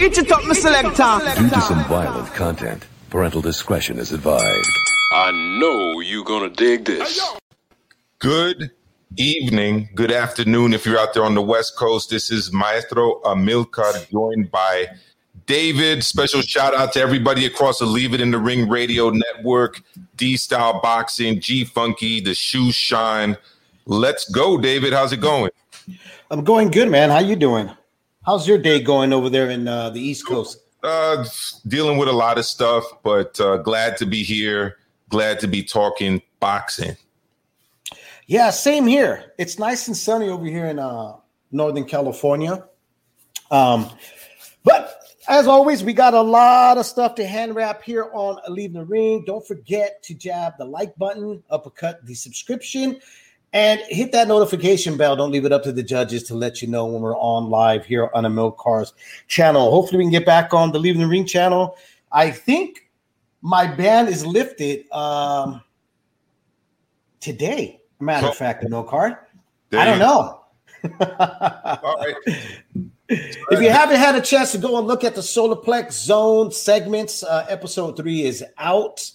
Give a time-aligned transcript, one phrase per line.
[0.00, 1.40] Itch it up, my selector.
[1.40, 4.70] Due to some violent content, parental discretion is advised.
[5.12, 7.20] I know you're gonna dig this.
[8.20, 8.70] Good
[9.16, 10.72] evening, good afternoon.
[10.72, 14.86] If you're out there on the West Coast, this is Maestro Amilcar, joined by
[15.46, 16.04] David.
[16.04, 19.82] Special shout out to everybody across the Leave It in the Ring Radio Network,
[20.16, 23.36] D Style Boxing, G Funky, The Shoe Shine.
[23.86, 24.92] Let's go, David.
[24.92, 25.50] How's it going?
[26.30, 27.10] I'm going good, man.
[27.10, 27.70] How you doing?
[28.28, 30.58] How's your day going over there in uh, the East Coast?
[30.82, 31.24] Uh,
[31.66, 34.76] dealing with a lot of stuff, but uh, glad to be here.
[35.08, 36.94] Glad to be talking boxing.
[38.26, 39.32] Yeah, same here.
[39.38, 41.14] It's nice and sunny over here in uh,
[41.52, 42.64] Northern California.
[43.50, 43.88] Um,
[44.62, 48.74] but as always, we got a lot of stuff to hand wrap here on Leave
[48.74, 49.24] the Ring.
[49.24, 53.00] Don't forget to jab the like button, uppercut the subscription,
[53.52, 55.16] and hit that notification bell.
[55.16, 57.86] Don't leave it up to the judges to let you know when we're on live
[57.86, 58.92] here on the Milcar's
[59.26, 59.70] channel.
[59.70, 61.76] Hopefully, we can get back on the Leaving the Ring channel.
[62.12, 62.88] I think
[63.42, 65.62] my ban is lifted um,
[67.20, 67.80] today.
[68.00, 69.18] Matter of fact, Amilcar.
[69.70, 70.40] There I don't know.
[71.82, 72.14] All right.
[73.08, 77.22] If you haven't had a chance to go and look at the Solarplex Zone segments,
[77.22, 79.10] uh, episode three is out.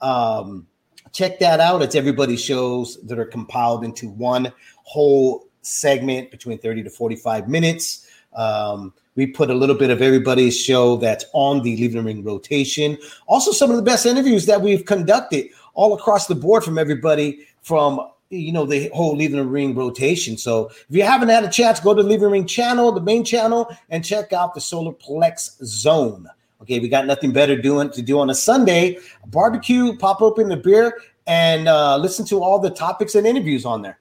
[0.00, 0.66] Um,
[1.14, 1.80] check that out.
[1.80, 8.06] It's everybody's shows that are compiled into one whole segment between 30 to 45 minutes.
[8.34, 12.24] Um, we put a little bit of everybody's show that's on the Leaving the Ring
[12.24, 12.98] rotation.
[13.26, 17.46] Also, some of the best interviews that we've conducted all across the board from everybody
[17.62, 20.36] from you know the whole Leaving the Ring rotation.
[20.36, 23.00] So if you haven't had a chance, go to the Leaving the Ring channel, the
[23.00, 26.28] main channel, and check out the Solarplex Zone.
[26.64, 28.96] Okay, we got nothing better doing to do on a Sunday.
[29.26, 33.82] Barbecue, pop open the beer, and uh, listen to all the topics and interviews on
[33.82, 33.98] there.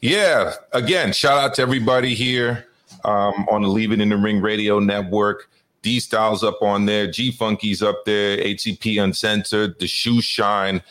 [0.00, 0.54] Yeah.
[0.72, 2.66] Again, shout out to everybody here
[3.04, 5.50] um, on the Leaving in the Ring Radio Network.
[5.82, 10.82] D Styles up on there, G Funky's up there, HCP Uncensored, The Shoe Shine.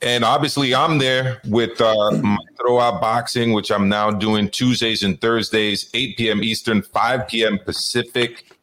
[0.00, 5.20] And obviously, I'm there with uh, my Throwout Boxing, which I'm now doing Tuesdays and
[5.20, 6.44] Thursdays, 8 p.m.
[6.44, 7.58] Eastern, 5 p.m.
[7.58, 8.53] Pacific.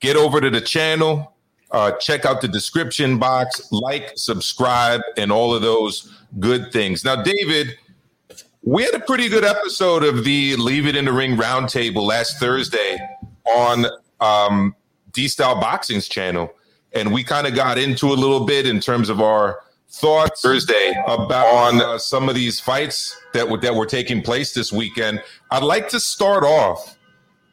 [0.00, 1.34] Get over to the channel,
[1.70, 7.04] uh, check out the description box, like, subscribe, and all of those good things.
[7.04, 7.76] Now, David,
[8.62, 12.38] we had a pretty good episode of the Leave It in the Ring roundtable last
[12.38, 12.98] Thursday
[13.44, 13.86] on
[14.20, 14.74] um,
[15.12, 16.52] D Style Boxing's channel.
[16.92, 19.60] And we kind of got into a little bit in terms of our
[19.90, 24.52] thoughts Thursday about on uh, some of these fights that were, that were taking place
[24.52, 25.22] this weekend.
[25.50, 26.97] I'd like to start off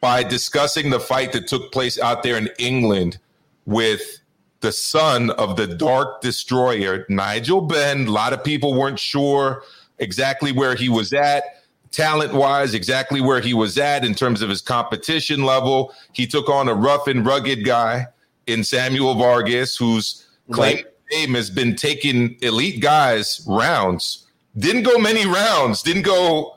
[0.00, 3.18] by discussing the fight that took place out there in England
[3.64, 4.20] with
[4.60, 8.06] the son of the Dark Destroyer, Nigel Benn.
[8.06, 9.62] A lot of people weren't sure
[9.98, 14.48] exactly where he was at, talent wise, exactly where he was at in terms of
[14.48, 15.94] his competition level.
[16.12, 18.06] He took on a rough and rugged guy
[18.46, 24.26] in Samuel Vargas, whose claim to fame has been taking elite guys rounds.
[24.58, 26.56] Didn't go many rounds, didn't go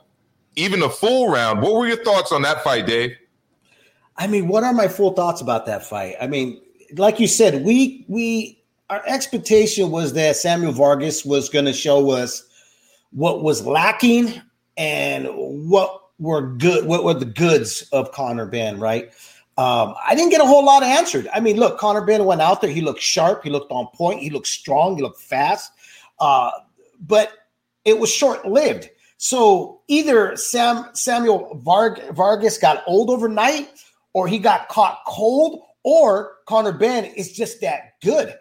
[0.56, 1.62] even a full round.
[1.62, 3.16] What were your thoughts on that fight, Dave?
[4.20, 6.14] I mean, what are my full thoughts about that fight?
[6.20, 6.60] I mean,
[6.96, 12.10] like you said, we we our expectation was that Samuel Vargas was going to show
[12.10, 12.44] us
[13.12, 14.40] what was lacking
[14.76, 19.10] and what were good, what were the goods of Conor Benn, right?
[19.56, 21.28] Um, I didn't get a whole lot answered.
[21.32, 22.70] I mean, look, Conor Benn went out there.
[22.70, 23.42] He looked sharp.
[23.42, 24.20] He looked on point.
[24.20, 24.96] He looked strong.
[24.96, 25.72] He looked fast.
[26.18, 26.50] Uh,
[27.00, 27.32] but
[27.84, 28.90] it was short lived.
[29.16, 33.68] So either Sam Samuel Varg, Vargas got old overnight,
[34.12, 38.34] or he got caught cold, or Conor Benn is just that good.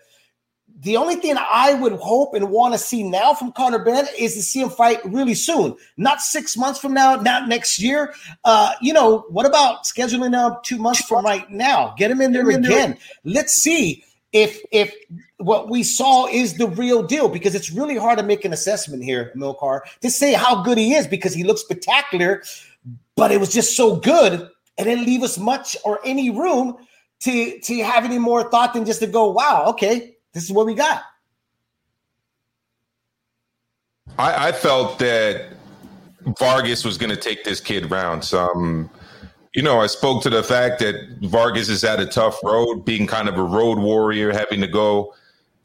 [0.82, 4.36] The only thing I would hope and want to see now from Conor Benn is
[4.36, 8.14] to see him fight really soon, not six months from now, not next year.
[8.46, 11.94] Uh, you know, what about scheduling out two months from right now?
[11.98, 12.98] Get him in there again.
[13.26, 14.94] Let's see if if
[15.38, 19.04] what we saw is the real deal because it's really hard to make an assessment
[19.04, 22.44] here, Milcar, to say how good he is because he looks spectacular,
[23.16, 24.50] but it was just so good
[24.80, 26.78] and didn't leave us much or any room
[27.20, 30.66] to to have any more thought than just to go, wow, okay, this is what
[30.66, 31.04] we got.
[34.18, 35.50] I, I felt that
[36.40, 38.34] Vargas was going to take this kid rounds.
[38.34, 38.90] Um,
[39.54, 43.06] you know, I spoke to the fact that Vargas is at a tough road, being
[43.06, 45.14] kind of a road warrior, having to go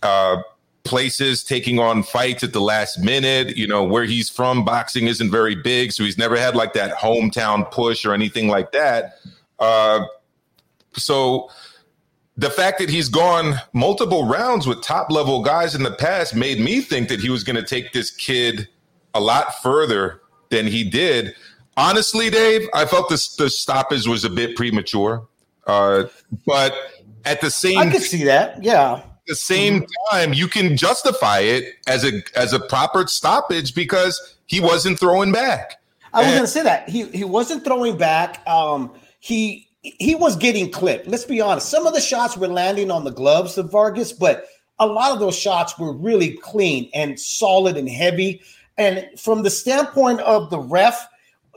[0.02, 0.42] uh,
[0.84, 3.56] places, taking on fights at the last minute.
[3.56, 6.96] You know, where he's from, boxing isn't very big, so he's never had like that
[6.96, 9.18] hometown push or anything like that.
[9.58, 10.04] Uh,
[10.92, 11.50] so
[12.36, 16.60] the fact that he's gone multiple rounds with top level guys in the past made
[16.60, 18.68] me think that he was going to take this kid
[19.14, 20.20] a lot further
[20.50, 21.34] than he did.
[21.76, 25.26] Honestly, Dave, I felt this the stoppage was a bit premature.
[25.66, 26.04] Uh,
[26.46, 26.74] but
[27.24, 28.62] at the same, I could see that.
[28.62, 29.02] Yeah.
[29.26, 34.60] The same time, you can justify it as a as a proper stoppage because he
[34.60, 35.80] wasn't throwing back.
[36.12, 38.46] I was And- going to say that he he wasn't throwing back.
[38.48, 41.06] Um, he he was getting clipped.
[41.06, 41.68] Let's be honest.
[41.68, 44.46] Some of the shots were landing on the gloves of Vargas, but
[44.78, 48.40] a lot of those shots were really clean and solid and heavy.
[48.76, 51.06] And from the standpoint of the ref,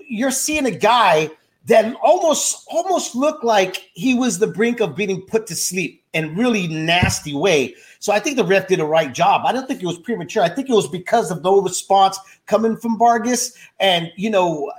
[0.07, 1.29] you're seeing a guy
[1.65, 6.35] that almost almost looked like he was the brink of being put to sleep in
[6.35, 7.75] really nasty way.
[7.99, 9.43] So I think the ref did a right job.
[9.45, 10.43] I don't think it was premature.
[10.43, 13.57] I think it was because of no response coming from Vargas.
[13.79, 14.71] And you know,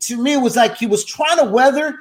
[0.00, 2.00] to me, it was like he was trying to weather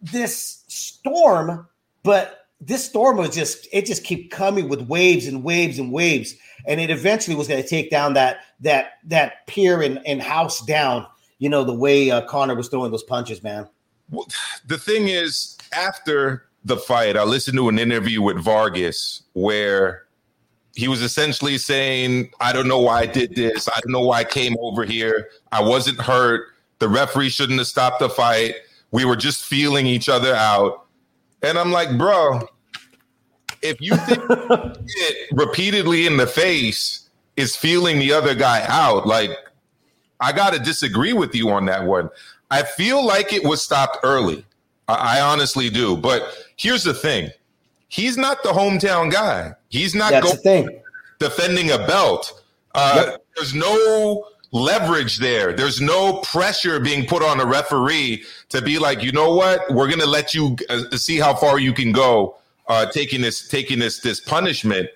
[0.00, 1.66] this storm,
[2.02, 6.34] but this storm was just it just kept coming with waves and waves and waves,
[6.66, 10.60] and it eventually was going to take down that that that pier and, and house
[10.64, 11.06] down.
[11.38, 13.66] You know the way uh, Conor was throwing those punches, man.
[14.66, 20.04] the thing is, after the fight, I listened to an interview with Vargas where
[20.74, 23.68] he was essentially saying, I don't know why I did this.
[23.68, 25.30] I don't know why I came over here.
[25.52, 26.48] I wasn't hurt.
[26.78, 28.54] The referee shouldn't have stopped the fight.
[28.90, 30.86] We were just feeling each other out.
[31.42, 32.40] And I'm like, bro,
[33.62, 39.30] if you think it repeatedly in the face is feeling the other guy out, like,
[40.20, 42.10] I got to disagree with you on that one.
[42.50, 44.44] I feel like it was stopped early.
[44.90, 45.96] I, I honestly do.
[45.96, 47.30] But here's the thing
[47.88, 49.52] he's not the hometown guy.
[49.68, 50.82] He's not That's going the thing.
[51.18, 52.42] defending a belt.
[52.74, 53.24] Uh, Yep.
[53.36, 55.52] There's no leverage there.
[55.52, 59.86] There's no pressure being put on a referee to be like, you know what, we're
[59.86, 62.36] going to let you uh, see how far you can go,
[62.68, 64.88] uh, taking this, taking this, this punishment.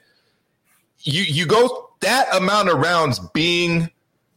[1.00, 3.90] You you go that amount of rounds being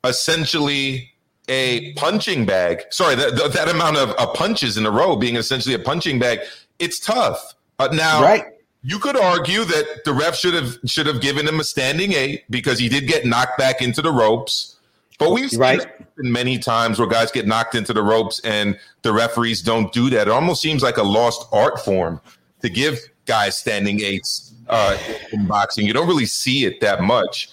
[0.04, 1.12] essentially
[1.48, 2.84] a punching bag.
[2.90, 6.40] Sorry, that that, amount of uh, punches in a row being essentially a punching bag.
[6.80, 7.54] It's tough.
[7.80, 8.46] Uh, now, Right.
[8.84, 12.44] you could argue that the ref should have should have given him a standing eight
[12.50, 14.76] because he did get knocked back into the ropes.
[15.20, 15.86] But we've seen Right.
[16.18, 20.28] many times where guys get knocked into the ropes and the referees don't do that.
[20.28, 22.22] It almost seems like a lost art form
[22.62, 24.96] to give guys standing eights uh,
[25.32, 25.88] in boxing.
[25.88, 27.50] You don't really see it that much.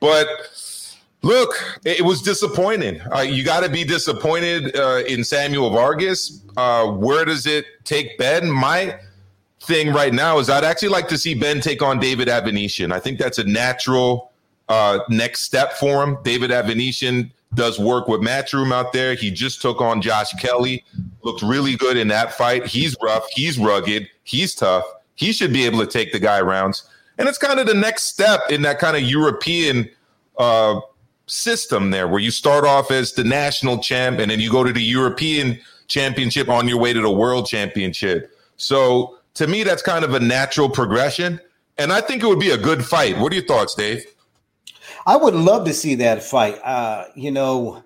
[0.00, 0.26] But
[1.24, 3.00] look, it, was disappointing.
[3.12, 6.42] Uh, you got to be disappointed uh, in Samuel Vargas.
[6.56, 8.50] Uh, where does it take Benn?
[8.50, 8.98] My
[9.60, 12.92] thing right now is I'd actually like to see Benn take on David Avanesyan.
[12.92, 14.32] I think that's a natural
[14.68, 16.18] uh, next step for him.
[16.22, 19.14] David Avanesyan does work with Matchroom out there.
[19.14, 20.84] He just took on Josh Kelly,
[21.22, 22.66] looked really good in that fight.
[22.66, 24.84] He's rough, he's rugged, he's tough.
[25.14, 26.88] He should be able to take the guy rounds.
[27.18, 29.88] And it's kind of the next step in that kind of European
[30.38, 30.80] uh,
[31.26, 34.72] system there, where you start off as the national champ and then you go to
[34.72, 38.36] the European championship on your way to the world championship.
[38.56, 41.40] So to me, that's kind of a natural progression.
[41.78, 43.18] And I think it would be a good fight.
[43.18, 44.04] What are your thoughts, Dave?
[45.06, 46.58] I would love to see that fight.
[46.64, 47.82] Uh, you know,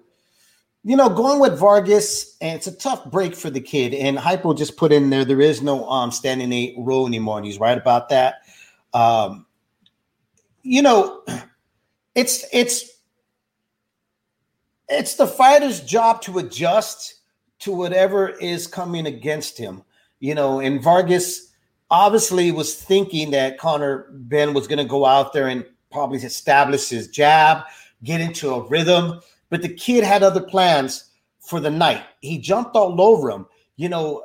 [0.84, 3.94] you know, going with Vargas, and it's a tough break for the kid.
[3.94, 7.46] And Hypo just put in there, there is no um standing eight rule anymore, and
[7.46, 8.36] he's right about that.
[8.94, 9.46] Um,
[10.62, 11.24] you know,
[12.14, 12.97] it's it's
[14.88, 17.14] it's the fighter's job to adjust
[17.60, 19.82] to whatever is coming against him.
[20.20, 21.52] You know, and Vargas
[21.90, 26.88] obviously was thinking that Conor Benn was going to go out there and probably establish
[26.88, 27.64] his jab,
[28.02, 32.02] get into a rhythm, but the kid had other plans for the night.
[32.20, 33.46] He jumped all over him.
[33.76, 34.22] You know,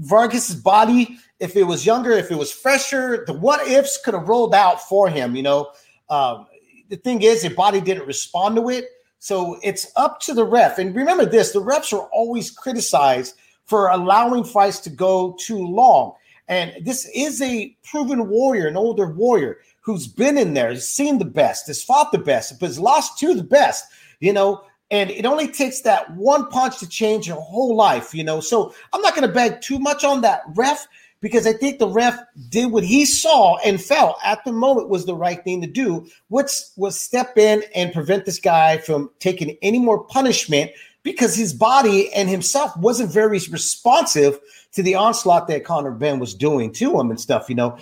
[0.00, 4.28] Vargas's body, if it was younger, if it was fresher, the what ifs could have
[4.28, 5.36] rolled out for him.
[5.36, 5.70] You know,
[6.10, 6.46] um,
[6.88, 8.86] the thing is, the body didn't respond to it.
[9.24, 10.76] So it's up to the ref.
[10.76, 16.12] And remember this the refs are always criticized for allowing fights to go too long.
[16.46, 21.16] And this is a proven warrior, an older warrior who's been in there, has seen
[21.16, 23.86] the best, has fought the best, but has lost to the best,
[24.20, 24.62] you know.
[24.90, 28.40] And it only takes that one punch to change your whole life, you know.
[28.40, 30.86] So I'm not going to beg too much on that ref
[31.24, 32.18] because I think the ref
[32.50, 36.06] did what he saw and felt at the moment was the right thing to do,
[36.28, 41.54] which was step in and prevent this guy from taking any more punishment because his
[41.54, 44.38] body and himself wasn't very responsive
[44.72, 47.78] to the onslaught that Conor Benn was doing to him and stuff, you know.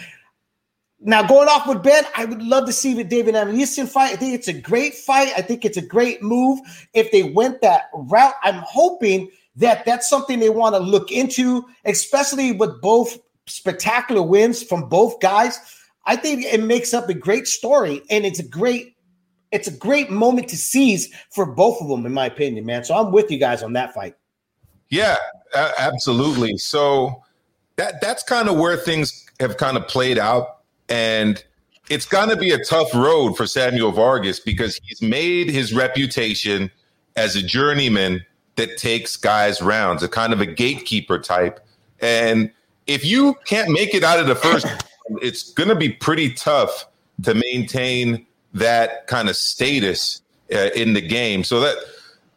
[1.00, 4.12] Now, going off with Ben, I would love to see the David Avanesyan fight.
[4.12, 5.32] I think it's a great fight.
[5.36, 6.60] I think it's a great move.
[6.94, 11.64] If they went that route, I'm hoping that that's something they want to look into,
[11.84, 15.58] especially with both spectacular wins from both guys.
[16.06, 18.96] I think it makes up a great story, and it's a great,
[19.52, 22.84] it's a great moment to seize for both of them, in my opinion, man.
[22.84, 24.14] So I'm with you guys on that fight.
[24.88, 25.16] Yeah,
[25.78, 26.56] absolutely.
[26.58, 27.22] So
[27.76, 30.58] that that's kind of where things have kind of played out,
[30.88, 31.42] and
[31.88, 36.70] it's going to be a tough road for Samuel Vargas because he's made his reputation
[37.16, 38.24] as a journeyman
[38.56, 41.60] that takes guys rounds, a kind of a gatekeeper type,
[42.00, 42.50] and
[42.86, 44.66] if you can't make it out of the first,
[45.22, 46.86] it's going to be pretty tough
[47.22, 50.22] to maintain that kind of status
[50.52, 51.44] uh, in the game.
[51.44, 51.76] So that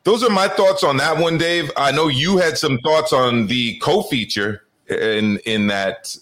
[0.03, 1.71] those are my thoughts on that one, Dave.
[1.75, 6.15] I know you had some thoughts on the co-feature in in that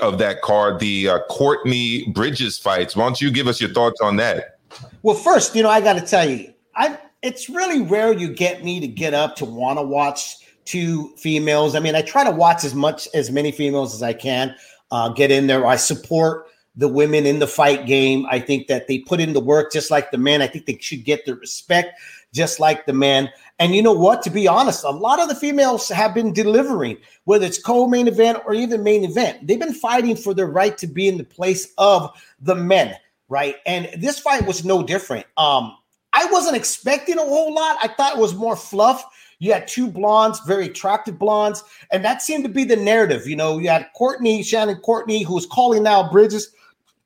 [0.00, 2.96] of that card, the uh, Courtenay Bridges fights.
[2.96, 4.58] Why don't you give us your thoughts on that?
[5.02, 8.64] Well, first, you know, I got to tell you, I it's really rare you get
[8.64, 11.74] me to get up to want to watch two females.
[11.74, 14.54] I mean, I try to watch as much as many females as I can.
[14.90, 15.66] Uh, get in there.
[15.66, 18.26] I support the women in the fight game.
[18.30, 20.42] I think that they put in the work just like the men.
[20.42, 22.00] I think they should get the respect
[22.32, 23.30] just like the men.
[23.60, 24.22] And you know what?
[24.22, 28.40] To be honest, a lot of the females have been delivering, whether it's co-main event
[28.44, 29.46] or even main event.
[29.46, 32.96] They've been fighting for their right to be in the place of the men,
[33.28, 33.56] right?
[33.66, 35.26] And this fight was no different.
[35.36, 35.76] Um,
[36.12, 37.78] I wasn't expecting a whole lot.
[37.82, 39.04] I thought it was more fluff.
[39.38, 43.26] You had two blondes, very attractive blondes, and that seemed to be the narrative.
[43.26, 46.52] You know, you had Courtenay, Shannon Courtenay, who was calling out Bridges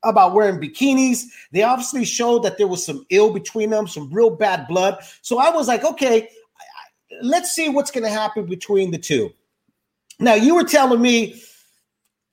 [0.03, 1.23] about wearing bikinis.
[1.51, 4.97] They obviously showed that there was some ill between them, some real bad blood.
[5.21, 6.29] So I was like, okay,
[7.21, 9.31] let's see what's going to happen between the two.
[10.19, 11.41] Now you were telling me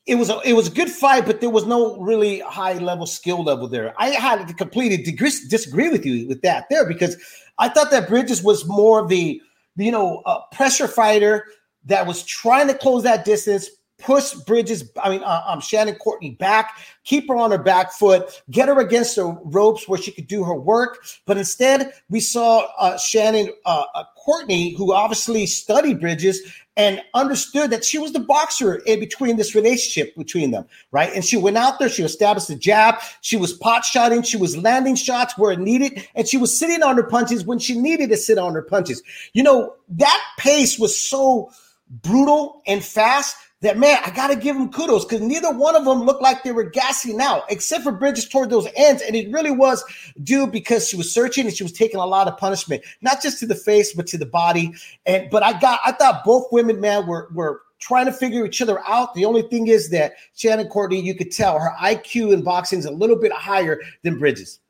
[0.06, 3.06] it was a it was a good fight, but there was no really high level
[3.06, 3.94] skill level there.
[3.98, 7.16] I had to completely disagree with you with that there because
[7.58, 9.40] I thought that Bridges was more of the
[9.76, 11.46] you know a pressure fighter
[11.84, 13.68] that was trying to close that distance,
[13.98, 18.42] push Bridges, I mean, uh, um, Shannon Courtenay back, keep her on her back foot,
[18.50, 21.04] get her against the ropes where she could do her work.
[21.26, 26.40] But instead, we saw uh, Shannon uh, uh, Courtenay, who obviously studied Bridges
[26.76, 31.12] and understood that she was the boxer in between this relationship between them, right?
[31.14, 34.56] And she went out there, she established the jab, she was pot shotting, she was
[34.56, 38.10] landing shots where it needed, and she was sitting on her punches when she needed
[38.10, 39.02] to sit on her punches.
[39.32, 41.50] You know, that pace was so
[41.88, 45.84] brutal and fast that man, I got to give them kudos because neither one of
[45.84, 49.02] them looked like they were gassing out, except for Bridges toward those ends.
[49.02, 49.82] And it really was
[50.22, 53.38] due because she was searching and she was taking a lot of punishment, not just
[53.40, 54.74] to the face, but to the body.
[55.06, 58.60] And but I got I thought both women, man, were were trying to figure each
[58.60, 59.14] other out.
[59.14, 62.86] The only thing is that Shannon Courtenay, you could tell her IQ in boxing is
[62.86, 64.60] a little bit higher than Bridges.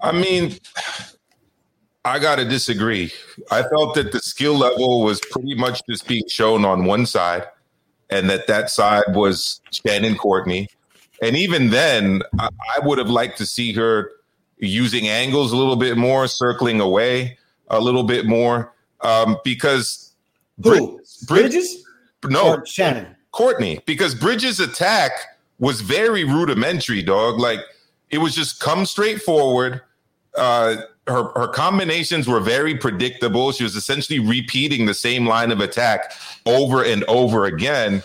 [0.00, 0.58] I mean,
[2.04, 3.12] I got to disagree.
[3.50, 7.46] I felt that the skill level was pretty much just being shown on one side,
[8.10, 10.66] and that that side was Shannon Courtenay.
[11.22, 14.10] And even then, I, I would have liked to see her
[14.58, 20.14] using angles a little bit more, circling away a little bit more, um, because
[20.62, 21.00] Who?
[21.00, 21.84] Bridges, Bridges?
[22.24, 25.12] no, Shannon Courtenay, because Bridges' attack
[25.58, 27.38] was very rudimentary, dog.
[27.38, 27.60] Like
[28.10, 29.80] it was just come straight forward.
[30.36, 33.52] Uh, her her combinations were very predictable.
[33.52, 36.12] She was essentially repeating the same line of attack
[36.46, 38.02] over and over again.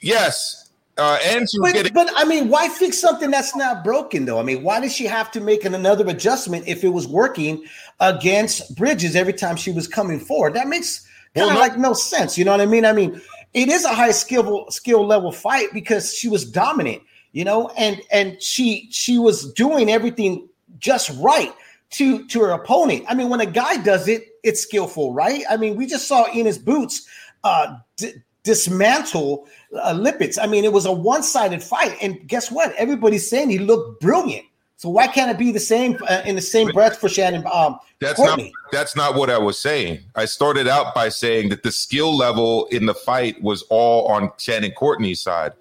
[0.00, 1.92] Yes, uh, and she was but, getting.
[1.94, 4.38] But I mean, why fix something that's not broken though?
[4.38, 7.64] I mean, why did she have to make an, another adjustment if it was working
[8.00, 10.54] against Bridges every time she was coming forward?
[10.54, 12.36] That makes kind of well, no, like no sense.
[12.36, 12.84] You know what I mean?
[12.84, 13.20] I mean,
[13.54, 17.02] it is a high skill skill level fight because she was dominant.
[17.32, 20.48] You know, and and she she was doing everything
[20.78, 21.54] just right
[21.90, 23.04] to to her opponent.
[23.08, 25.44] I mean, when a guy does it, it's skillful, right?
[25.48, 27.06] I mean, we just saw Ennis Boots
[27.44, 29.46] uh, d- dismantle
[29.80, 30.38] uh, Lipinets.
[30.40, 32.74] I mean, it was a one sided fight, and guess what?
[32.76, 34.46] Everybody's saying he looked brilliant.
[34.78, 37.44] So why can't it be the same uh, in the same breath for Shannon?
[37.50, 38.44] Um, that's Courtenay?
[38.44, 40.00] not that's not what I was saying.
[40.14, 44.30] I started out by saying that the skill level in the fight was all on
[44.38, 45.52] Shannon Courtenay's side.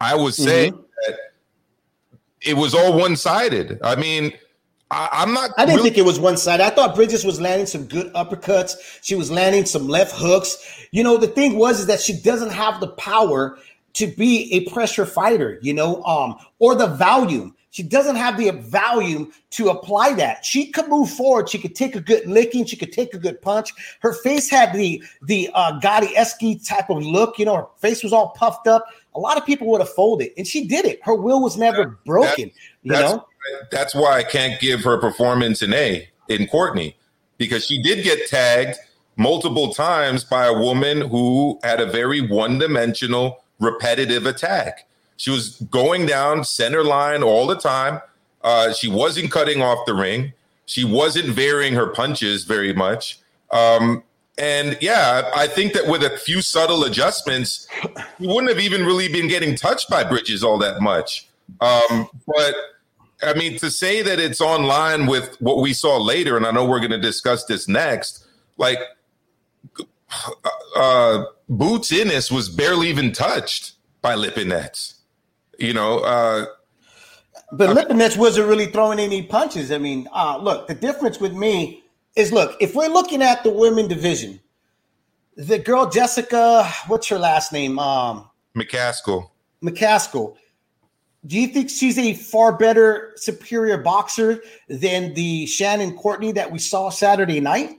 [0.00, 0.82] I was saying mm-hmm.
[1.08, 1.18] that
[2.42, 3.80] it was all one sided.
[3.82, 4.32] I mean,
[4.90, 5.50] I, am not.
[5.56, 6.60] I didn't really- think it was one side.
[6.60, 8.74] I thought Bridges was landing some good uppercuts.
[9.02, 10.58] She was landing some left hooks.
[10.90, 13.58] You know, the thing was is that she doesn't have the power
[13.94, 15.58] to be a pressure fighter.
[15.62, 17.54] You know, um, or the volume.
[17.72, 20.44] She doesn't have the volume to apply that.
[20.44, 21.48] She could move forward.
[21.48, 22.64] She could take a good licking.
[22.64, 23.70] She could take a good punch.
[24.00, 27.38] Her face had the the uh, Gatti Esky type of look.
[27.38, 28.86] You know, her face was all puffed up.
[29.14, 30.98] A lot of people would have folded, and she did it.
[31.04, 32.50] Her will was never that, broken.
[32.84, 33.26] That, you know,
[33.70, 36.94] that's why I can't give her performance an A in Courtenay
[37.38, 38.78] because she did get tagged
[39.16, 44.86] multiple times by a woman who had a very one dimensional, repetitive attack.
[45.16, 48.00] She was going down center line all the time.
[48.42, 50.32] Uh, she wasn't cutting off the ring.
[50.66, 53.18] She wasn't varying her punches very much.
[53.50, 54.02] Um,
[54.38, 57.68] And yeah, I think that with a few subtle adjustments,
[58.18, 61.28] he wouldn't have even really been getting touched by Bridges all that much.
[61.60, 62.54] Um, but
[63.22, 66.64] I mean, to say that it's online with what we saw later, and I know
[66.64, 68.24] we're going to discuss this next,
[68.56, 68.78] like
[70.76, 74.94] uh, Boots Ennis was barely even touched by Lipinets.
[75.58, 76.46] You know, uh,
[77.52, 79.72] but Lipinets wasn't really throwing any punches.
[79.72, 81.82] I mean, uh, look, the difference with me
[82.16, 84.40] is look, if we're looking at the women division,
[85.36, 87.78] the girl Jessica, what's her last name?
[87.78, 89.30] Um, McCaskill.
[89.62, 90.36] McCaskill.
[91.26, 96.58] Do you think she's a far better, superior boxer than the Shannon Courtenay that we
[96.58, 97.78] saw Saturday night?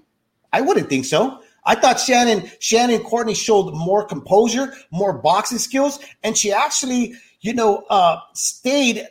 [0.54, 1.42] I wouldn't think so.
[1.66, 7.54] I thought Shannon Shannon Courtenay showed more composure, more boxing skills, and she actually, you
[7.54, 9.08] know, uh, stayed.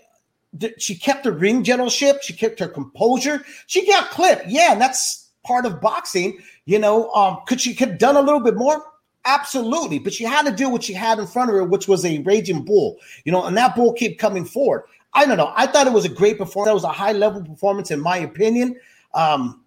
[0.79, 2.23] She kept her ring generalship.
[2.23, 3.45] She kept her composure.
[3.67, 6.39] She got clipped, yeah, and that's part of boxing.
[6.67, 8.85] You know, um, could she have done a little bit more?
[9.27, 12.05] Absolutely, but she had to do what she had in front of her, which was
[12.05, 12.97] a raging bull.
[13.25, 14.85] You know, and that bull kept coming forward.
[15.13, 15.53] I don't know.
[15.55, 16.69] I thought it was a great performance.
[16.69, 18.77] That was a high level performance, in my opinion.
[19.13, 19.65] Um,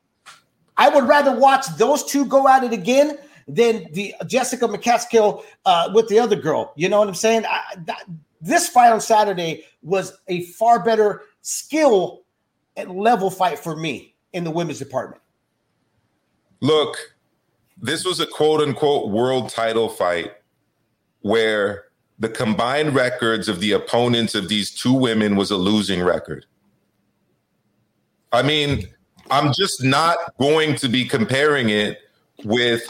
[0.78, 3.18] I would rather watch those two go at it again
[3.48, 6.74] than the Jessica McCaskill uh, with the other girl.
[6.76, 7.46] You know what I'm saying?
[7.46, 8.06] I, that,
[8.42, 12.24] this fight on Saturday was a far better skill
[12.76, 15.22] and level fight for me in the women's department.
[16.62, 17.13] Look,
[17.84, 20.32] this was a quote unquote world title fight
[21.22, 21.84] where
[22.18, 26.46] the combined records of the opponents of these two women was a losing record.
[28.32, 28.88] I mean,
[29.30, 32.00] I'm just not going to be comparing it
[32.46, 32.88] with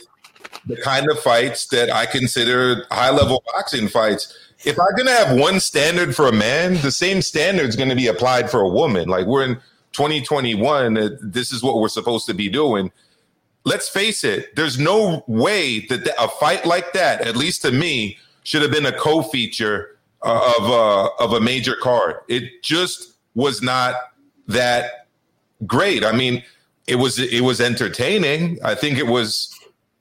[0.68, 4.38] the kind of fights that I consider high level boxing fights.
[4.64, 7.90] If I'm going to have one standard for a man, the same standard is going
[7.90, 9.10] to be applied for a woman.
[9.10, 9.56] Like we're in
[9.94, 12.92] 2021, uh, this is what we're supposed to be doing.
[13.66, 18.18] Let's face it, there's no way that a fight like that, at least to me,
[18.44, 22.18] should have been a co-feature uh, of a, uh, of a major card.
[22.28, 23.96] It just was not
[24.48, 25.08] that
[25.66, 26.04] great.
[26.04, 26.44] I mean,
[26.88, 28.60] it was it was entertaining.
[28.64, 29.58] I think it was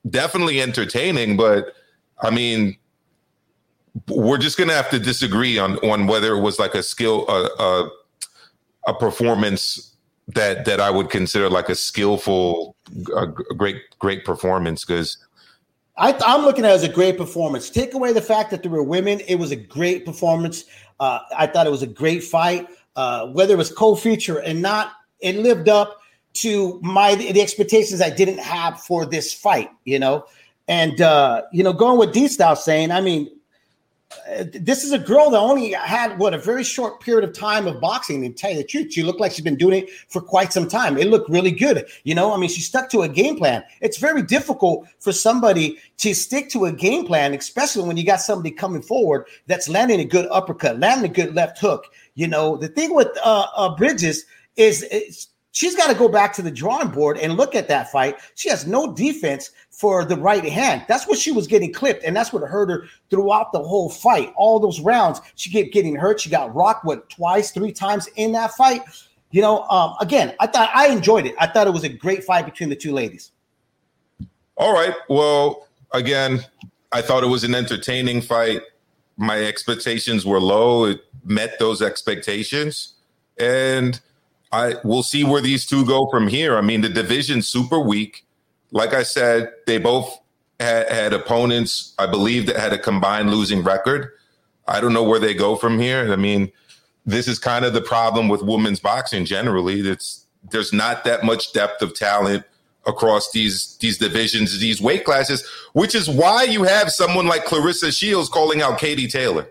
[0.09, 1.73] definitely entertaining, but
[2.21, 2.77] I mean,
[4.07, 7.49] we're just gonna have to disagree on on whether it was like a skill a
[7.61, 7.89] a,
[8.87, 9.93] a performance
[10.27, 12.75] that that I would consider like a skillful,
[13.15, 15.17] a great great performance because.
[15.95, 17.69] I, am looking at it as a great performance.
[17.69, 20.65] Take away the fact that there were women; it was a great performance.
[20.99, 22.67] Uh, I thought it was a great fight.
[22.95, 26.01] Uh, whether it was co-feature and not, it lived up
[26.33, 30.25] to my the expectations I didn't have for this fight, you know.
[30.67, 33.29] And uh, you know, going with D style saying, I mean,
[34.53, 37.79] this is a girl that only had what a very short period of time of
[37.79, 38.25] boxing.
[38.25, 40.67] And tell you the truth, she looked like she's been doing it for quite some
[40.67, 40.97] time.
[40.97, 41.85] It looked really good.
[42.03, 43.63] You know, I mean, she stuck to a game plan.
[43.81, 48.21] It's very difficult for somebody to stick to a game plan, especially when you got
[48.21, 51.85] somebody coming forward that's landing a good uppercut, landing a good left hook.
[52.15, 56.41] You know, the thing with uh, uh Bridges is she's got to go back to
[56.41, 58.17] the drawing board and look at that fight.
[58.35, 60.85] She has no defense for the right hand.
[60.87, 64.31] That's what she was getting clipped, and that's what hurt her throughout the whole fight.
[64.37, 66.21] All those rounds, she kept getting hurt.
[66.21, 68.83] She got rocked what twice, three times in that fight.
[69.31, 71.33] You know, um, again, I thought I enjoyed it.
[71.39, 73.31] I thought it was a great fight between the two ladies.
[74.57, 74.93] All right.
[75.09, 76.45] Well, again,
[76.91, 78.61] I thought it was an entertaining fight.
[79.17, 80.85] My expectations were low.
[80.85, 82.93] It met those expectations.
[83.39, 83.99] And
[84.51, 86.57] I we'll see where these two go from here.
[86.57, 88.23] I mean, the division's super weak.
[88.73, 90.19] Like I said, they both
[90.59, 94.09] had, had opponents, I believe, that had a combined losing record.
[94.67, 96.11] I don't know where they go from here.
[96.11, 96.51] I mean,
[97.05, 99.79] this is kind of the problem with women's boxing generally.
[99.81, 102.43] It's there's not that much depth of talent
[102.85, 107.97] across these these divisions, these weight classes, which is why you have someone like Claressa
[107.97, 109.47] Shields calling out Katie Taylor.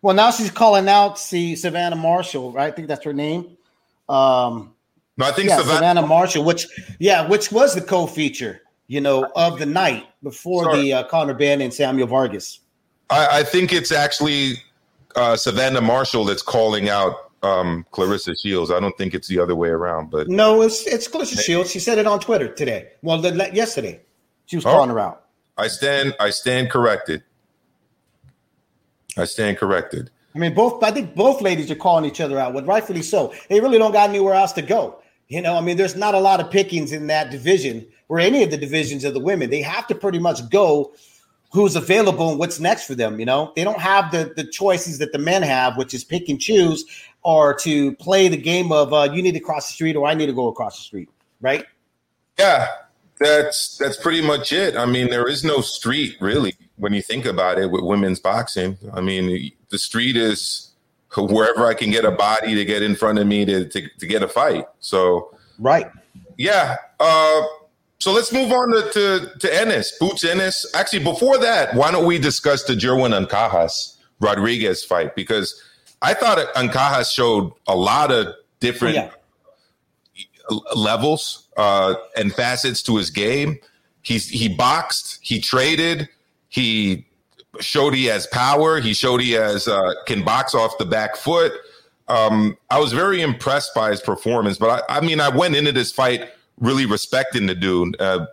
[0.00, 2.66] Well, now she's calling out see Savannah Marshall, right?
[2.66, 3.56] I think that's her name.
[4.08, 4.71] Um,
[5.16, 6.66] no, I think yeah, Savannah, Savannah Marshall, which
[6.98, 10.82] yeah, which was the co-feature, you know, of the night before Sorry.
[10.82, 12.60] the uh, Conor Benn and Samuel Vargas.
[13.10, 14.54] I, I think it's actually
[15.16, 18.70] uh, Savannah Marshall that's calling out um, Claressa Shields.
[18.70, 20.10] I don't think it's the other way around.
[20.10, 21.70] But no, it's it's Claressa Shields.
[21.70, 22.92] She said it on Twitter today.
[23.02, 24.00] Well, the, yesterday
[24.46, 25.26] she was calling oh, her out.
[25.58, 26.14] I stand.
[26.18, 27.22] I stand corrected.
[29.18, 30.10] I stand corrected.
[30.34, 33.34] I mean, both I think both ladies are calling each other out, but rightfully so.
[33.48, 35.01] They really don't got anywhere else to go.
[35.28, 38.42] You know, I mean, there's not a lot of pickings in that division or any
[38.42, 39.50] of the divisions of the women.
[39.50, 40.92] They have to pretty much go
[41.52, 43.20] who's available and what's next for them.
[43.20, 46.28] You know, they don't have the the choices that the men have, which is pick
[46.28, 46.84] and choose,
[47.22, 50.14] or to play the game of uh, you need to cross the street or I
[50.14, 51.08] need to go across the street,
[51.40, 51.64] right?
[52.38, 52.68] Yeah,
[53.18, 54.76] that's that's pretty much it.
[54.76, 58.76] I mean, there is no street really when you think about it with women's boxing.
[58.92, 60.71] I mean, the street is
[61.16, 64.06] wherever I can get a body to get in front of me to to, to
[64.06, 64.66] get a fight.
[64.80, 65.86] So right,
[66.36, 66.76] yeah.
[66.98, 67.42] Uh,
[67.98, 70.66] so let's move on to, to, to Ennis, Boots Ennis.
[70.74, 75.14] Actually, before that, why don't we discuss the Jerwin Ancajas Rodriguez fight?
[75.14, 75.62] Because
[76.02, 79.10] I thought Ancajas showed a lot of different oh,
[80.14, 80.58] yeah.
[80.74, 83.60] levels uh, and facets to his game.
[84.02, 86.08] He's he boxed, he traded,
[86.48, 87.06] he
[87.60, 88.80] showed he has power.
[88.80, 91.52] He showed he has uh, can box off the back foot.
[92.08, 95.72] Um, I was very impressed by his performance, but I, I mean, I went into
[95.72, 98.00] this fight really respecting the dude.
[98.00, 98.26] Uh,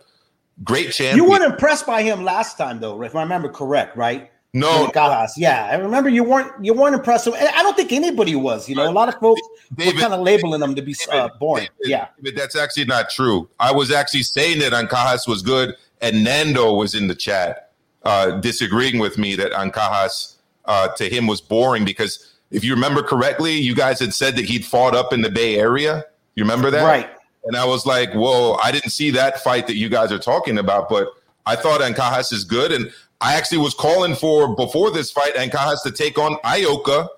[0.64, 1.16] great champion.
[1.16, 4.30] You weren't impressed by him last time, though, if I remember correct, right?
[4.52, 5.38] No, Galas.
[5.38, 7.28] Yeah, I remember you weren't you weren't impressed.
[7.28, 8.68] I don't think anybody was.
[8.68, 9.40] You know, a lot of folks
[9.76, 11.68] David, were kind of labeling him to be uh, boring.
[11.78, 13.48] David, yeah, but that's actually not true.
[13.60, 17.69] I was actually saying that Ancajas was good, and Nando was in the chat
[18.02, 23.02] uh, disagreeing with me that Ancajas uh, to him was boring because if you remember
[23.02, 26.04] correctly, you guys had said that he'd fought up in the Bay Area.
[26.34, 27.10] You remember that, right?
[27.44, 30.58] And I was like, "Whoa, I didn't see that fight that you guys are talking
[30.58, 31.08] about." But
[31.46, 35.82] I thought Ancajas is good, and I actually was calling for before this fight Ancajas
[35.84, 37.08] to take on Ioka,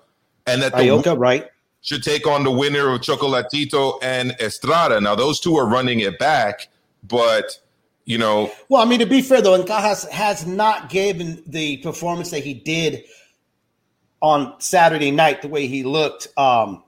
[0.45, 1.49] and that the Ioka, right,
[1.81, 5.01] should take on the winner of Chocolatito and Estrada.
[5.01, 6.67] Now those two are running it back,
[7.03, 7.59] but
[8.05, 8.51] you know.
[8.69, 12.53] Well, I mean, to be fair though, Ancajas has not given the performance that he
[12.53, 13.03] did
[14.21, 16.27] on Saturday night, the way he looked.
[16.37, 16.83] Um,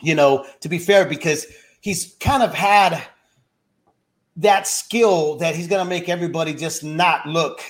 [0.00, 1.46] you know, to be fair, because
[1.80, 3.02] he's kind of had
[4.36, 7.60] that skill that he's going to make everybody just not look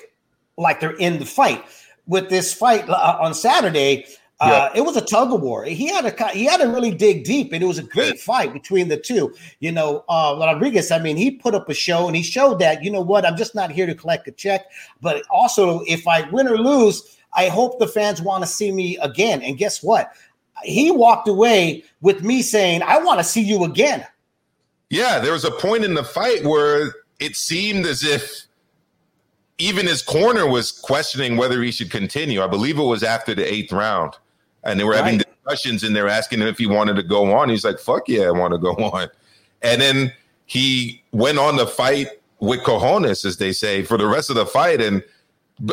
[0.56, 1.64] like they're in the fight.
[2.06, 4.06] With this fight uh, on Saturday,
[4.42, 5.64] uh, it was a tug of war.
[5.64, 8.52] He had a he had to really dig deep, and it was a great fight
[8.52, 9.34] between the two.
[9.60, 10.90] You know, uh, Rodriguez.
[10.90, 13.36] I mean, he put up a show, and he showed that you know what, I'm
[13.36, 14.66] just not here to collect a check,
[15.00, 18.98] but also if I win or lose, I hope the fans want to see me
[18.98, 19.42] again.
[19.42, 20.12] And guess what?
[20.64, 24.06] He walked away with me saying, "I want to see you again."
[24.90, 28.46] Yeah, there was a point in the fight where it seemed as if
[29.58, 32.42] even his corner was questioning whether he should continue.
[32.42, 34.14] I believe it was after the eighth round,
[34.64, 35.04] and they were right.
[35.04, 37.48] having discussions and they're asking him if he wanted to go on.
[37.48, 39.08] He's like, "Fuck yeah, I want to go on."
[39.62, 40.12] And then
[40.46, 42.08] he went on the fight
[42.40, 44.80] with cojones, as they say, for the rest of the fight.
[44.80, 45.02] And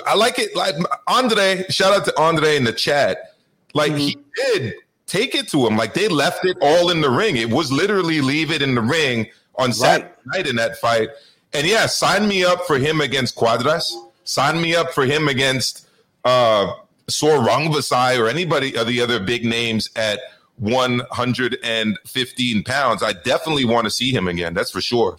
[0.06, 0.56] I like it.
[0.56, 0.76] Like
[1.08, 3.36] Andre, shout out to Andre in the chat.
[3.74, 4.00] Like mm-hmm.
[4.00, 4.76] he did
[5.06, 5.76] take it to him.
[5.76, 7.38] Like they left it all in the ring.
[7.38, 11.10] It was literally leave it in the ring on Saturday night in that fight.
[11.54, 13.92] And yeah, sign me up for him against Cuadras.
[14.24, 15.88] Sign me up for him against
[16.24, 16.74] uh
[17.10, 20.20] Sor Rungvisai or anybody of the other big names at
[20.58, 23.04] 115 pounds.
[23.04, 24.54] I definitely want to see him again.
[24.54, 25.18] That's for sure.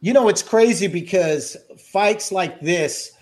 [0.00, 3.12] You know, it's crazy because fights like this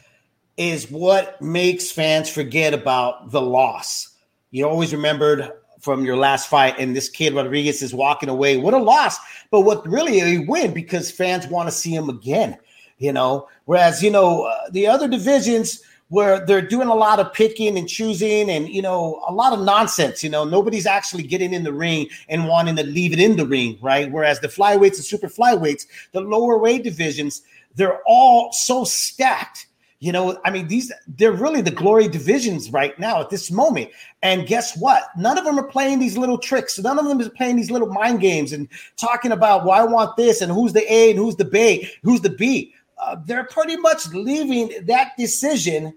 [0.56, 4.16] is what makes fans forget about the loss.
[4.50, 8.56] You always remembered from your last fight, and this kid Rodriguez is walking away.
[8.56, 9.18] What a loss,
[9.50, 12.56] but what really a win because fans want to see him again.
[12.98, 17.32] You know, whereas you know uh, the other divisions where they're doing a lot of
[17.32, 21.52] picking and choosing and you know a lot of nonsense you know nobody's actually getting
[21.52, 24.96] in the ring and wanting to leave it in the ring right whereas the flyweights
[24.96, 27.42] and super flyweights the lower weight divisions
[27.74, 29.66] they're all so stacked
[30.04, 33.88] you know, I mean, these they're really the glory divisions right now at this moment.
[34.22, 35.04] And guess what?
[35.16, 36.78] None of them are playing these little tricks.
[36.78, 40.14] None of them is playing these little mind games and talking about, well, I want
[40.18, 42.73] this and who's the A and who's the B, who's the B.
[42.98, 45.94] Uh, they're pretty much leaving that decision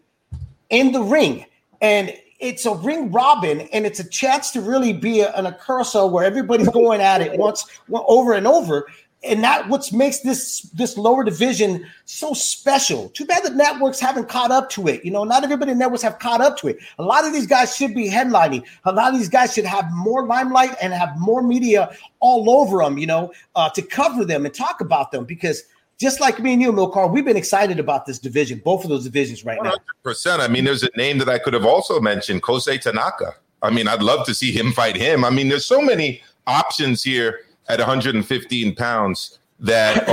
[0.69, 1.45] in the ring.
[1.81, 6.11] And it's a ring robin and it's a chance to really be a, an accurso
[6.11, 8.85] where everybody's going at it once over and over
[9.23, 13.09] and that what makes this this lower division so special.
[13.09, 15.03] Too bad the networks haven't caught up to it.
[15.03, 16.77] You know, not everybody in networks have caught up to it.
[16.99, 18.63] A lot of these guys should be headlining.
[18.85, 22.77] A lot of these guys should have more limelight and have more media all over
[22.77, 22.97] them.
[22.97, 25.63] You know, uh, to cover them and talk about them because.
[25.99, 29.03] Just like me and you, Milcar, we've been excited about this division, both of those
[29.03, 29.63] divisions right 100%.
[29.63, 29.75] now.
[30.03, 30.41] Percent.
[30.41, 33.33] I mean, there's a name that I could have also mentioned, Kosei Tanaka.
[33.63, 35.25] I mean, I'd love to see him fight him.
[35.25, 40.07] I mean, there's so many options here at 115 pounds that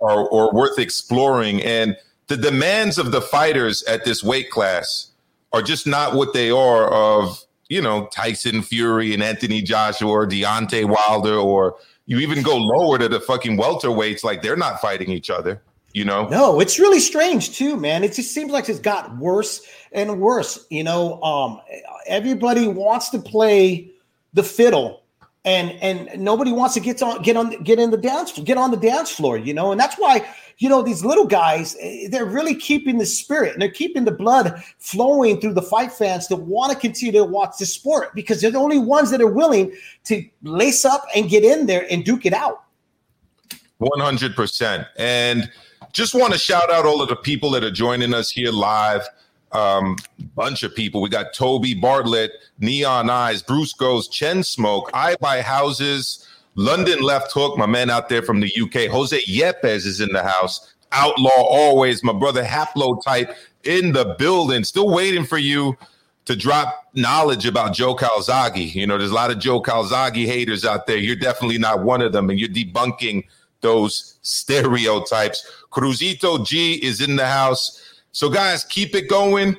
[0.00, 1.62] are, are, worth exploring.
[1.62, 1.96] And
[2.26, 5.12] the demands of the fighters at this weight class
[5.52, 10.26] are just not what they are of, you know, Tyson Fury and Anthony Joshua or
[10.26, 11.76] Deontay Wilder, or
[12.08, 15.62] you even go lower to the fucking welterweights, like they're not fighting each other.
[15.92, 16.26] You know?
[16.28, 18.02] No, it's really strange too, man.
[18.02, 19.60] It just seems like it's got worse
[19.92, 20.66] and worse.
[20.70, 21.60] You know, um,
[22.06, 23.90] everybody wants to play
[24.32, 25.02] the fiddle
[25.44, 28.70] and and nobody wants to get on get on get in the dance get on
[28.70, 30.26] the dance floor, you know, and that's why
[30.58, 34.12] you know these little guys eh, they're really keeping the spirit and they're keeping the
[34.12, 38.40] blood flowing through the fight fans to want to continue to watch the sport because
[38.40, 39.72] they're the only ones that are willing
[40.04, 42.64] to lace up and get in there and duke it out.
[43.78, 45.50] One hundred percent, and
[45.92, 49.06] just want to shout out all of the people that are joining us here live
[49.52, 49.96] um,
[50.34, 51.00] bunch of people.
[51.00, 56.27] We got Toby Bartlett, Neon Eyes, Bruce Goes, Chen Smoke, I Buy Houses,
[56.58, 58.90] London Left Hook, my man out there from the UK.
[58.90, 60.74] Jose Yepes is in the house.
[60.90, 64.64] Outlaw always, my brother Haplotype in the building.
[64.64, 65.78] Still waiting for you
[66.24, 68.74] to drop knowledge about Joe Calzaghe.
[68.74, 70.96] You know, there's a lot of Joe Calzaghe haters out there.
[70.96, 73.22] You're definitely not one of them, and you're debunking
[73.60, 75.48] those stereotypes.
[75.70, 78.00] Cruzito G is in the house.
[78.10, 79.58] So, guys, keep it going.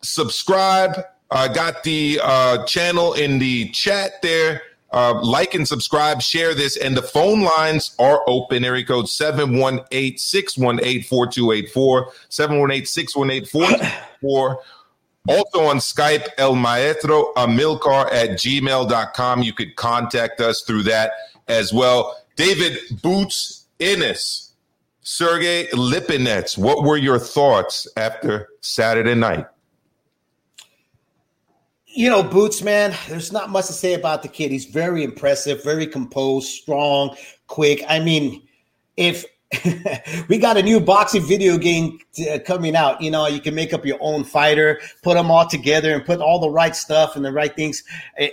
[0.00, 0.98] Subscribe.
[1.30, 4.62] I got the uh, channel in the chat there.
[4.90, 8.64] Uh, like and subscribe, share this, and the phone lines are open.
[8.64, 12.12] Area code 718 618 4284.
[12.28, 14.62] 718 618 4284.
[15.28, 19.42] Also on Skype, El Maestro Amilcar at gmail.com.
[19.42, 21.12] You could contact us through that
[21.48, 22.16] as well.
[22.36, 24.48] David Boots Ennis
[25.02, 29.46] Sergey Lipinets, what were your thoughts after Saturday night?
[31.98, 34.52] You know, Boots, man, there's not much to say about the kid.
[34.52, 37.16] He's very impressive, very composed, strong,
[37.48, 37.82] quick.
[37.88, 38.46] I mean,
[38.96, 39.24] if
[40.28, 41.98] we got a new boxing video game
[42.30, 43.00] uh, coming out.
[43.00, 46.20] You know, you can make up your own fighter, put them all together, and put
[46.20, 47.82] all the right stuff and the right things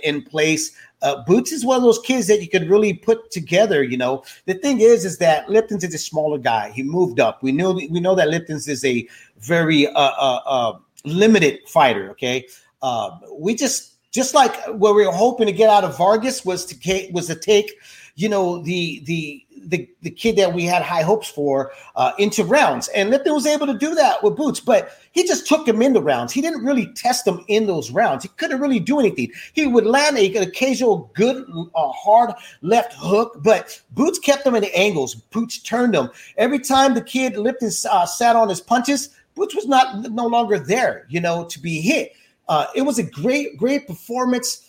[0.04, 0.70] in place.
[1.02, 3.82] Uh, Boots is one of those kids that you could really put together.
[3.82, 6.70] You know, the thing is, is that Lipinets is a smaller guy.
[6.70, 7.42] He moved up.
[7.42, 9.08] We know we know that Lipinets is a
[9.40, 12.10] very uh, uh, uh limited fighter.
[12.10, 12.46] Okay,
[12.82, 16.64] um, we just just like what we were hoping to get out of Vargas was
[16.66, 17.72] to was to take,
[18.14, 22.44] you know, the the the, the kid that we had high hopes for uh, into
[22.44, 22.88] rounds.
[22.88, 26.00] And Lipinets was able to do that with Boots, but he just took him into
[26.00, 26.32] rounds.
[26.32, 28.22] He didn't really test him in those rounds.
[28.22, 29.32] He couldn't really do anything.
[29.52, 34.54] He would land a, an occasional good, uh, hard left hook, but Boots kept him
[34.54, 35.14] in the angles.
[35.14, 36.10] Boots turned him.
[36.36, 40.58] Every time the kid Lipinets uh, sat on his punches, Boots was not no longer
[40.58, 42.12] there, you know, to be hit.
[42.48, 44.62] Uh, it was a great, great performance.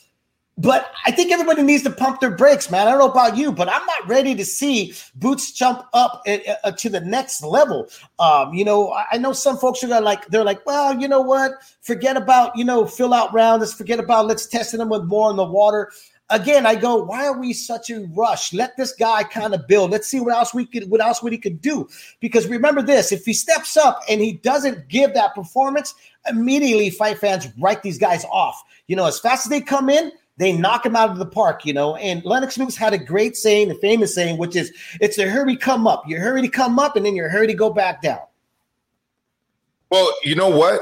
[0.60, 2.88] But I think everybody needs to pump their brakes, man.
[2.88, 6.72] I don't know about you, but I'm not ready to see Boots jump up uh,
[6.72, 7.88] to the next level.
[8.18, 11.52] Um, you know, I know some folks are like, they're like, well, you know what?
[11.82, 13.60] Forget about, you know, fill out rounds.
[13.60, 15.92] Let's forget about let's test them with more in the water.
[16.30, 18.52] Again, I go, why are we such a rush?
[18.52, 19.92] Let this guy kind of build.
[19.92, 21.88] Let's see what else we could, what else what he could do.
[22.20, 25.94] Because remember this: if he steps up and he doesn't give that performance,
[26.30, 28.62] immediately fight fans write these guys off.
[28.88, 31.66] You know, as fast as they come in, they knock him out of the park,
[31.66, 31.96] you know.
[31.96, 35.56] And Lennox Lewis had a great saying, a famous saying, which is, "It's a hurry
[35.56, 36.04] come up.
[36.08, 38.20] You're hurry to come up, and then you're hurry to go back down."
[39.90, 40.82] Well, you know what?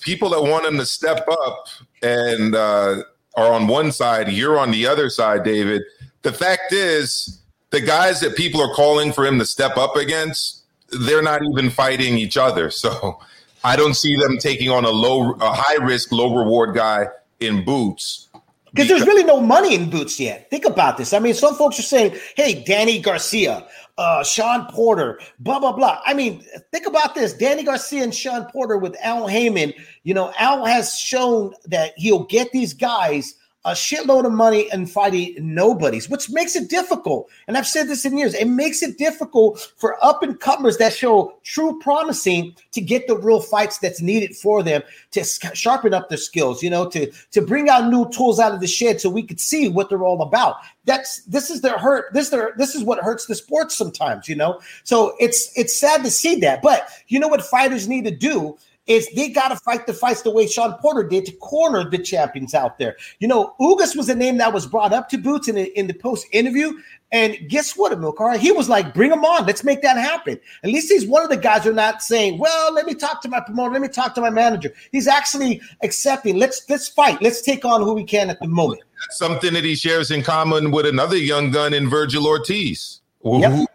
[0.00, 1.68] People that want him to step up
[2.02, 3.02] and uh,
[3.36, 5.82] are on one side, you're on the other side, David.
[6.22, 10.62] The fact is, the guys that people are calling for him to step up against,
[10.90, 12.70] they're not even fighting each other.
[12.84, 13.18] So
[13.64, 17.08] I don't see them taking on a low, a high risk, low reward guy
[17.40, 18.28] in boots
[18.74, 20.50] because there's really no money in boots yet.
[20.50, 21.12] Think about this.
[21.12, 23.64] I mean, some folks are saying, hey, Danny Garcia,
[23.98, 26.00] uh, Shawn Porter, blah, blah, blah.
[26.04, 27.34] I mean, think about this.
[27.34, 29.74] Danny Garcia and Shawn Porter with Al Haymon.
[30.02, 34.90] You know, Al has shown that he'll get these guys a shitload of money and
[34.90, 37.30] fighting nobodies, which makes it difficult.
[37.48, 38.34] And I've said this in years.
[38.34, 43.16] It makes it difficult for up and comers that show true promising to get the
[43.16, 46.62] real fights that's needed for them to sharpen up their skills.
[46.62, 49.40] You know, to to bring out new tools out of the shed so we could
[49.40, 50.56] see what they're all about.
[50.84, 52.12] That's this is their hurt.
[52.12, 54.28] This their this is what hurts the sport sometimes.
[54.28, 56.60] You know, so it's it's sad to see that.
[56.60, 60.22] But you know what fighters need to do is they got to fight the fights
[60.22, 62.96] the way Shawn Porter did to corner the champions out there.
[63.18, 65.86] You know, Ugas was a name that was brought up to Boots in the, in
[65.86, 66.72] the post interview.
[67.10, 68.36] And guess what, Amilcar?
[68.36, 69.46] He was like, bring him on.
[69.46, 70.38] Let's make that happen.
[70.64, 73.22] At least he's one of the guys who are not saying, well, let me talk
[73.22, 73.72] to my promoter.
[73.72, 74.72] Let me talk to my manager.
[74.92, 76.36] He's actually accepting.
[76.36, 77.22] Let's let's fight.
[77.22, 78.82] Let's take on who we can at the moment.
[79.00, 83.40] That's something that he shares in common with another young gun in Vergil Ortiz, who
[83.40, 83.68] yep.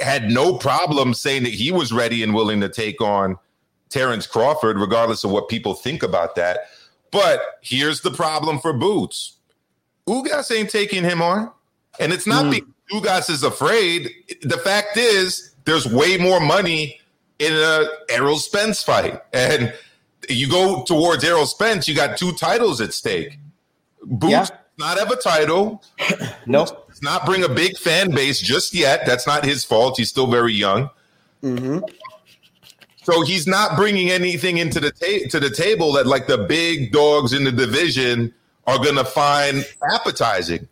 [0.00, 3.36] had no problem saying that he was ready and willing to take on–
[3.92, 6.68] Terrence Crawford, regardless of what people think about that.
[7.10, 9.36] But here's the problem for Boots.
[10.08, 11.50] Ugas ain't taking him on.
[12.00, 12.50] And it's not mm.
[12.52, 14.10] because Ugas is afraid.
[14.42, 17.00] The fact is, there's way more money
[17.38, 19.20] in a Errol Spence fight.
[19.32, 19.74] And
[20.28, 23.38] you go towards Errol Spence, you got two titles at stake.
[24.04, 24.46] Boots, yeah.
[24.78, 25.82] not have a title.
[26.46, 26.88] Nope.
[26.88, 29.06] Does not bring a big fan base just yet.
[29.06, 29.96] That's not his fault.
[29.96, 30.90] He's still very young.
[31.42, 31.78] Mm-hmm.
[33.04, 36.92] So he's not bringing anything into the ta- to the table that like the big
[36.92, 38.32] dogs in the division
[38.66, 40.68] are going to find appetizing.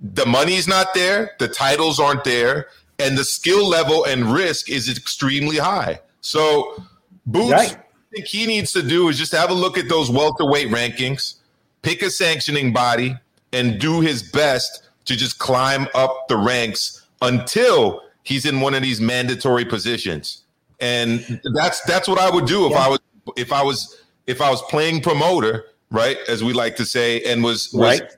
[0.00, 2.66] The money's not there, the titles aren't there,
[2.98, 6.00] and the skill level and risk is extremely high.
[6.20, 6.82] So
[7.26, 7.72] Boots, Right.
[7.72, 11.36] I think he needs to do is just have a look at those welterweight rankings,
[11.82, 13.16] pick a sanctioning body,
[13.52, 18.82] and do his best to just climb up the ranks until he's in one of
[18.82, 20.42] these mandatory positions.
[20.80, 22.78] And that's that's what I would do if Yeah.
[22.86, 22.98] I was
[23.36, 27.42] if I was if I was playing promoter, right, as we like to say, and
[27.42, 28.10] was was Right.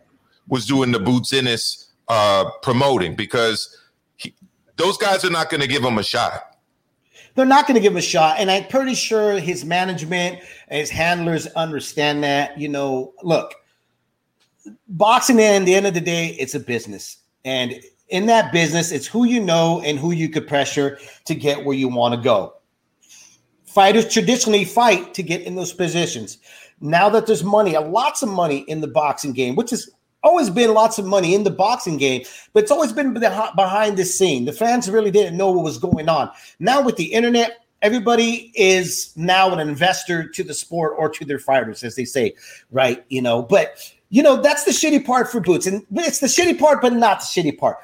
[0.49, 3.77] was doing the Boots Ennis uh, promoting because
[4.17, 4.35] he,
[4.77, 6.57] those guys are not going to give him a shot.
[7.35, 10.41] They're not going to give him a shot, and I'm pretty sure his management
[10.71, 12.59] his handlers understand that.
[12.59, 13.55] You know, look,
[14.89, 15.41] boxing.
[15.41, 19.25] At the end of the day, it's a business, and in that business, it's who
[19.25, 22.55] you know and who you could pressure to get where you want to go.
[23.67, 26.39] Fighters traditionally fight to get in those positions.
[26.81, 29.91] Now that there's money, a lots of money in the boxing game, which has
[30.23, 34.05] always been lots of money in the boxing game, but it's always been behind the
[34.05, 34.45] scene.
[34.45, 36.31] The fans really didn't know what was going on.
[36.59, 41.39] Now with the internet, everybody is now an investor to the sport or to their
[41.39, 42.35] fighters, as they say,
[42.71, 43.05] right?
[43.09, 46.59] You know, but you know that's the shitty part for Boots, and it's the shitty
[46.59, 47.77] part, but not the shitty part.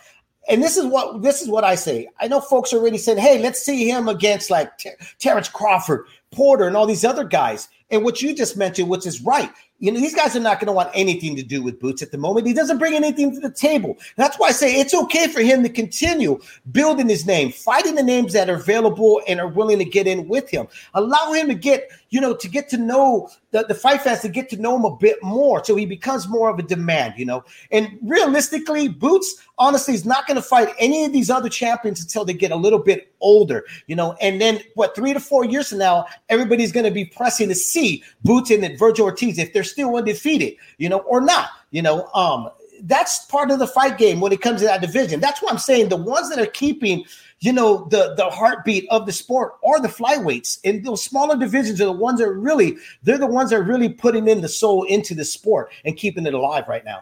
[0.49, 2.09] And this is what this is what I say.
[2.21, 6.67] I know folks already saying, "Hey, let's see him against like Ter- Terrence Crawford, Porter,
[6.67, 10.01] and all these other guys." And what you just mentioned, which is right, you know,
[10.01, 12.47] these guys are not going to want anything to do with Boots at the moment.
[12.47, 13.99] He doesn't bring anything to the table.
[14.17, 16.41] That's why I say it's okay for him to continue
[16.73, 20.27] building his name, fighting the names that are available and are willing to get in
[20.27, 20.69] with him.
[20.95, 24.29] Allow him to get, you know, to get to know the, the fight fans to
[24.29, 27.25] get to know him a bit more, so he becomes more of a demand, you
[27.25, 27.45] know.
[27.71, 32.25] And realistically, Boots honestly is not going to fight any of these other champions until
[32.25, 34.17] they get a little bit older, you know.
[34.21, 37.55] And then what three to four years from now, everybody's going to be pressing to
[37.55, 42.09] see Boots and Vergil Ortiz if they're still undefeated, you know, or not, you know.
[42.13, 42.51] Um,
[42.83, 45.21] that's part of the fight game when it comes to that division.
[45.21, 47.05] That's why I'm saying the ones that are keeping,
[47.45, 50.59] you know, the the heartbeat of the sport are the flyweights.
[50.65, 53.91] And those smaller divisions are the ones that really they're the ones that are really
[53.91, 57.01] putting in the soul into the sport and keeping it alive right now.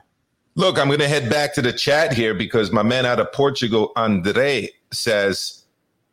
[0.57, 3.33] Look, I'm going to head back to the chat here because my man out of
[3.33, 5.63] Portugal, Andre, says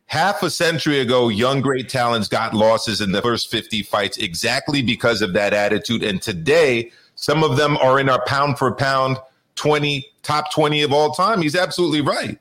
[0.06, 4.84] half a century ago, young great talents got losses in the first 50 fights exactly
[4.84, 6.04] because of that attitude.
[6.04, 9.18] And today, some of them are in our pound for pound
[9.56, 11.42] 20 top 20 of all time.
[11.42, 12.38] He's absolutely right.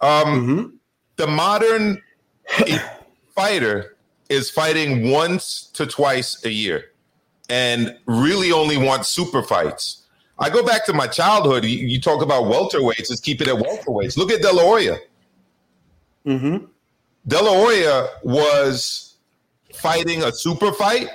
[0.00, 0.80] Um,
[1.16, 2.02] The modern
[3.34, 3.96] fighter
[4.28, 6.92] is fighting once to twice a year
[7.48, 10.02] and really only wants super fights.
[10.38, 11.64] I go back to my childhood.
[11.64, 14.16] You, you talk about welterweights, let's keep it at welterweights.
[14.16, 14.98] Look at De La Hoya.
[16.26, 16.66] Mm-hmm.
[17.28, 19.16] De La Hoya was
[19.72, 21.08] fighting a super fight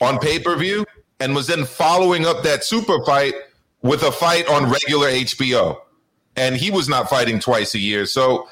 [0.00, 0.84] on pay per view
[1.18, 3.34] and was then following up that super fight
[3.82, 5.78] with a fight on regular HBO.
[6.36, 8.06] And he was not fighting twice a year.
[8.06, 8.48] So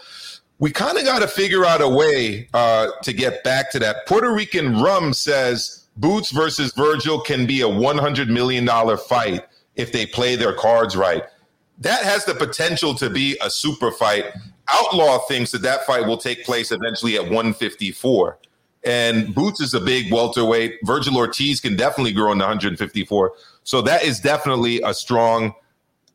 [0.58, 4.06] we kind of got to figure out a way uh, to get back to that.
[4.06, 8.66] Puerto Rican Rum says Boots versus Vergil can be a $100 million
[8.98, 9.44] fight
[9.76, 11.24] if they play their cards right.
[11.78, 14.26] That has the potential to be a super fight.
[14.68, 18.38] Outlaw thinks that that fight will take place eventually at 154.
[18.84, 20.82] And Boots is a big welterweight.
[20.84, 23.32] Vergil Ortiz can definitely grow into 154.
[23.62, 25.54] So that is definitely a strong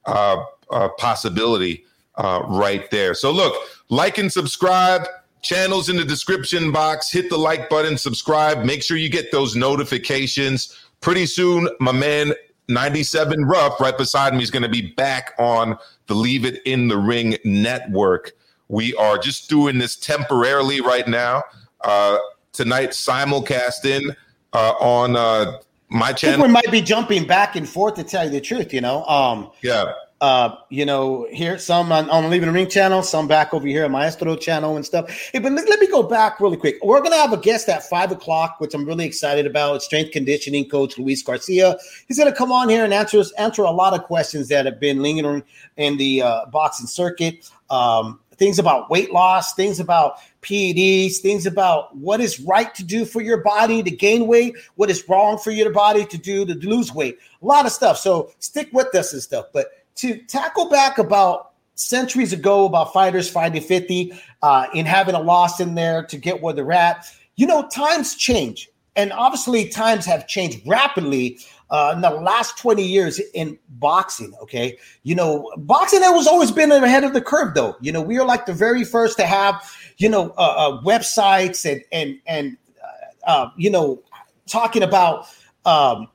[0.06, 3.14] uh, uh, possibility uh, right there.
[3.14, 3.56] So look,
[3.90, 5.08] like and subscribe.
[5.42, 7.12] Channels in the description box.
[7.12, 8.64] Hit the like button, subscribe.
[8.64, 10.78] Make sure you get those notifications.
[11.02, 12.34] Pretty soon, my man
[12.70, 16.88] 97 Rough right beside me is going to be back on the Leave It in
[16.88, 18.32] the Ring network.
[18.70, 21.44] We are just doing this temporarily right now.
[21.82, 22.20] Uh,
[22.54, 24.16] tonight, simulcast in
[24.54, 25.60] uh, on uh,
[25.90, 26.46] my channel.
[26.46, 29.04] we might be jumping back and forth to tell you the truth, you know.
[29.06, 29.94] Um Yeah.
[30.24, 33.84] Uh, you know, here some on, on Leaving the Ring channel, some back over here
[33.84, 35.12] on Maestro channel and stuff.
[35.34, 36.78] Hey, but let, let me go back really quick.
[36.82, 39.84] We're gonna have a guest at five o'clock, which I'm really excited about.
[39.84, 41.78] Strength conditioning coach Luis Garcia.
[42.08, 44.80] He's gonna come on here and answer us answer a lot of questions that have
[44.80, 45.44] been lingering
[45.76, 47.52] in the uh, boxing circuit.
[47.70, 53.04] Um, things about weight loss, things about PEDs, things about what is right to do
[53.04, 56.54] for your body to gain weight, what is wrong for your body to do to
[56.66, 57.20] lose weight.
[57.42, 57.98] A lot of stuff.
[57.98, 59.48] So stick with us and stuff.
[59.52, 65.20] But to tackle back about centuries ago about fighters fighting 50 uh, and having a
[65.20, 68.70] loss in there to get where they're at, you know, times change.
[68.96, 71.40] And obviously, times have changed rapidly
[71.72, 74.34] uh, in the last 20 years in boxing.
[74.44, 74.78] Okay.
[75.02, 77.76] You know, boxing has always been ahead of the curve, though.
[77.82, 79.56] You know, we are like the very first to have,
[79.98, 84.04] you know, uh, uh, websites and, and, and, uh, uh, you know,
[84.46, 85.28] talking about,
[85.66, 86.08] um,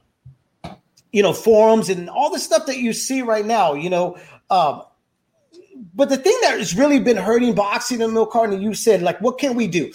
[1.13, 4.19] you know, forums and all the stuff that you see right now, you know,
[4.51, 4.83] um,
[5.95, 9.21] but the thing that has really been hurting boxing and Milk Carton, you said, like,
[9.21, 9.93] what can we do?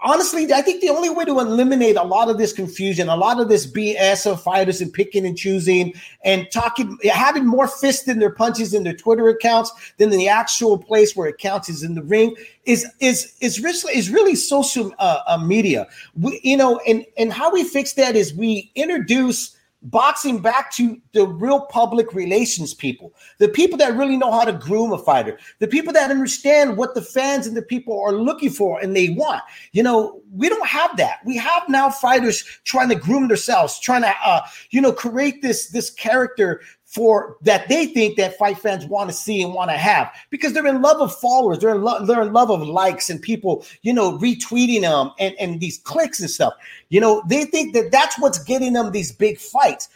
[0.00, 3.40] honestly, I think the only way to eliminate a lot of this confusion, a lot
[3.40, 5.94] of this BS of fighters and picking and choosing
[6.24, 10.78] and talking, having more fists in their punches in their Twitter accounts than the actual
[10.78, 14.92] place where it counts is in the ring is is is really is really social
[14.98, 15.86] uh, uh, media.
[16.14, 19.55] We, you know, and and how we fix that is we introduce
[19.90, 24.52] boxing back to the real public relations people, the people that really know how to
[24.52, 28.50] groom a fighter, the people that understand what the fans and the people are looking
[28.50, 29.42] for and they want.
[29.72, 31.20] You know, we don't have that.
[31.24, 35.68] We have now fighters trying to groom themselves, trying to, uh, you know, create this
[35.68, 36.62] this character
[36.96, 40.54] for that they think that fight fans want to see and want to have because
[40.54, 43.66] they're in love of followers, they're in, lo- they're in love of likes and people,
[43.82, 46.54] you know, retweeting them and, and these clicks and stuff.
[46.88, 49.90] You know, they think that that's what's getting them these big fights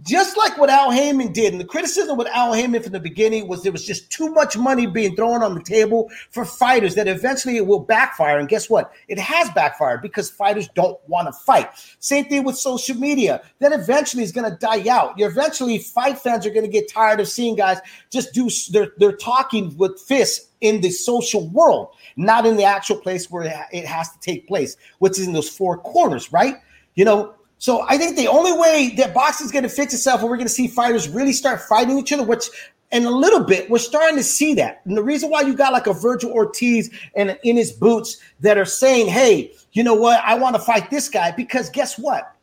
[0.00, 3.46] just like what Al Haymon did, and the criticism with Al Haymon from the beginning
[3.46, 7.08] was there was just too much money being thrown on the table for fighters that
[7.08, 8.38] eventually it will backfire.
[8.38, 8.92] And guess what?
[9.08, 11.70] It has backfired because fighters don't want to fight.
[12.00, 13.42] Same thing with social media.
[13.58, 15.18] That eventually is going to die out.
[15.18, 17.78] You're eventually fight fans are going to get tired of seeing guys
[18.10, 22.96] just do they're they're talking with fists in the social world, not in the actual
[22.96, 26.56] place where it has to take place, which is in those four corners, right?
[26.94, 30.20] You know, so I think the only way that boxing is going to fix itself,
[30.20, 32.50] and we're going to see fighters really start fighting each other, which
[32.90, 34.80] in a little bit we're starting to see that.
[34.84, 38.58] And the reason why you got like a Vergil Ortiz and in his boots that
[38.58, 40.20] are saying, "Hey, you know what?
[40.24, 42.34] I want to fight this guy," because guess what?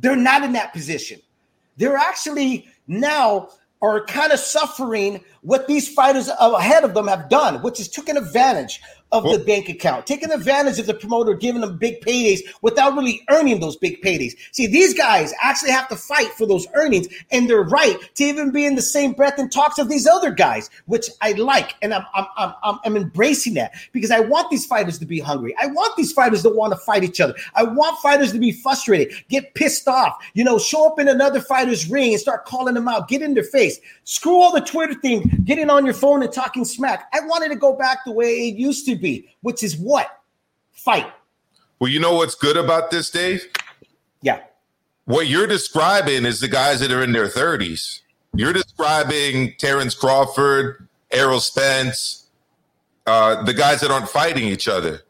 [0.00, 1.20] They're not in that position.
[1.76, 3.50] They're actually now
[3.82, 8.16] are kind of suffering what these fighters ahead of them have done, which is taken
[8.16, 8.80] advantage
[9.12, 12.94] of well, the bank account, taking advantage of the promoter giving them big paydays without
[12.94, 14.32] really earning those big paydays.
[14.52, 18.50] See, these guys actually have to fight for those earnings, and they're right to even
[18.50, 21.92] be in the same breath and talks of these other guys, which I like, and
[21.92, 22.26] I'm I'm
[22.62, 25.54] I'm, I'm embracing that because I want these fighters to be hungry.
[25.60, 27.34] I want these fighters to want to fight each other.
[27.54, 31.40] I want fighters to be frustrated, get pissed off, you know, show up in another
[31.40, 34.94] fighter's ring and start calling them out, get in their face, screw all the Twitter
[34.94, 37.08] thing, getting on your phone and talking smack.
[37.12, 40.22] I wanted to go back the way it used to be, which is what?
[40.70, 41.12] Fight.
[41.78, 43.44] Well, you know what's good about this, Dave?
[44.22, 44.40] Yeah.
[45.04, 48.00] What you're describing is the guys that are in their 30s.
[48.34, 52.26] You're describing Terrence Crawford, Errol Spence,
[53.06, 55.02] uh, the guys that aren't fighting each other.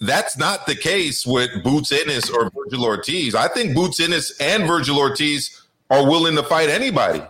[0.00, 3.34] That's not the case with Boots Ennis or Vergil Ortiz.
[3.34, 7.22] I think Boots Ennis and Vergil Ortiz are willing to fight anybody.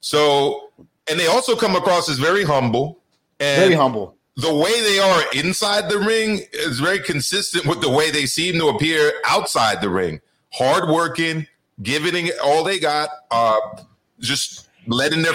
[0.00, 0.70] So,
[1.10, 3.00] and they also come across as very humble.
[3.40, 7.90] And very humble the way they are inside the ring is very consistent with the
[7.90, 10.20] way they seem to appear outside the ring.
[10.52, 11.46] Hardworking,
[11.82, 13.58] giving all they got, uh,
[14.20, 15.34] just letting their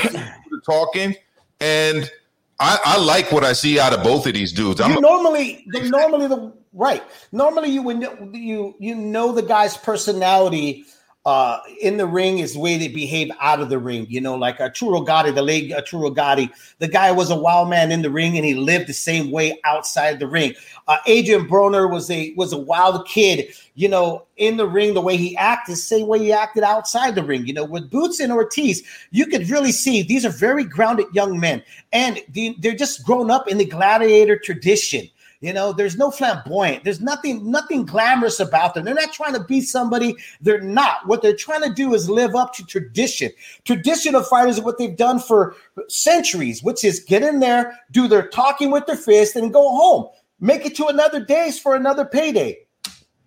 [0.66, 1.16] talking,
[1.60, 2.12] and
[2.60, 4.82] I, I, like what I see out of both of these dudes.
[4.82, 7.04] I'm normally, the, normally the right.
[7.32, 8.02] Normally, you would
[8.34, 10.86] you you know the guy's personality
[11.28, 14.08] uh, in the ring is the way they behave out of the ring.
[14.10, 16.50] You know, like Arturo Gatti, the late Arturo Gatti,
[16.80, 19.60] the guy was a wild man in the ring and he lived the same way
[19.66, 20.54] outside the ring.
[20.88, 25.02] Uh, Adrian Broner was a was a wild kid, you know, in the ring, the
[25.02, 27.46] way he acted, same way he acted outside the ring.
[27.46, 31.42] You know, with Boots and Ortiz, you could really see these are very grounded young
[31.42, 31.62] men,
[31.92, 32.22] and
[32.60, 35.10] they're just grown up in the gladiator tradition.
[35.40, 36.84] You know, there's no flamboyant.
[36.84, 38.86] There's nothing, nothing glamorous about them.
[38.86, 40.16] They're not trying to be somebody.
[40.42, 41.08] They're not.
[41.08, 43.32] What they're trying to do is live up to tradition.
[43.64, 45.56] Tradition of fighters is what they've done for
[45.90, 50.08] centuries, which is get in there, do their talking with their fist, and go home.
[50.40, 52.58] Make it to another days for another payday.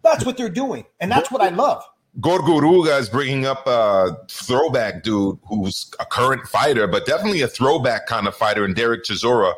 [0.02, 1.84] That's what they're doing, and that's what I love.
[2.18, 8.06] Gorgoruga is bringing up a throwback dude who's a current fighter, but definitely a throwback
[8.06, 9.52] kind of fighter in Derek Chisora,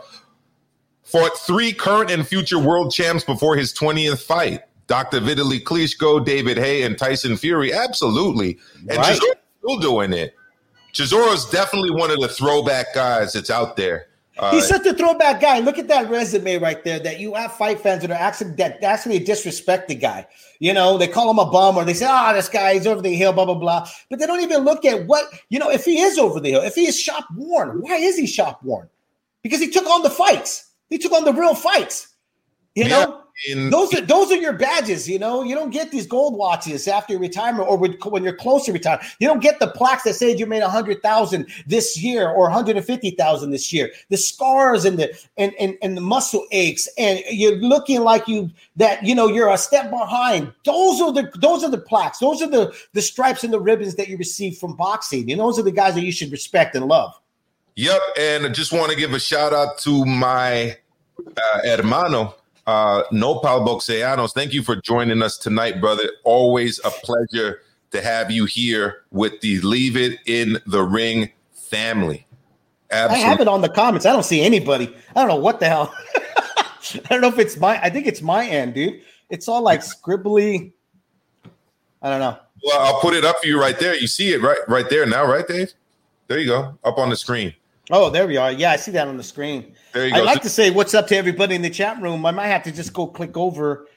[1.12, 4.62] fought three current and future world champs before his 20th fight.
[4.86, 5.20] Dr.
[5.20, 7.72] Vitaly Klitschko, David Haye, and Tyson Fury.
[7.72, 8.58] Absolutely.
[8.88, 9.16] And right.
[9.16, 10.34] still doing it.
[10.92, 14.08] Chisora's definitely one of the throwback guys that's out there.
[14.38, 15.60] Uh, He's such a throwback guy.
[15.60, 16.98] Look at that resume right there.
[16.98, 20.26] That you have fight fans that are actually that actually disrespect the guy.
[20.58, 22.86] You know, they call him a bum or they say, "Ah, oh, this guy is
[22.86, 23.86] over the hill," blah blah blah.
[24.08, 25.70] But they don't even look at what you know.
[25.70, 28.62] If he is over the hill, if he is shop worn, why is he shop
[28.62, 28.88] worn?
[29.42, 30.71] Because he took on the fights.
[30.92, 32.08] He took on the real fights.
[32.74, 33.04] You yeah.
[33.04, 35.08] know, mean, those are those are your badges.
[35.08, 38.72] You know, you don't get these gold watches after retirement or when you're close to
[38.72, 39.08] retirement.
[39.18, 42.44] You don't get the plaques that say you made a hundred thousand this year or
[42.44, 43.90] one hundred and fifty thousand this year.
[44.10, 48.50] The scars and the and, and and the muscle aches, and you're looking like you
[48.76, 50.52] that you know you're a step behind.
[50.64, 52.18] Those are the those are the plaques.
[52.18, 55.30] Those are the the stripes and the ribbons that you receive from boxing.
[55.30, 57.18] And those are the guys that you should respect and love.
[57.74, 60.76] Yep, and I just want to give a shout out to my
[61.36, 62.34] uh, hermano
[62.66, 66.04] uh, Nopal Boxeanos, thank you for joining us tonight, brother.
[66.24, 72.26] Always a pleasure to have you here with the Leave It in the Ring family.
[72.90, 73.24] Absolutely.
[73.24, 74.06] I have it on the comments.
[74.06, 74.94] I don't see anybody.
[75.16, 75.94] I don't know what the hell.
[76.56, 77.80] I don't know if it's my.
[77.80, 79.00] I think it's my end, dude.
[79.30, 80.72] It's all like scribbly.
[82.02, 82.38] I don't know.
[82.64, 83.96] Well, I'll put it up for you right there.
[83.96, 85.72] You see it right, right there now, right, Dave?
[86.28, 87.54] There you go, up on the screen.
[87.90, 88.52] Oh, there we are.
[88.52, 89.74] Yeah, I see that on the screen.
[89.92, 90.14] There you.
[90.14, 92.24] I'd like to say what's up to everybody in the chat room.
[92.24, 93.88] I might have to just go click over.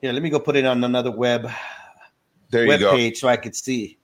[0.00, 1.50] Here, let me go put it on another web
[2.50, 2.90] there you web go.
[2.92, 3.98] page so I could see.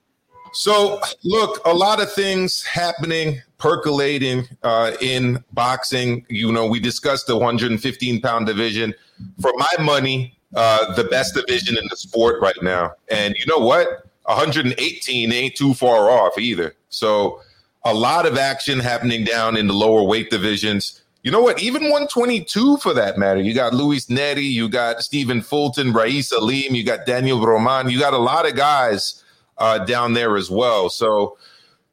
[0.53, 6.25] So, look, a lot of things happening, percolating uh, in boxing.
[6.29, 8.95] You know, we discussed the 115 pound division.
[9.41, 12.93] For my money, uh, the best division in the sport right now.
[13.09, 14.07] And you know what?
[14.27, 16.77] 118 ain't too far off either.
[16.89, 17.41] So,
[17.85, 21.03] a lot of action happening down in the lower weight divisions.
[21.23, 21.61] You know what?
[21.63, 23.41] Even 122 for that matter.
[23.41, 27.89] You got Luis Nery, you got Stephen Fulton, Raeese Aleem, you got Daniel Roman.
[27.91, 29.23] You got a lot of guys
[29.59, 30.89] uh, down there as well.
[30.91, 31.39] So,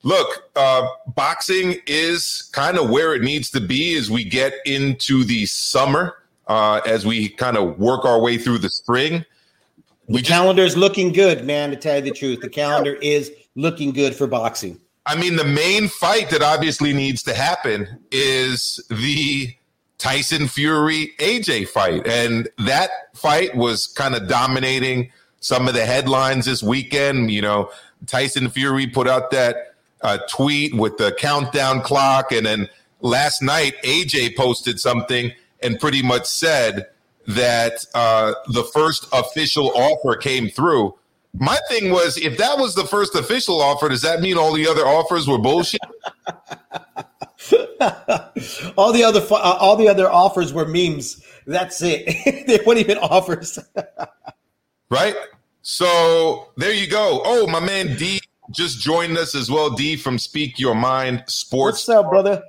[0.04, 5.24] look, uh, boxing is kind of where it needs to be as we get into
[5.24, 6.16] the summer,
[6.48, 9.26] uh, as we kind of work our way through the spring.
[10.08, 11.70] We the calendar is looking good, man.
[11.70, 14.80] To tell you the truth, the calendar is looking good for boxing.
[15.12, 19.54] I mean, the main fight that obviously needs to happen is the
[19.98, 22.08] Tyson Fury AJ fight.
[22.08, 27.30] And that fight was kind of dominating some of the headlines this weekend.
[27.30, 27.72] You know,
[28.06, 32.32] Tyson Fury put out that uh, tweet with the countdown clock.
[32.32, 32.70] And then
[33.02, 36.88] last night, AJ posted something and pretty much said
[37.28, 40.96] that uh, the first official offer came through
[41.34, 44.68] my thing was, if that was the first official offer, does that mean all the
[44.68, 45.80] other offers were bullshit?
[48.78, 51.24] all the other uh, all the other offers were memes.
[51.48, 52.06] That's it.
[52.48, 53.58] they weren't even offers.
[54.90, 55.16] right.
[55.62, 57.22] So there you go.
[57.24, 58.20] Oh, my man D
[58.52, 59.70] just joined us as well.
[59.70, 61.88] D from Speak Your Mind Sports.
[61.88, 62.44] What's up, brother?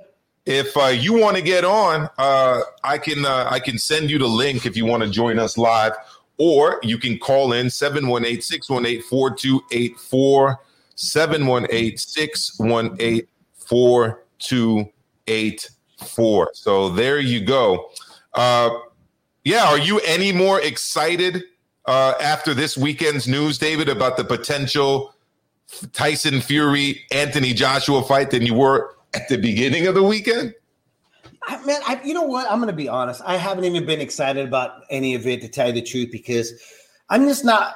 [0.45, 4.19] If uh, you want to get on, uh, I can uh, I can send you
[4.19, 5.93] the link if you want to join us live
[6.37, 10.59] or you can call in 718 618 4284.
[10.95, 16.51] 718 618 4284.
[16.53, 17.89] So there you go.
[18.33, 18.69] Uh,
[19.43, 21.43] yeah, are you any more excited
[21.85, 25.15] uh, after this weekend's news, David, about the potential
[25.91, 30.53] Tyson Fury Anthony Joshua fight than you were at the beginning of the weekend?
[31.47, 32.49] I, man, I, you know what?
[32.49, 33.21] I'm going to be honest.
[33.25, 36.53] I haven't even been excited about any of it, to tell you the truth, because
[37.09, 37.75] I'm just not.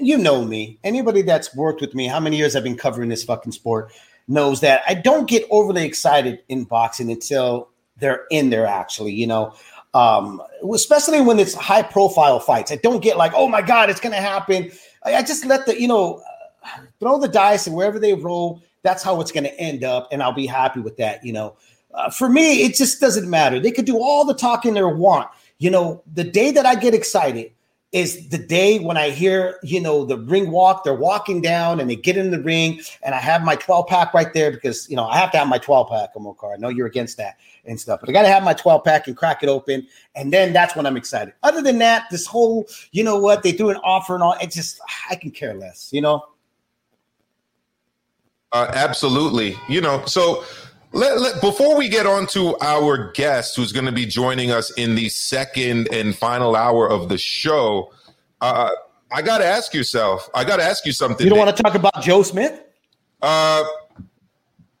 [0.00, 0.78] You know me.
[0.82, 3.92] Anybody that's worked with me, how many years I've been covering this fucking sport,
[4.28, 8.66] knows that I don't get overly excited in boxing until they're in there.
[8.66, 9.54] Actually, you know,
[9.92, 10.40] um,
[10.72, 12.72] especially when it's high profile fights.
[12.72, 14.72] I don't get like, oh my god, it's going to happen.
[15.04, 16.22] I, I just let the you know
[16.98, 20.22] throw the dice and wherever they roll, that's how it's going to end up, and
[20.22, 21.24] I'll be happy with that.
[21.24, 21.56] You know.
[21.94, 23.60] Uh, for me, it just doesn't matter.
[23.60, 25.28] They could do all the talking they want.
[25.58, 27.52] You know, the day that I get excited
[27.92, 31.90] is the day when I hear, you know, the ring walk, they're walking down and
[31.90, 34.96] they get in the ring, and I have my 12 pack right there because, you
[34.96, 36.54] know, I have to have my 12 pack, Omokar.
[36.54, 37.36] I know you're against that
[37.66, 39.86] and stuff, but I got to have my 12 pack and crack it open.
[40.14, 41.34] And then that's when I'm excited.
[41.42, 44.50] Other than that, this whole, you know what, they do an offer and all, it
[44.50, 44.80] just,
[45.10, 46.24] I can care less, you know?
[48.52, 49.56] Uh, absolutely.
[49.68, 50.44] You know, so
[50.92, 54.70] let, let, before we get on to our guest who's going to be joining us
[54.72, 57.92] in the second and final hour of the show,
[58.40, 58.70] uh,
[59.10, 60.28] I got to ask yourself.
[60.34, 61.24] I got to ask you something.
[61.24, 62.60] You don't want to talk about Joe Smith?
[63.20, 63.64] Uh,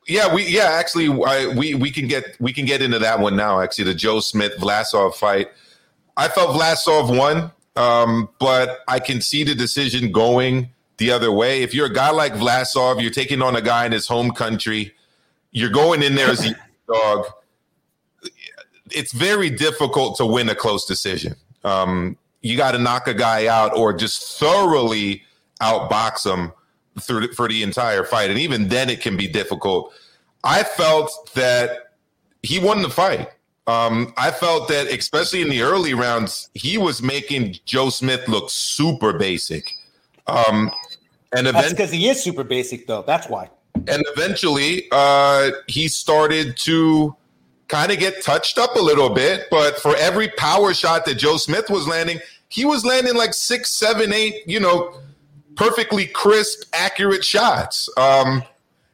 [0.08, 3.36] yeah, we yeah actually I, we we can get we can get into that one
[3.36, 3.60] now.
[3.60, 5.48] Actually, the Joe Smith Vlasov fight.
[6.16, 11.62] I felt Vlasov won, um, but I can see the decision going the other way.
[11.62, 14.92] If you're a guy like Vlasov, you're taking on a guy in his home country
[15.52, 16.54] you're going in there as a
[16.88, 17.26] dog.
[18.90, 21.36] It's very difficult to win a close decision.
[21.64, 25.22] Um, you got to knock a guy out or just thoroughly
[25.60, 26.52] outbox him
[27.00, 29.94] through for the entire fight, and even then, it can be difficult.
[30.44, 31.92] I felt that
[32.42, 33.28] he won the fight.
[33.66, 38.50] Um, I felt that, especially in the early rounds, he was making Joe Smith look
[38.50, 39.72] super basic.
[40.26, 40.72] Um,
[41.34, 43.02] and That's because he is super basic, though.
[43.02, 43.50] That's why.
[43.74, 47.16] And eventually, uh, he started to
[47.68, 49.46] kind of get touched up a little bit.
[49.50, 53.72] But for every power shot that Joe Smith was landing, he was landing like six,
[53.72, 54.94] seven, eight, you know,
[55.56, 57.88] perfectly crisp, accurate shots.
[57.96, 58.42] Um,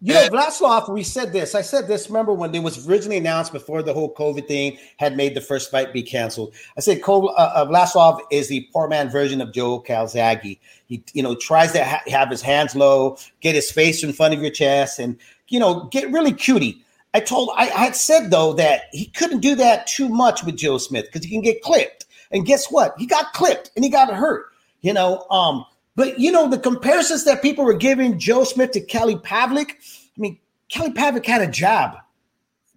[0.01, 1.57] You know, Vlasov, we said this.
[1.57, 5.16] I said this, remember when it was originally announced before the whole COVID thing had
[5.16, 6.55] made the first fight be canceled.
[6.76, 10.61] I said Cole, uh, uh, is the poor man version of Joe Calzaghe.
[10.86, 14.34] He, you know, tries to ha- have his hands low, get his face in front
[14.34, 15.18] of your chest, and,
[15.49, 16.84] you know, get really cutie.
[17.12, 20.57] I told, I, I had said, though, that he couldn't do that too much with
[20.57, 22.07] Joe Smith because he can get clipped.
[22.30, 22.94] And guess what?
[22.99, 25.26] He got clipped and he got hurt, you know.
[25.30, 25.64] Um,
[25.99, 29.74] but you know, the comparisons that people were giving Joe Smith to Kelly Pavlik, I
[30.16, 30.38] mean,
[30.68, 31.96] Kelly Pavlik had a jab.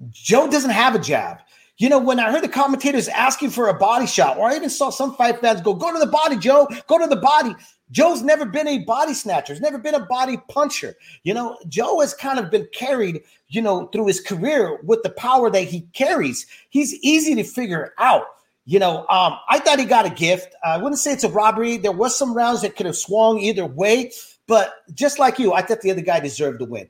[0.09, 1.38] Joe doesn't have a jab.
[1.78, 4.72] You know, when I heard the commentators asking for a body shot, or I even
[4.72, 7.53] saw some fight fans go, go to the body, Joe, go to the body.
[7.91, 9.53] Joe's never been a body snatcher.
[9.53, 10.95] He's never been a body puncher.
[11.22, 15.11] You know, Joe has kind of been carried, you know, through his career with the
[15.11, 16.47] power that he carries.
[16.69, 18.26] He's easy to figure out.
[18.66, 20.53] You know, um, I thought he got a gift.
[20.64, 21.78] I wouldn't say it's a robbery.
[21.78, 24.12] There was some rounds that could have swung either way,
[24.47, 26.89] but just like you, I thought the other guy deserved to win.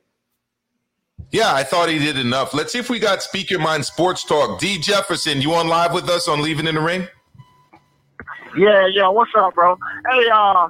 [1.32, 2.54] Yeah, I thought he did enough.
[2.54, 4.60] Let's see if we got Speak Your Mind Sports Talk.
[4.60, 7.08] D Jefferson, you on live with us on Leaving in the Ring?
[8.58, 9.08] Yeah, yeah.
[9.08, 9.78] What's up, bro?
[10.10, 10.68] Hey, uh,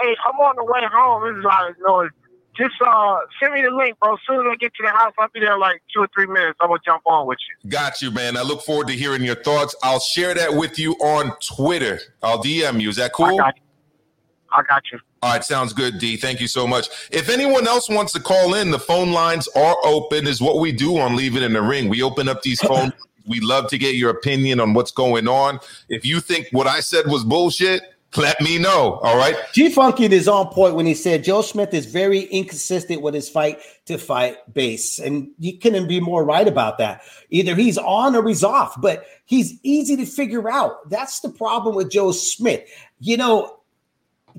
[0.00, 1.32] hey, I'm on the way home.
[1.32, 2.10] This is out of noise.
[2.56, 4.12] Just uh, send me the link, bro.
[4.14, 6.08] As soon as I get to the house, I'll be there in like two or
[6.14, 6.58] three minutes.
[6.60, 7.70] I'm gonna jump on with you.
[7.70, 8.36] Got you, man.
[8.36, 9.74] I look forward to hearing your thoughts.
[9.82, 11.98] I'll share that with you on Twitter.
[12.22, 12.90] I'll DM you.
[12.90, 13.38] Is that I cool?
[13.38, 13.62] got you.
[14.50, 14.98] I got you.
[15.22, 16.16] All right, sounds good, D.
[16.16, 16.88] Thank you so much.
[17.10, 20.72] If anyone else wants to call in, the phone lines are open, is what we
[20.72, 21.88] do on Leave It in the Ring.
[21.88, 22.92] We open up these phones.
[23.26, 25.60] we love to get your opinion on what's going on.
[25.88, 29.00] If you think what I said was bullshit, let me know.
[29.02, 29.36] All right.
[29.52, 33.28] G Funky is on point when he said Joe Smith is very inconsistent with his
[33.28, 34.98] fight to fight base.
[34.98, 37.02] And you couldn't be more right about that.
[37.30, 40.88] Either he's on or he's off, but he's easy to figure out.
[40.90, 42.68] That's the problem with Joe Smith.
[43.00, 43.60] You know,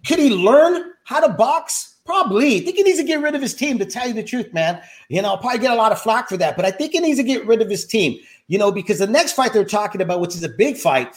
[0.06, 1.90] could he learn how to box?
[2.06, 2.58] Probably.
[2.58, 4.54] I think he needs to get rid of his team, to tell you the truth,
[4.54, 4.82] man.
[5.08, 7.00] You know, I'll probably get a lot of flack for that, but I think he
[7.00, 10.02] needs to get rid of his team, you know, because the next fight they're talking
[10.02, 11.16] about, which is a big fight,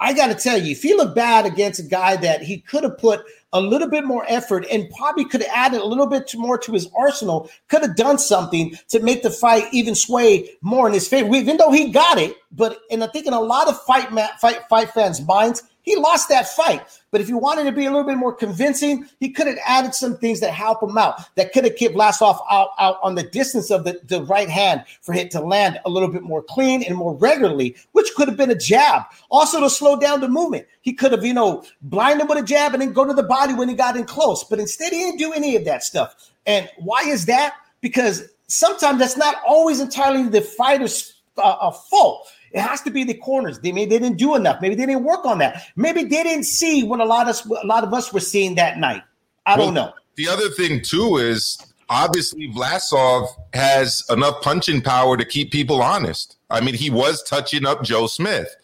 [0.00, 2.84] I got to tell you, if he looked bad against a guy that he could
[2.84, 6.30] have put a little bit more effort and probably could have added a little bit
[6.36, 10.86] more to his arsenal, could have done something to make the fight even sway more
[10.86, 11.34] in his favor.
[11.34, 14.36] Even though he got it, but and I think in a lot of fight ma-
[14.40, 16.82] fight fight fans' minds, he lost that fight.
[17.10, 19.94] But if he wanted to be a little bit more convincing, he could have added
[19.94, 23.22] some things that help him out, that could have kept Vlasov out, out on the
[23.22, 26.82] distance of the, the right hand for him to land a little bit more clean
[26.82, 29.04] and more regularly, which could have been a jab.
[29.30, 30.66] Also to slow down the movement.
[30.82, 33.22] He could have, you know, blind him with a jab and then go to the
[33.22, 34.44] body when he got in close.
[34.44, 36.30] But instead, he didn't do any of that stuff.
[36.44, 37.54] And why is that?
[37.80, 42.28] Because sometimes that's not always entirely the fighter's uh, uh, fault.
[42.52, 43.58] It has to be the corners.
[43.60, 44.60] They maybe they didn't do enough.
[44.60, 45.64] Maybe they didn't work on that.
[45.76, 48.78] Maybe they didn't see what a lot of a lot of us were seeing that
[48.78, 49.02] night.
[49.46, 49.92] I don't know.
[50.16, 56.36] The other thing too is obviously Vlasov has enough punching power to keep people honest.
[56.50, 58.54] I mean, he was touching up Joe Smith.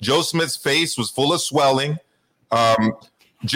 [0.00, 1.98] Joe Smith's face was full of swelling.
[2.50, 2.94] Um,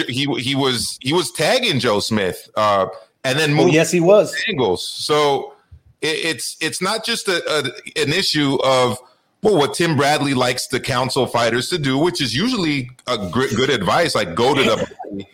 [0.07, 2.87] he he was he was tagging Joe Smith, uh,
[3.23, 4.35] and then Oh, yes, he was.
[4.47, 4.87] angles.
[4.87, 5.53] So
[6.01, 8.97] it, it's it's not just a, a an issue of
[9.41, 13.47] well what Tim Bradley likes to counsel fighters to do, which is usually a gr-
[13.55, 14.75] good advice, like go to the
[15.11, 15.27] body.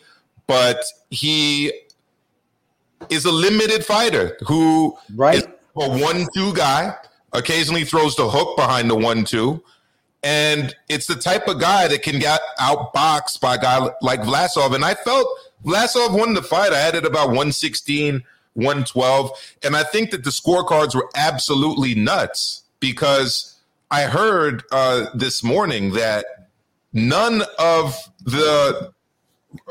[0.48, 1.72] But he
[3.10, 5.38] is a limited fighter who Right.
[5.38, 5.44] is
[5.76, 6.96] a one-two guy.
[7.34, 9.62] Occasionally throws the hook behind the one-two.
[10.24, 14.74] And it's the type of guy that can get outboxed by a guy like Vlasov.
[14.74, 15.28] And I felt
[15.66, 16.72] Vlasov won the fight.
[16.74, 19.32] I had it about 116, 112.
[19.64, 23.55] And I think that the scorecards were absolutely nuts because
[23.92, 26.26] I heard uh, this morning that
[26.94, 28.92] none of the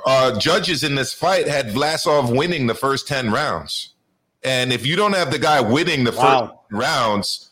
[0.06, 3.94] uh, judges in this fight had Vlasov winning the first 10 rounds.
[4.42, 6.60] And if you don't have the guy winning the first Wow.
[6.70, 7.50] rounds,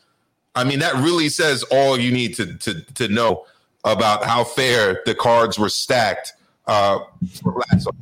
[0.55, 3.47] I mean, that really says all you need to to to know
[3.85, 6.35] about how fair the cards were stacked
[6.67, 6.99] uh,
[7.43, 7.95] for Vlasov.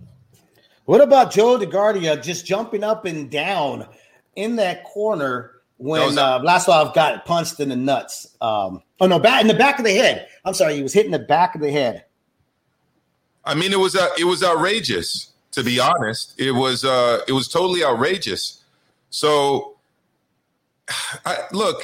[0.86, 3.86] What about Joe DeGuardia just jumping up and down
[4.34, 8.36] in that corner when uh, Vlasov got punched in the nuts?
[8.40, 10.28] Um, oh no, back in the back of the head.
[10.44, 12.04] I'm sorry, he was hitting the back of the head.
[13.44, 16.34] I mean, it was uh, it was outrageous to be honest.
[16.38, 18.62] It was uh, it was totally outrageous.
[19.10, 19.76] So,
[21.24, 21.82] I, look,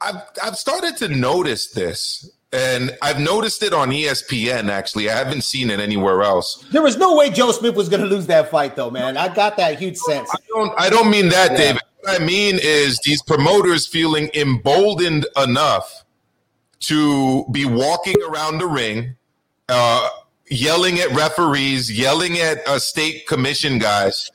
[0.00, 4.70] I've I've started to notice this, and I've noticed it on ESPN.
[4.70, 6.64] Actually, I haven't seen it anywhere else.
[6.72, 9.16] There was no way Joe Smith was going to lose that fight, though, man.
[9.16, 10.30] I got that huge sense.
[10.32, 11.58] I don't I don't mean that, Yeah.
[11.58, 11.82] David.
[12.02, 16.04] What I mean is these promoters feeling emboldened enough
[16.80, 19.16] to be walking around the ring,
[19.68, 20.08] uh,
[20.48, 24.30] yelling at referees, yelling at uh, state commission guys,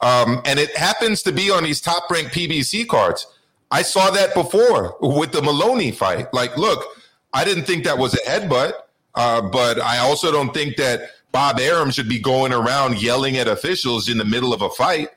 [0.00, 3.26] um, and it happens to be on these top ranked PBC cards.
[3.70, 6.32] I saw that before with the Moloney fight.
[6.32, 6.84] Like, look,
[7.32, 8.72] I didn't think that was a headbutt,
[9.16, 13.48] uh, but I also don't think that Bob Arum should be going around yelling at
[13.48, 15.08] officials in the middle of a fight.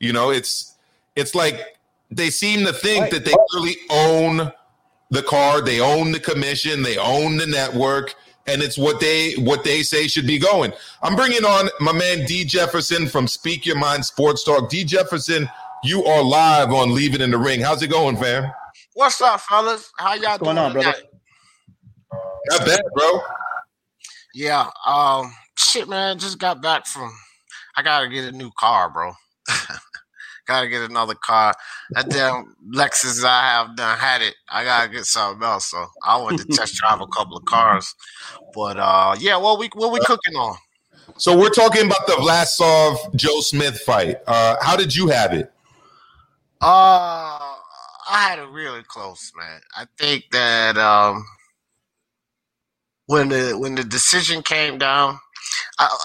[0.00, 0.73] You know, it's
[1.16, 1.78] it's like
[2.10, 3.10] they seem to think Right.
[3.12, 4.52] that they really own
[5.10, 8.14] the card, they own the commission, they own the network,
[8.46, 10.72] and it's what they what they say should be going.
[11.02, 14.68] I'm bringing on my man D Jefferson from Speak Your Mind Sports Talk.
[14.68, 15.48] D Jefferson,
[15.82, 17.60] you are live on Leave It in the Ring.
[17.60, 18.50] How's it going, fam?
[18.94, 19.90] What's up, fellas?
[19.98, 20.94] How y'all What's going doing on, brother?
[22.50, 23.20] Not bad, bro.
[24.34, 24.68] Yeah.
[24.86, 25.32] Um.
[25.56, 26.18] Shit, man.
[26.18, 27.12] Just got back from.
[27.76, 29.12] I gotta get a new car, bro.
[30.46, 31.54] gotta get another car.
[31.90, 34.34] That damn Lexus I have done had it.
[34.48, 35.70] I gotta get something else.
[35.70, 37.94] So I went to test drive a couple of cars.
[38.54, 39.36] But uh, yeah.
[39.36, 40.56] What we what we cooking on?
[41.16, 44.16] So we're talking about the Vlasov Joe Smith fight.
[44.26, 45.52] Uh, how did you have it?
[46.60, 47.54] Uh,
[48.08, 49.60] I had it really close, man.
[49.76, 51.24] I think that um,
[53.06, 55.18] when the when the decision came down,
[55.78, 55.96] I,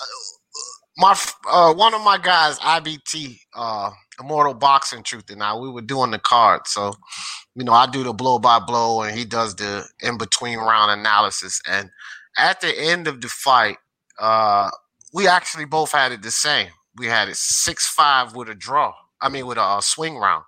[0.98, 1.18] my
[1.50, 6.12] uh, one of my guys, IBT, uh, Immortal Boxing Truth, and I, we were doing
[6.12, 6.62] the card.
[6.68, 6.94] So,
[7.56, 11.00] you know, I do the blow by blow, and he does the in between round
[11.00, 11.62] analysis.
[11.70, 11.90] And
[12.38, 13.78] at the end of the fight,
[14.20, 14.70] uh,
[15.14, 16.70] we actually both had it the same.
[16.98, 18.94] We had it six five with a draw.
[19.22, 20.44] I mean, with a, uh swing round.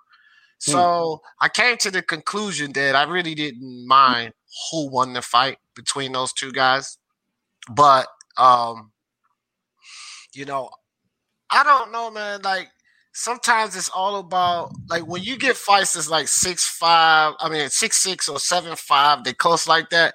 [0.58, 4.32] So I came to the conclusion that I really didn't mind
[4.70, 6.98] who won the fight between those two guys,
[7.68, 8.06] but
[8.36, 8.92] um,
[10.34, 10.70] you know,
[11.50, 12.42] I don't know, man.
[12.42, 12.68] Like
[13.12, 17.68] sometimes it's all about like when you get fights that's like six five, I mean
[17.70, 20.14] six six or seven five, they close like that.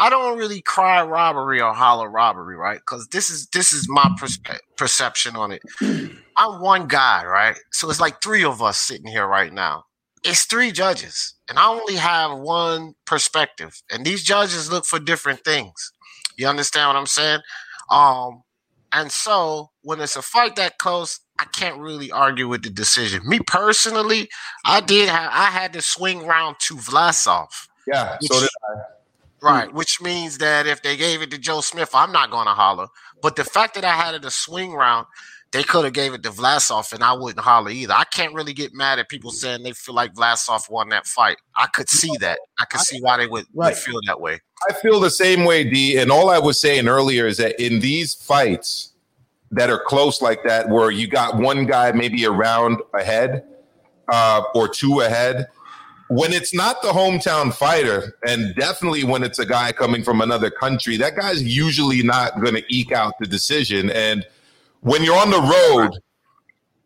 [0.00, 2.78] I don't really cry robbery or holler robbery, right?
[2.78, 5.62] Because this is this is my perspe- perception on it.
[6.36, 7.58] I'm one guy, right?
[7.72, 9.84] So it's like three of us sitting here right now.
[10.24, 15.44] It's three judges, and I only have one perspective, and these judges look for different
[15.44, 15.92] things.
[16.36, 17.40] You understand what I'm saying?
[17.90, 18.42] Um,
[18.92, 23.26] and so when it's a fight that close, I can't really argue with the decision.
[23.28, 24.28] Me personally,
[24.64, 27.48] I did have I had to swing round to Vlasov.
[27.86, 28.80] Yeah, so did I.
[29.40, 32.52] Right, which means that if they gave it to Joe Smith, I'm not going to
[32.52, 32.88] holler.
[33.22, 35.06] But the fact that I had it a swing round,
[35.52, 37.94] they could have gave it to Vlasov, and I wouldn't holler either.
[37.94, 41.36] I can't really get mad at people saying they feel like Vlasov won that fight.
[41.54, 42.40] I could see that.
[42.58, 44.40] I could see why they would, would feel that way.
[44.68, 45.98] I feel the same way, D.
[45.98, 48.92] And all I was saying earlier is that in these fights
[49.50, 53.44] that are close like that, where you got one guy maybe a round ahead
[54.08, 55.46] uh, or two ahead,
[56.08, 60.50] when it's not the hometown fighter, and definitely when it's a guy coming from another
[60.50, 63.90] country, that guy's usually not going to eke out the decision.
[63.90, 64.26] And
[64.80, 66.00] when you're on the road,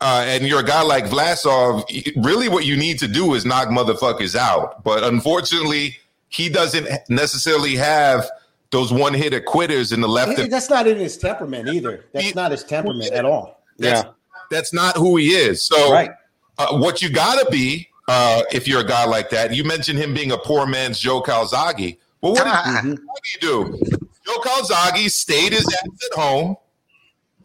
[0.01, 1.85] uh, and you're a guy like Vlasov,
[2.25, 4.83] really what you need to do is knock motherfuckers out.
[4.83, 5.97] But unfortunately,
[6.29, 8.29] he doesn't necessarily have
[8.73, 10.39] those one hit quitters in the left.
[10.39, 12.05] He- That's not in his temperament either.
[12.13, 13.63] That's He- not his temperament at all.
[13.79, 14.09] that's,
[14.51, 15.63] that's not who he is.
[15.63, 16.11] So, Right.
[16.59, 19.97] uh, what you got to be uh, if you're a guy like that, you mentioned
[19.99, 21.99] him being a poor man's Joe Calzaghe.
[22.21, 23.79] Well, what did, what did he do?
[24.27, 26.57] Joe Calzaghe stayed his ass at home,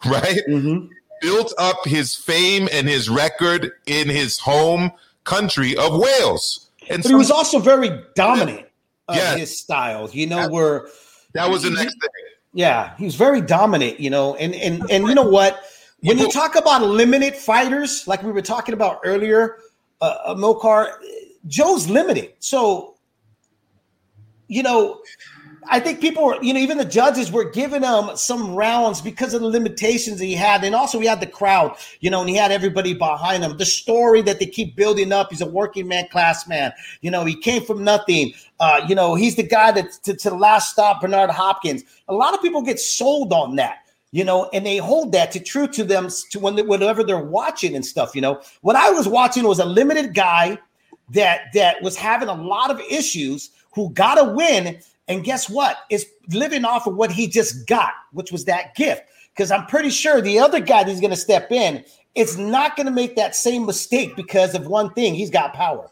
[0.05, 0.41] right?
[0.47, 0.89] Mhm.
[1.21, 4.91] built up his fame and his record in his home
[5.23, 6.67] country of Wales.
[6.91, 8.67] And But he was also very dominant
[9.07, 9.35] of Yeah.
[9.35, 10.07] his style.
[10.13, 10.87] You know, where
[11.33, 12.09] that was the next thing.
[12.53, 13.99] yeah, he was very dominant.
[13.99, 15.63] You know, and and and you know what?
[16.01, 19.57] When you talk about limited fighters, like we were talking about earlier,
[19.99, 20.93] uh, uh, Mokar,
[21.47, 22.33] Joe's limited.
[22.39, 22.97] So,
[24.47, 25.01] you know,
[25.69, 29.33] I think people were, you know, even the judges were giving him some rounds because
[29.33, 30.63] of the limitations he had.
[30.63, 33.57] And also, he had the crowd, you know, and he had everybody behind him.
[33.57, 36.73] The story that they keep building up he's a working man, class man.
[37.01, 38.33] You know, he came from nothing.
[38.59, 41.83] Uh, you know, he's the guy that to, to the last stop, Bernard Hopkins.
[42.07, 43.79] A lot of people get sold on that
[44.11, 47.75] you know, and they hold that to true to them to when whatever they're watching
[47.75, 48.15] and stuff.
[48.15, 50.57] You know, what I was watching was a limited guy
[51.09, 55.77] that that was having a lot of issues who got a win, and guess what?
[55.89, 59.03] Is living off of what he just got, which was that gift.
[59.33, 61.83] Because I'm pretty sure the other guy that's going to step in
[62.15, 65.91] is not going to make that same mistake because of one thing: he's got power.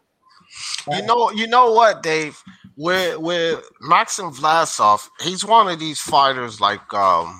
[0.91, 2.41] You know, you know what, Dave?
[2.78, 7.39] With with Maxim Vlasov, he's one of these fighters like um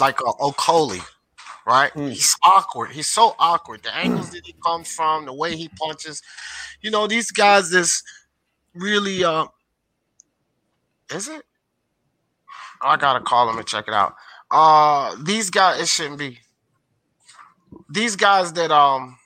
[0.00, 1.04] like uh, Okolie,
[1.66, 1.92] right?
[1.94, 2.10] Mm.
[2.10, 2.92] He's awkward.
[2.92, 3.82] He's so awkward.
[3.82, 6.22] The angles that he comes from, the way he punches.
[6.80, 8.02] You know, these guys this
[8.74, 9.46] really uh
[11.10, 11.42] is it?
[12.82, 14.14] I gotta call him and check it out.
[14.50, 16.38] Uh these guys it shouldn't be.
[17.88, 19.18] These guys that um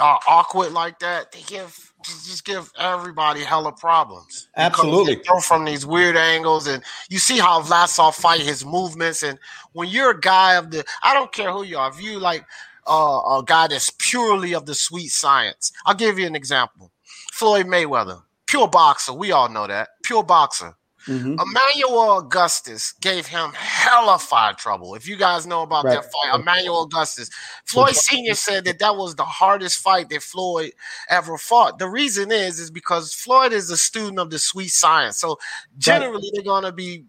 [0.00, 4.48] are awkward like that, they give just give everybody hella problems.
[4.56, 5.16] Absolutely.
[5.16, 9.22] they from these weird angles, and you see how Vlasov fight his movements.
[9.22, 9.38] And
[9.72, 12.44] when you're a guy of the, I don't care who you are, if you like
[12.86, 16.92] uh, a guy that's purely of the sweet science, I'll give you an example.
[17.32, 20.74] Floyd Mayweather, pure boxer, we all know that, pure boxer.
[21.06, 21.40] Mhm.
[21.40, 24.94] Emmanuel Augustus gave him hella fight trouble.
[24.94, 25.94] If you guys know about Right.
[26.02, 27.30] that fight, Emmanuel Augustus,
[27.66, 30.72] Floyd Senior said that that was the hardest fight that Floyd
[31.08, 31.78] ever fought.
[31.78, 35.38] The reason is is because Floyd is a student of the sweet science, so
[35.78, 37.04] generally they're gonna be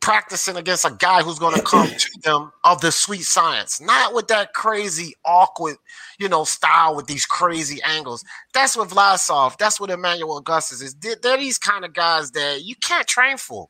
[0.00, 4.28] practicing against a guy who's gonna come to them of the sweet science, not with
[4.28, 5.76] that crazy awkward,
[6.18, 8.24] you know, style with these crazy angles.
[8.54, 9.56] That's what Vlasov.
[9.58, 10.94] That's what Emmanuel Augustus is.
[10.94, 13.68] They're, they're these kind of guys that you can't train for.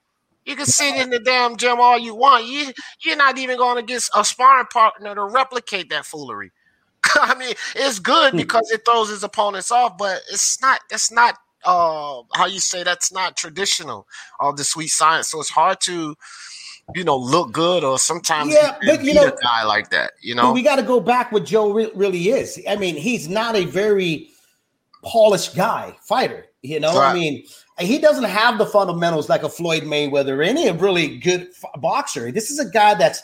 [0.49, 2.47] You can sit in the damn gym all you want.
[2.47, 2.73] You
[3.05, 6.53] you're not even going to get a sparring partner to replicate that foolery.
[7.21, 8.39] I mean, it's good hmm.
[8.39, 10.81] because it throws his opponents off, but it's not.
[10.91, 11.37] It's not.
[11.65, 14.07] Uh, how you say that's not traditional
[14.41, 15.29] of the sweet science.
[15.29, 16.15] So it's hard to,
[16.95, 20.13] you know, look good or sometimes Yeah, but you know- a guy like that.
[20.21, 22.61] You know, we got to go back what Joe re- really is.
[22.69, 24.31] I mean, he's not a very
[25.03, 26.47] polished guy, fighter.
[26.63, 27.45] You know, I mean,
[27.79, 32.33] he doesn't have the fundamentals like a Floyd Mayweather or any really good f- boxer.
[32.33, 33.23] This is a guy that's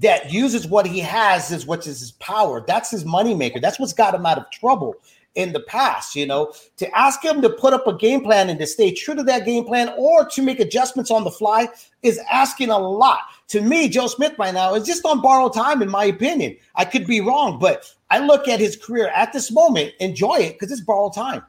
[0.00, 2.64] that uses what he has is what is his power.
[2.66, 3.60] That's his moneymaker.
[3.62, 4.96] That's what's got him out of trouble
[5.34, 6.14] in the past.
[6.14, 9.14] You know, to ask him to put up a game plan and to stay true
[9.14, 11.68] to that game plan or to make adjustments on the fly
[12.02, 13.20] is asking a lot.
[13.48, 16.56] To me, Joe Smith by now is just on borrowed time, in my opinion.
[16.74, 20.54] I could be wrong, but I look at his career at this moment, enjoy it
[20.54, 21.42] because it's borrowed time.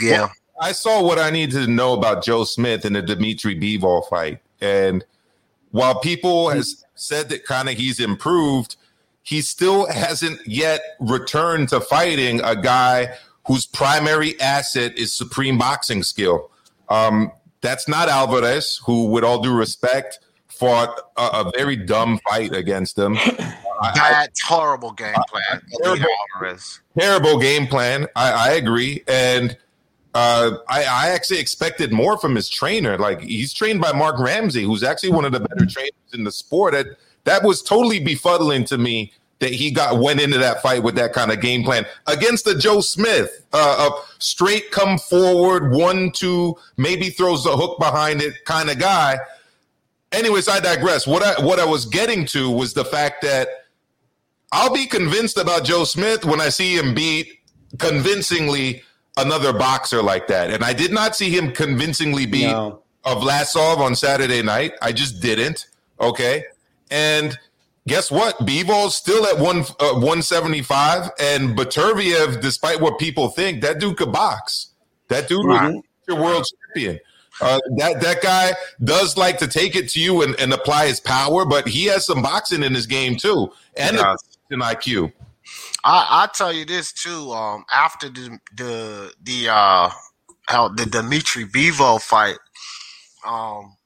[0.00, 0.28] yeah,
[0.60, 4.40] I saw what I needed to know about Joe Smith in the Dimitri Bivol fight,
[4.60, 5.04] and
[5.70, 8.76] while people has said that kind of he's improved,
[9.30, 13.14] he still hasn't yet returned to fighting a guy
[13.46, 16.50] whose primary asset is supreme boxing skill.
[16.88, 20.18] Um, that's not Alvarez, who, with all due respect,
[20.48, 23.16] fought a, a very dumb fight against him.
[23.18, 25.62] I- I- that's horrible game plan.
[25.80, 26.06] terrible.
[26.34, 26.80] Alvarez.
[26.98, 28.08] terrible game plan.
[28.16, 29.56] I, I agree, and
[30.12, 32.98] uh, I, I actually expected more from his trainer.
[32.98, 36.32] Like he's trained by Marc Ramsay, who's actually one of the better trainers in the
[36.32, 36.72] sport.
[36.74, 36.86] That
[37.24, 41.12] that was totally befuddling to me that he got went into that fight with that
[41.12, 46.56] kind of game plan against the Joe Smith, uh, a straight come forward, one two,
[46.76, 49.18] maybe throws the hook behind it kind of guy.
[50.12, 51.06] Anyways, I digress.
[51.06, 53.48] What I what I was getting to was the fact that
[54.52, 57.38] I'll be convinced about Joe Smith when I see him beat
[57.78, 58.82] convincingly
[59.16, 60.50] another boxer like that.
[60.50, 62.82] And I did not see him convincingly beat No.
[63.04, 64.72] of Vlasov on Saturday night.
[64.82, 65.66] I just didn't.
[66.00, 66.44] Okay.
[66.90, 67.38] And
[67.86, 68.38] guess what?
[68.40, 74.12] Bivol's still at one uh, 175, and Beterbiev, despite what people think, that dude could
[74.12, 74.68] box.
[75.08, 75.74] That dude Right.
[75.74, 77.00] was your world champion.
[77.40, 78.52] Uh, that that guy
[78.84, 82.04] does like to take it to you and, and apply his power, but he has
[82.04, 85.12] some boxing in his game too, and an IQ.
[85.84, 87.32] I I tell you this too.
[87.32, 89.90] Um, after the the the uh
[90.48, 92.36] how the Dimitri Bevo fight,
[93.26, 93.76] um,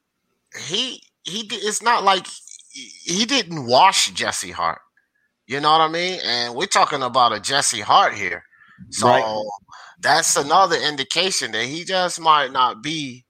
[0.67, 2.27] he he it's not like
[2.75, 4.81] he- didn't wash Jesse Hart.
[5.47, 6.21] You know what I mean?
[6.25, 8.45] And we're talking about a Jesse Hart here,
[8.91, 9.45] so Right.
[10.01, 13.27] that's another indication that he just might not be,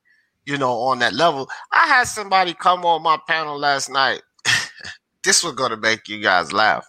[0.47, 1.51] you know, on that level.
[1.73, 4.23] I had somebody come on my panel last night.
[5.25, 6.87] this was gonna make you guys laugh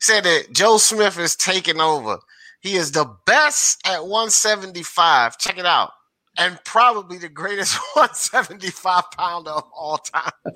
[0.00, 2.18] said that Joe Smith is taking over.
[2.60, 5.38] He is the best at 175.
[5.38, 5.90] Check it out.
[6.38, 10.32] And probably the greatest 175 pounder of all time.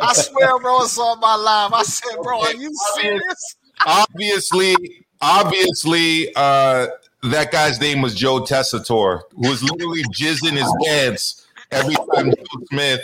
[0.00, 1.72] I swear, bro, it's on my live.
[1.72, 3.56] I said, bro, are you serious?
[3.86, 6.88] obviously, obviously, uh,
[7.24, 12.64] that guy's name was Joe Tessitore, who was literally jizzing his pants every time Joe
[12.70, 13.00] Smith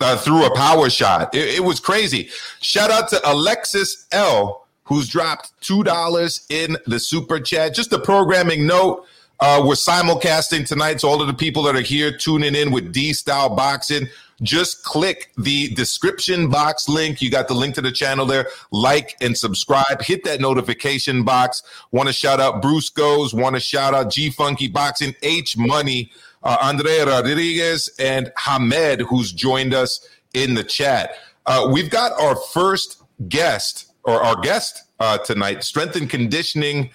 [0.00, 1.34] uh, threw a power shot.
[1.34, 2.28] It, it was crazy.
[2.60, 7.74] Shout out to Alexis L, who's dropped two dollars in the super chat.
[7.74, 9.06] Just a programming note.
[9.38, 11.00] Uh, we're simulcasting tonight.
[11.00, 14.08] So all of the people that are here tuning in with D Style Boxing,
[14.42, 17.22] just click the description box link.
[17.22, 18.48] You got the link to the channel there.
[18.70, 20.02] Like and subscribe.
[20.02, 21.62] Hit that notification box.
[21.90, 23.34] Want to shout out Bruce Goes.
[23.34, 26.12] Want to shout out G Funky Boxing, H Money,
[26.42, 31.14] uh, Andrea Rodriguez, and Hamed, who's joined us in the chat.
[31.46, 36.90] Uh, we've got our first guest or our guest uh, tonight, strength and conditioning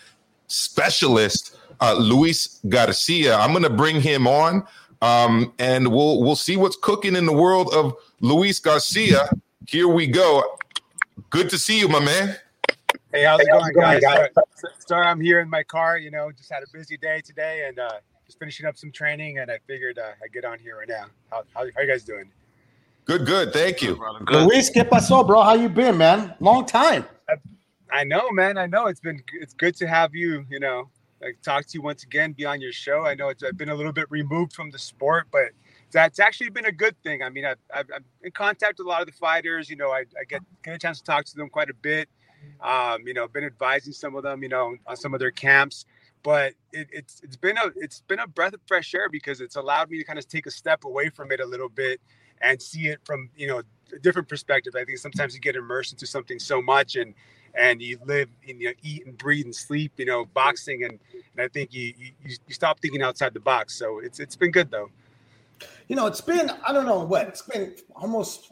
[0.47, 3.35] specialist uh, Luis Garcia.
[3.35, 4.65] I'm going to bring him on,
[5.01, 9.29] um, and we'll we'll see what's cooking in the world of Luis Garcia.
[9.67, 10.57] Here we go.
[11.29, 12.35] Good to see you, my man.
[13.11, 14.01] Hey, how's it going, guys?
[14.01, 14.29] Sorry,
[14.79, 15.97] sorry, I'm here in my car.
[15.97, 17.89] You know, just had a busy day today, and uh,
[18.25, 21.07] just finishing up some training, and I figured uh, I'd get on here right now.
[21.29, 22.31] How, how, how you guys doing?
[23.05, 23.51] Good, good.
[23.51, 23.99] Thank you.
[24.25, 24.47] Good.
[24.47, 25.41] Luis, ¿qué pasó, bro?
[25.41, 26.35] How you been, man?
[26.39, 27.05] Long time.
[27.27, 27.33] I,
[27.91, 28.57] I know, man.
[28.57, 28.87] I know.
[28.87, 30.45] It's been it's good to have you.
[30.49, 30.89] You know,
[31.21, 33.05] like talk to you once again, be on your show.
[33.05, 35.51] I know it's I've been a little bit removed from the sport, but
[35.91, 37.21] that's actually been a good thing.
[37.21, 39.69] I mean, I've, I've, I'm in contact with a lot of the fighters.
[39.69, 42.09] You know, I, I get get a chance to talk to them quite a bit.
[42.61, 44.41] Um, you know, I've been advising some of them.
[44.43, 45.85] You know, on some of their camps.
[46.23, 49.55] But it, it's it's been a it's been a breath of fresh air because it's
[49.55, 51.99] allowed me to kind of take a step away from it a little bit
[52.41, 53.61] and see it from you know
[53.93, 54.75] a different perspective.
[54.75, 57.13] I think sometimes you get immersed into something so much and
[57.55, 61.45] and you live and you eat and breathe and sleep, you know, boxing, and, and
[61.45, 62.11] I think you, you
[62.47, 63.75] you stop thinking outside the box.
[63.75, 64.89] So it's it's been good though.
[65.87, 68.51] You know, it's been I don't know what it's been almost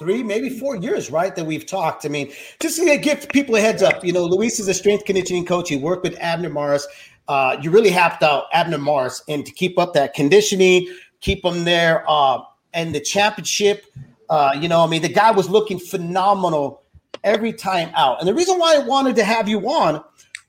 [0.00, 1.36] three, maybe four years, right?
[1.36, 2.06] That we've talked.
[2.06, 5.04] I mean, just to give people a heads up, you know, Luis is a strength
[5.04, 5.68] conditioning coach.
[5.68, 6.88] He worked with Abner Mares.
[7.28, 11.64] Uh, you really helped out Abner Mares and to keep up that conditioning, keep him
[11.64, 12.40] there, uh,
[12.72, 13.84] and the championship.
[14.30, 16.79] Uh, you know, I mean, the guy was looking phenomenal
[17.24, 18.18] every time out.
[18.20, 20.02] And the reason why I wanted to have you on,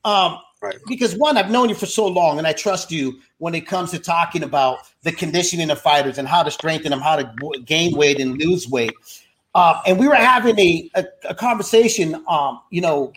[0.05, 0.78] um, right.
[0.88, 3.91] because one, I've known you for so long, and I trust you when it comes
[3.91, 7.95] to talking about the conditioning of fighters and how to strengthen them, how to gain
[7.95, 8.93] weight and lose weight.
[9.53, 13.11] Uh, and we were having a, a, a conversation, um, you know,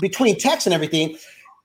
[0.00, 1.16] between text and everything,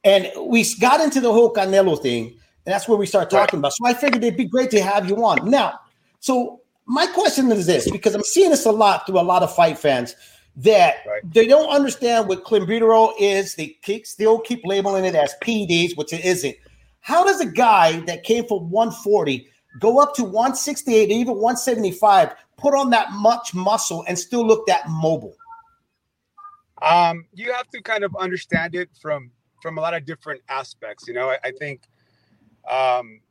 [0.04, 2.28] and we got into the whole Canelo thing,
[2.66, 3.68] and that's where we started talking right.
[3.68, 3.74] about.
[3.74, 5.50] So I figured it'd be great to have you on.
[5.50, 5.80] Now,
[6.20, 9.54] so my question is this, because I'm seeing this a lot through a lot of
[9.54, 10.16] fight fans
[10.58, 11.22] that right.
[11.34, 13.56] they don't understand what clenbuterol is.
[13.56, 16.56] They keep, still keep labeling it as PEDs, which it isn't.
[17.00, 19.48] How does a guy that came from 140
[19.80, 24.90] go up to 168, even 175, put on that much muscle and still look that
[24.90, 25.36] mobile?
[26.82, 29.32] Um, you have to kind of understand it from
[29.62, 31.08] from a lot of different aspects.
[31.08, 31.84] You know, I, I think
[32.70, 33.22] um,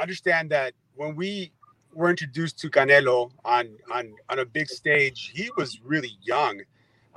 [0.00, 1.52] understand that when we
[1.98, 6.60] were introduced to Canelo on on on a big stage, he was really young,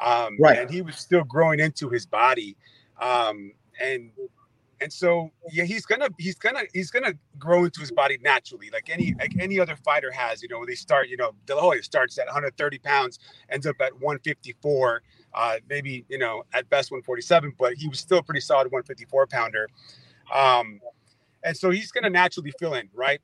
[0.04, 0.58] um, right?
[0.58, 2.58] And he was still growing into his body,
[3.00, 4.12] um, and
[4.82, 8.90] and so yeah, he's gonna he's gonna he's gonna grow into his body naturally, like
[8.90, 10.42] any like any other fighter has.
[10.42, 11.08] You know, they start.
[11.10, 13.20] You know, De La Hoya starts at 130 pounds,
[13.50, 15.04] ends up at 154.
[15.34, 19.70] Uh, maybe you know at best 147, but he was still pretty solid 154 pounder.
[20.34, 20.82] Um,
[21.44, 23.20] and so he's going to naturally fill in, right?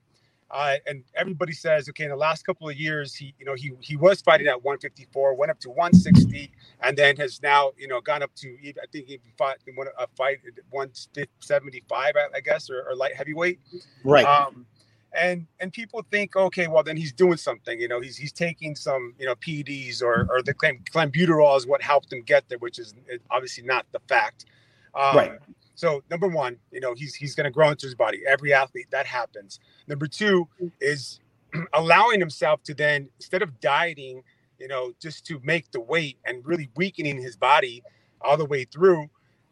[0.50, 3.74] Uh, and everybody says, okay, in the last couple of years, he, you know, he
[3.82, 8.00] he was fighting at 154, went up to 160, and then has now, you know,
[8.00, 12.70] gone up to, I think he fought in one a fight at 175, I guess,
[12.70, 13.60] or, or light heavyweight.
[14.06, 14.26] Right.
[14.26, 14.66] Um,
[15.14, 18.76] and and people think, okay, well then he's doing something, you know, he's he's taking
[18.76, 22.80] some, you know, PEDs or or the clenbuterol is what helped him get there, which
[22.80, 22.94] is
[23.32, 24.46] obviously not the fact.
[24.94, 25.40] Um, right.
[25.78, 28.24] So number one, you know, he's he's going to grow into his body.
[28.28, 29.60] Every athlete that happens.
[29.88, 30.48] Number two
[30.82, 31.20] is
[31.74, 34.24] allowing himself to then instead of dieting,
[34.60, 37.84] you know, just to make the weight and really weakening his body
[38.22, 39.08] all the way through,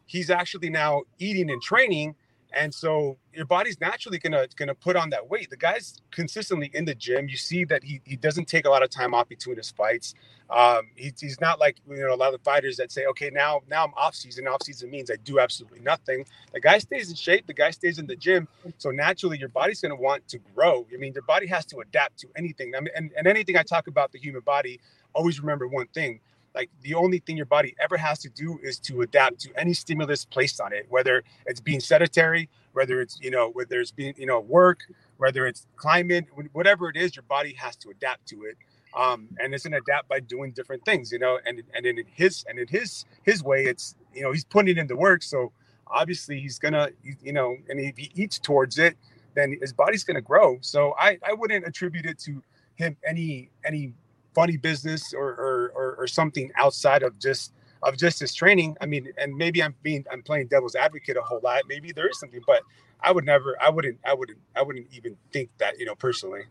[0.06, 2.16] he's actually now eating and training
[2.56, 5.50] and so your body's naturally gonna gonna put on that weight.
[5.50, 7.28] The guy's consistently in the gym.
[7.28, 10.14] You see that he, he doesn't take a lot of time off between his fights.
[10.48, 13.60] Um, he, he's not like you know a lot of fighters that say, okay, now
[13.68, 14.48] now I'm off season.
[14.48, 16.24] Off season means I do absolutely nothing.
[16.54, 17.46] The guy stays in shape.
[17.46, 18.48] The guy stays in the gym.
[18.78, 20.86] So naturally, your body's gonna want to grow.
[20.92, 22.74] I mean, your body has to adapt to anything.
[22.74, 24.80] I mean, and, and anything I talk about the human body,
[25.14, 26.20] always remember one thing
[26.56, 29.74] like the only thing your body ever has to do is to adapt to any
[29.74, 34.14] stimulus placed on it whether it's being sedentary whether it's you know whether it's being
[34.18, 34.80] you know work
[35.16, 38.56] whether it's climate whatever it is your body has to adapt to it.
[38.96, 42.44] Um, and it's gonna adapt by doing different things you know and and in his
[42.48, 45.22] and in his his way it's you know he's putting in the work.
[45.22, 45.52] So
[45.86, 46.90] obviously he's gonna
[47.22, 48.96] you know and if he eats towards it
[49.34, 50.58] then his body's gonna grow.
[50.60, 52.42] So i i wouldn't attribute it to
[52.76, 53.94] him any any
[54.36, 58.76] funny business or, or, or, or something outside of just of just his training.
[58.82, 61.62] I mean, and maybe I'm being I'm playing devil's advocate a whole lot.
[61.68, 62.62] Maybe there is something, but
[63.00, 66.42] I would never, I wouldn't, I wouldn't, I wouldn't even think that, you know, personally.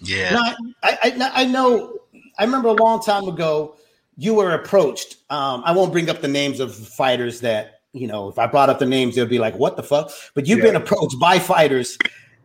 [0.00, 0.34] Yeah.
[0.34, 0.40] No,
[0.82, 1.98] I, I, I know.
[2.38, 3.76] I remember a long time ago,
[4.16, 5.16] you were approached.
[5.30, 8.28] Um, I won't bring up the names of fighters that you know.
[8.28, 10.66] If I brought up the names, they'll be like, "What the fuck?" But you've Yeah.
[10.66, 11.98] been approached by fighters,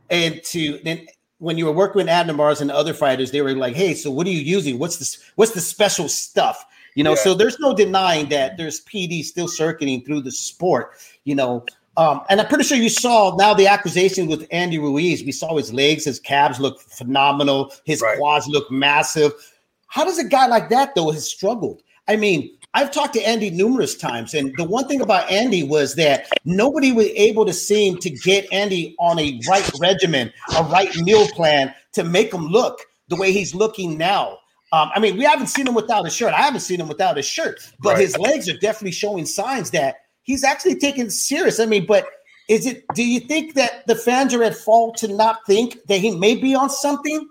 [0.09, 1.07] and to then
[1.39, 4.09] when you were working with Abner Mares and other fighters, they were like, "Hey, so
[4.11, 4.79] what are you using?
[4.79, 5.17] What's this?
[5.35, 6.65] What's the special stuff?"
[6.95, 7.11] You know.
[7.11, 7.23] Yeah.
[7.23, 10.91] So there's no denying that there's PD still circulating through the sport.
[11.23, 11.65] You know.
[11.97, 15.23] Um, and I'm pretty sure you saw now the accusation with Andy Ruiz.
[15.23, 18.17] We saw his legs, his calves look phenomenal, his Right.
[18.17, 19.31] quads look massive.
[19.87, 21.83] How does a guy like that though has struggled?
[22.09, 25.95] I mean, I've talked to Andy numerous times, and the one thing about Andy was
[25.95, 30.93] that nobody was able to seem to get Andy on a right regimen, a right
[30.97, 34.39] meal plan to make him look the way he's looking now.
[34.73, 36.33] Um, I mean, we haven't seen him without a shirt.
[36.33, 38.01] I haven't seen him without a shirt, but Right.
[38.01, 41.61] his legs are definitely showing signs that he's actually taken serious.
[41.61, 42.05] I mean, but
[42.49, 42.83] is it?
[42.93, 46.35] Do you think that the fans are at fault to not think that he may
[46.35, 47.25] be on something?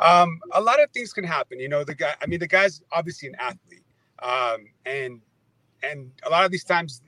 [0.00, 1.60] Um, a lot of things can happen.
[1.60, 2.14] You know, the guy.
[2.20, 3.73] I mean, the guy's obviously an athlete,
[4.24, 5.20] um, and
[5.82, 7.02] and a lot of these times,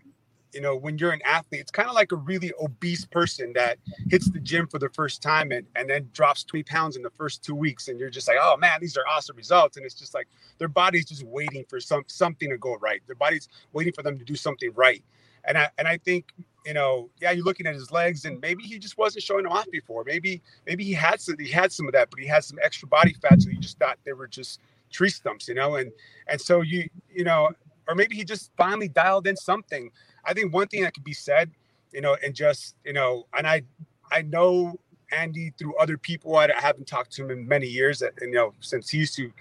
[0.52, 3.78] you know, when you're an athlete, it's kind of like a really obese person that
[4.10, 7.10] hits the gym for the first time and and then drops 20 pounds in the
[7.10, 9.94] first two weeks, and you're just like, oh man, these are awesome results, and it's
[9.94, 13.00] just like their body's just waiting for some something to go right.
[13.06, 15.02] Their body's waiting for them to do something right,
[15.44, 16.32] and I and I think
[16.66, 19.52] you know, yeah, you're looking at his legs, and maybe he just wasn't showing them
[19.52, 20.02] off before.
[20.04, 22.88] Maybe maybe he had some he had some of that, but he had some extra
[22.88, 24.60] body fat, so he just thought they were just
[24.90, 25.92] tree stumps, you know, and
[26.28, 27.50] and so you you know,
[27.88, 29.90] or maybe he just finally dialed in something.
[30.24, 31.50] I think one thing that could be said,
[31.92, 33.62] you know, and just you know, and I
[34.10, 34.78] I know
[35.12, 36.36] Andy through other people.
[36.36, 39.32] I haven't talked to him in many years, that you know, since he used to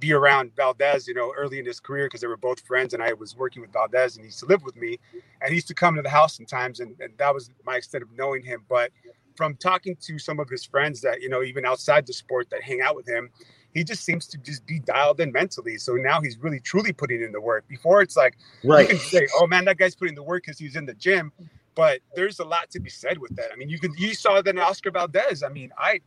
[0.00, 3.02] be around Valdez, you know, early in his career because they were both friends, and
[3.02, 4.98] I was working with Valdez, and he used to live with me,
[5.40, 8.02] and he used to come to the house sometimes, and, and that was my extent
[8.02, 8.64] of knowing him.
[8.68, 8.90] But
[9.36, 12.62] from talking to some of his friends that you know, even outside the sport that
[12.62, 13.30] hang out with him,
[13.74, 15.76] he just seems to just be dialed in mentally.
[15.78, 17.66] So now he's really truly putting in the work.
[17.68, 20.76] Before it's like you can say, "Oh man, that guy's putting the work because he's
[20.76, 21.32] in the gym,"
[21.74, 23.50] but there's a lot to be said with that.
[23.52, 25.42] I mean, you can you saw that in Oscar Valdez.
[25.42, 26.00] I mean, I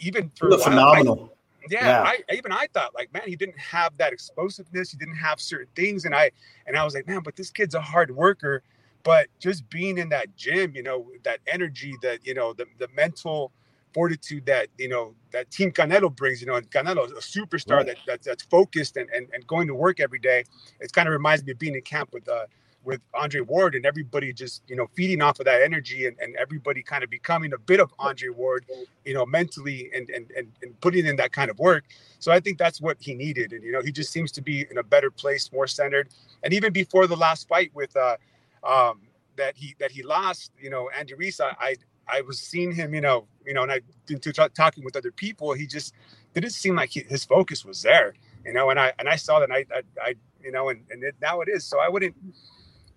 [0.00, 1.36] even for He a looked while, I- phenomenal.
[1.70, 2.02] yeah, Yeah.
[2.02, 4.90] I even I thought like, man, he didn't have that explosiveness.
[4.90, 6.30] He didn't have certain things, and I
[6.66, 8.62] and I was like, man, but this kid's a hard worker.
[9.04, 12.88] But just being in that gym, you know, that energy, that you know, the the
[12.96, 13.52] mental
[13.98, 17.86] fortitude that you know that Team Canelo brings, you know, and Canelo a superstar Right.
[17.88, 20.44] that, that that's focused and, and and going to work every day.
[20.80, 22.46] It kind of reminds me of being in camp with uh
[22.84, 26.36] with Andre Ward and everybody just you know feeding off of that energy and, and
[26.36, 28.66] everybody kind of becoming a bit of Andre Ward,
[29.06, 31.84] you know, mentally and, and and and putting in that kind of work.
[32.20, 34.66] So I think that's what he needed, and you know, he just seems to be
[34.70, 36.10] in a better place, more centered.
[36.44, 38.16] And even before the last fight with uh,
[38.64, 39.02] um,
[39.36, 41.76] that he that he lost, you know, Andy Ruiz, I, I
[42.08, 45.12] I was seeing him, you know, you know, and I to talk, talking with other
[45.12, 45.94] people, he just
[46.34, 49.40] didn't seem like he, his focus was there, you know, and I and I saw
[49.40, 51.64] that, I I, I you know, and and it, now it is.
[51.64, 52.16] So I wouldn't.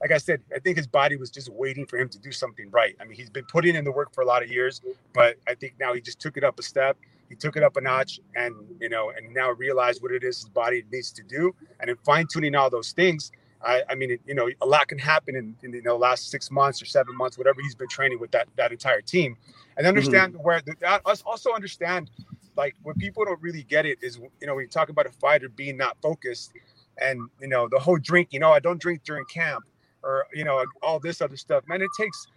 [0.02, 2.72] Like I said, I think his body was just waiting for him to do something
[2.72, 2.96] right.
[3.00, 4.82] I mean, he's been putting in the work for a lot of years,
[5.14, 6.98] but I think now he just took it up a step.
[7.30, 10.40] He took it up a notch, and you know, and now realized what it is
[10.40, 13.32] his body needs to do, and in fine tuning all those things.
[13.64, 16.50] I, I mean, you know, a lot can happen in, in you know last six
[16.50, 19.38] months or seven months, whatever he's been training with that that entire team,
[19.78, 19.88] and mm-hmm.
[19.88, 22.10] understand where the, that- us also understand
[22.58, 25.12] like what people don't really get it is you know when you talk about a
[25.12, 26.54] fighter being not focused,
[26.98, 29.64] and you know the whole drink, you know, I don't drink during camp,
[30.04, 31.64] or you know all this other stuff.
[31.68, 32.28] Man, it takes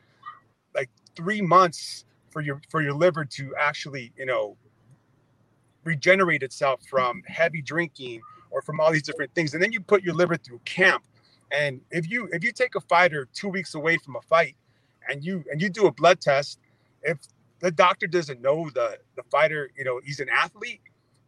[0.74, 4.56] like three months for your for your liver to actually you know
[5.84, 8.20] regenerate itself from heavy drinking
[8.50, 9.52] or from all these different things.
[9.52, 11.04] And then you put your liver through camp
[11.54, 14.56] and if you if you take a fighter two weeks away from a fight
[15.08, 16.58] and you and you do a blood test
[17.02, 17.18] if
[17.60, 20.80] the doctor doesn't know the the fighter you know he's an athlete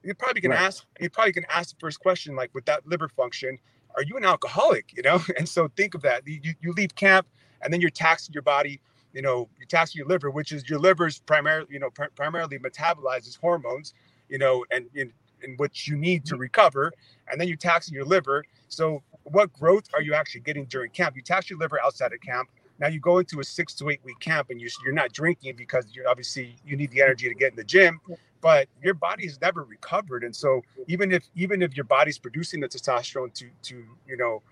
[0.03, 0.65] you're probably gonna Right.
[0.65, 3.59] ask you're probably gonna ask the first question like with that liver function
[3.97, 4.93] are you an alcoholic?
[4.97, 5.21] You know?
[5.39, 6.27] And so think of that.
[6.27, 7.27] You, you leave camp
[7.63, 8.81] and then you're taxing your body
[9.15, 12.59] you know you're taxing your liver which is your liver's primarily you know pr- primarily
[12.59, 13.95] metabolizes hormones
[14.29, 15.11] you know and in,
[15.43, 16.93] in which you need to recover
[17.31, 18.45] and then you're taxing your liver.
[18.69, 21.17] So what growth are you actually getting during camp?
[21.17, 22.51] You tax your liver outside of camp.
[22.81, 25.57] Now you go into a six to eight week camp and you, you're not drinking
[25.57, 28.01] because you're obviously you need the energy to get in the gym
[28.43, 30.25] but your body's never recovered.
[30.25, 34.43] And so even if even if your body's producing the testosterone to to you know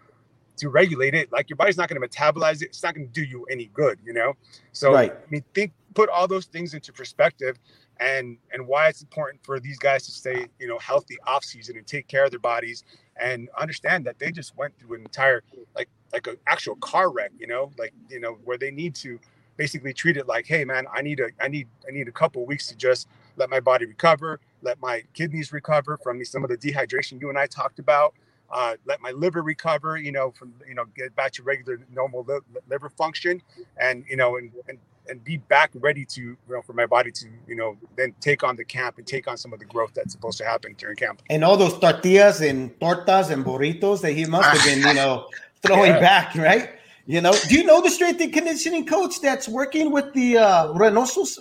[0.59, 3.13] to regulate it like your body's not going to metabolize it it's not going to
[3.13, 4.35] do you any good you know?
[4.73, 5.13] So Right.
[5.13, 7.59] i mean think put all those things into perspective
[8.01, 11.77] and and why it's important for these guys to stay you know healthy off season
[11.77, 12.85] and take care of their bodies
[13.21, 15.43] and understand that they just went through an entire
[15.75, 19.19] like like an actual car wreck, you know, like you know where they need to
[19.57, 22.45] basically treat it like, hey man, I need a I need I need a couple
[22.47, 26.57] weeks to just let my body recover, let my kidneys recover from some of the
[26.57, 28.15] dehydration you and I talked about,
[28.51, 32.25] uh, let my liver recover, you know, from you know get back to regular normal
[32.29, 33.43] li- liver function,
[33.79, 34.79] and you know and, and
[35.09, 38.43] and be back ready to you know for my body to you know then take
[38.43, 40.97] on the camp and take on some of the growth that's supposed to happen during
[40.97, 41.23] camp.
[41.31, 45.29] And all those tortillas and tortas and burritos that he must have been you know
[45.63, 46.01] throwing yeah.
[46.01, 46.71] back, right?
[47.07, 50.69] You know, do you know the strength and conditioning coach that's working with the uh,
[50.69, 51.39] Reynosos?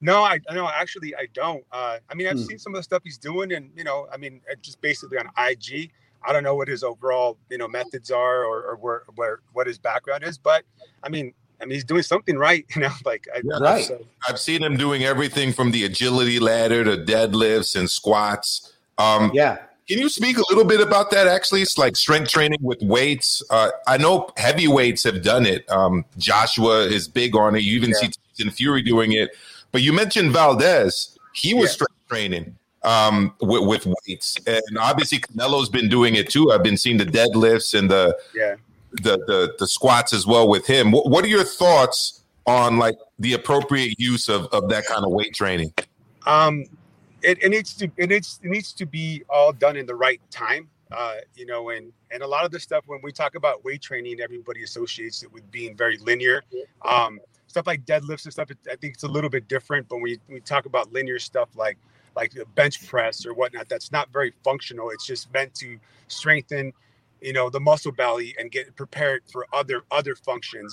[0.00, 1.64] No, I no actually I don't.
[1.70, 2.44] Uh, I mean, I've hmm.
[2.44, 5.28] seen some of the stuff he's doing, and you know, I mean, just basically on
[5.38, 5.90] IG.
[6.22, 9.66] I don't know what his overall you know methods are or, or where where what
[9.66, 10.64] his background is, but
[11.02, 12.92] I mean, I mean, he's doing something right, you know.
[13.04, 13.84] Like, I, yeah, right.
[13.84, 14.04] So.
[14.28, 18.72] I've seen him doing everything from the agility ladder to deadlifts and squats.
[18.98, 19.58] Um, yeah.
[19.88, 21.28] Can you speak a little bit about that?
[21.28, 23.40] Actually, it's like strength training with weights.
[23.50, 25.68] Uh, I know heavyweights have done it.
[25.70, 27.60] Um, Joshua is big on it.
[27.60, 27.96] You even yeah.
[27.96, 29.30] see Tyson Fury doing it.
[29.70, 31.16] But you mentioned Valdez.
[31.34, 31.72] He was yeah.
[31.74, 36.50] strength training um, with, with, weights, and obviously Canelo's been doing it too.
[36.50, 38.56] I've been seeing the deadlifts and the yeah
[39.02, 40.92] the the, the squats as well with him.
[40.92, 45.10] What, what are your thoughts on like the appropriate use of, of that kind of
[45.10, 45.72] weight training?
[46.26, 46.64] Um,
[47.22, 50.20] it, it needs to it needs it needs to be all done in the right
[50.30, 50.68] time.
[50.92, 53.82] Uh, you know, and and a lot of the stuff when we talk about weight
[53.82, 56.42] training, everybody associates it with being very linear.
[56.84, 57.18] Um,
[57.48, 59.88] stuff like deadlifts and stuff, I think it's a little bit different.
[59.88, 61.78] But when we, we talk about linear stuff like
[62.14, 64.90] like bench press or whatnot, that's not very functional.
[64.90, 65.78] It's just meant to
[66.08, 66.72] strengthen
[67.26, 70.72] you know the muscle belly and get prepared for other other functions.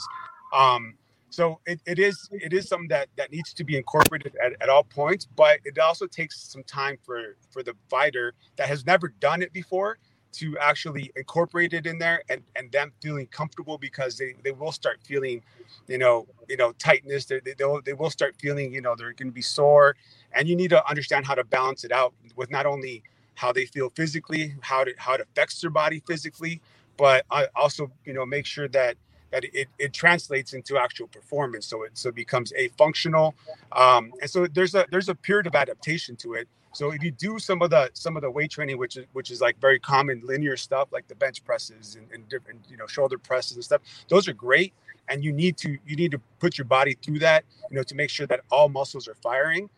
[0.53, 0.95] Um
[1.29, 4.69] so it, it is it is something that that needs to be incorporated at, at
[4.69, 9.07] all points but it also takes some time for for the fighter that has never
[9.19, 9.97] done it before
[10.33, 14.71] to actually incorporate it in there and and them feeling comfortable because they they will
[14.71, 15.41] start feeling
[15.87, 17.25] you know you know tightness.
[17.25, 19.95] They, they, will they will start feeling you know they're going to be sore.
[20.33, 23.03] And you need to understand how to balance it out with not only
[23.35, 26.61] how they feel physically, how it, how it affects their body physically,
[26.97, 28.97] but I also you know make sure that
[29.31, 33.33] that it, it translates into actual performance so it so it becomes a functional
[33.73, 36.49] um, and so there's a there's a period of adaptation to it.
[36.73, 39.31] So if you do some of the some of the weight training which is which
[39.31, 42.87] is like very common linear stuff like the bench presses and, and different you know
[42.87, 44.73] shoulder presses and stuff those are great.
[45.09, 47.95] And you need to you need to put your body through that you know to
[47.95, 49.69] make sure that all muscles are firing.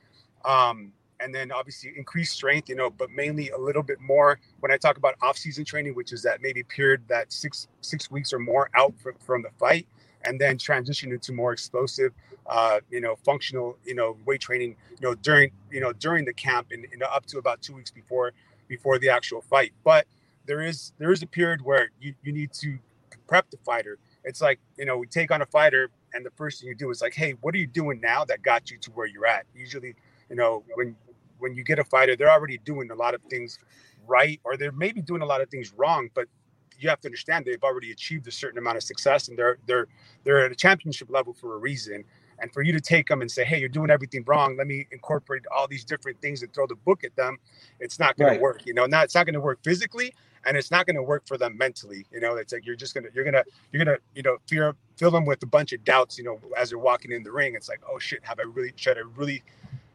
[0.45, 0.93] Um,
[1.25, 4.77] and then obviously increase strength, you know, but mainly a little bit more when I
[4.77, 8.69] talk about off-season training, which is that maybe period that six six weeks or more
[8.75, 9.87] out from, from the fight,
[10.23, 12.13] and then transition into more explosive,
[12.45, 16.33] uh, you know, functional, you know, weight training, you know, during you know during the
[16.33, 18.31] camp and you know, up to about two weeks before
[18.67, 19.73] before the actual fight.
[19.83, 20.05] But
[20.45, 22.77] there is there is a period where you, you need to
[23.27, 23.97] prep the fighter.
[24.23, 26.89] It's like you know we take on a fighter and the first thing you do
[26.91, 29.45] is like, hey, what are you doing now that got you to where you're at?
[29.53, 29.95] Usually,
[30.29, 30.95] you know, when
[31.45, 33.59] when you get a fighter, they're already doing a lot of things
[34.07, 36.25] right, or they're maybe doing a lot of things wrong, but
[36.79, 39.87] you have to understand they've already achieved a certain amount of success and they're they're
[40.23, 42.03] they're at a championship level for a reason.
[42.39, 44.57] And for you to take them and say, "Hey, you're doing everything wrong.
[44.57, 47.37] Let me incorporate all these different things and throw the book at them,"
[47.79, 48.37] it's not going right.
[48.37, 48.65] to work.
[48.65, 50.13] You know, not it's not going to work physically,
[50.45, 52.05] and it's not going to work for them mentally.
[52.11, 55.11] You know, it's like you're just gonna you're gonna you're gonna you know fear fill
[55.11, 56.17] them with a bunch of doubts.
[56.17, 58.73] You know, as they're walking in the ring, it's like, oh shit, have I really
[58.75, 59.41] should I really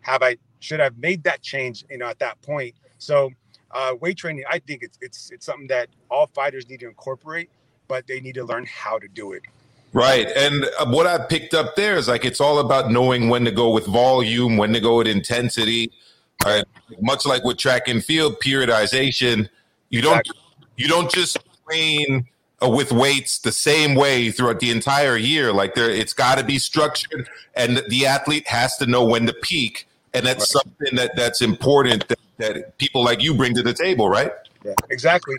[0.01, 2.74] have I should have made that change, you know, at that point.
[2.99, 3.31] So
[3.73, 7.51] uh, weight training, I think it's it's it's something that all fighters need to incorporate,
[7.89, 9.43] but they need to learn how to do it.
[9.93, 10.28] Right.
[10.37, 13.51] And uh, what I picked up there is like it's all about knowing when to
[13.51, 15.91] go with volume, when to go with intensity.
[16.45, 16.65] Right?
[17.01, 19.49] Much like with track and field periodization,
[19.89, 20.66] you don't exactly.
[20.77, 22.27] you don't just train
[22.62, 25.53] uh, with weights the same way throughout the entire year.
[25.53, 29.32] Like there, it's got to be structured, and the athlete has to know when to
[29.32, 30.62] peak and that's right.
[30.62, 34.32] something that that's important that, that people like you bring to the table, right?
[34.65, 35.37] Yeah, exactly.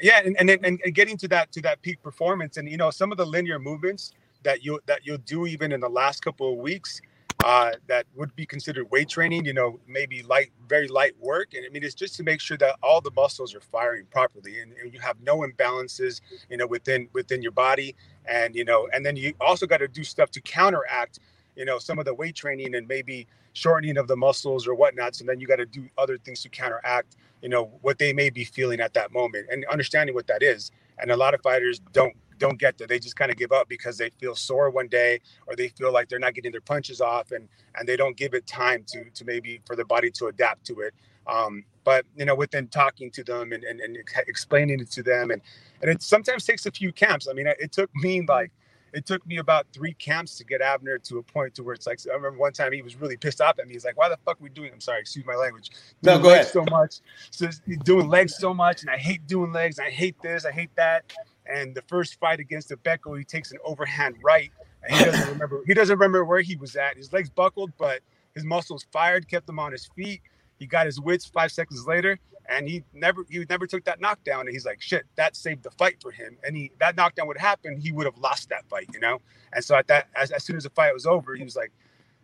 [0.00, 3.12] Yeah, and, and and getting to that to that peak performance, and you know some
[3.12, 4.12] of the linear movements
[4.42, 7.00] that you that you'll do even in the last couple of weeks,
[7.44, 9.44] uh, that would be considered weight training.
[9.44, 12.56] You know, maybe light, very light work, and I mean it's just to make sure
[12.58, 16.20] that all the muscles are firing properly, and, and you have no imbalances,
[16.50, 17.94] you know, within within your body,
[18.26, 21.20] and you know, and then you also got to do stuff to counteract,
[21.56, 25.14] you know, some of the weight training and maybe shortening of the muscles or whatnot.
[25.14, 28.30] So then you got to do other things to counteract, you know, what they may
[28.30, 30.70] be feeling at that moment and understanding what that is.
[30.98, 32.88] And a lot of fighters don't don't get there.
[32.88, 35.92] They just kind of give up because they feel sore one day or they feel
[35.92, 39.04] like they're not getting their punches off and and they don't give it time to
[39.10, 40.94] to maybe for the body to adapt to it.
[41.26, 43.96] Um, but you know, within talking to them and, and, and
[44.26, 45.40] explaining it to them and
[45.82, 47.28] and it sometimes takes a few camps.
[47.28, 48.52] I mean, it took me like
[48.92, 51.86] it took me about three camps to get Abner to a point to where it's
[51.86, 53.74] like I remember one time he was really pissed off at me.
[53.74, 55.70] He's like, "Why the fuck are we doing?" I'm sorry, excuse my language.
[56.02, 56.46] Doing no, go ahead.
[56.46, 57.00] So much,
[57.30, 57.48] so
[57.84, 59.78] doing legs so much, and I hate doing legs.
[59.78, 60.44] I hate this.
[60.44, 61.12] I hate that.
[61.46, 64.50] And the first fight against Agbeko, he takes an overhand right,
[64.82, 65.62] and he doesn't remember.
[65.66, 66.96] He doesn't remember where he was at.
[66.96, 68.00] His legs buckled, but
[68.34, 70.20] his muscles fired, kept him on his feet.
[70.58, 72.18] He got his wits five seconds later,
[72.52, 74.40] and he never he never took that knockdown.
[74.40, 76.36] And he's like, shit, that saved the fight for him.
[76.44, 79.20] And he that knockdown would happen, he would have lost that fight, you know.
[79.52, 81.72] And so at that, as, as soon as the fight was over, he was like,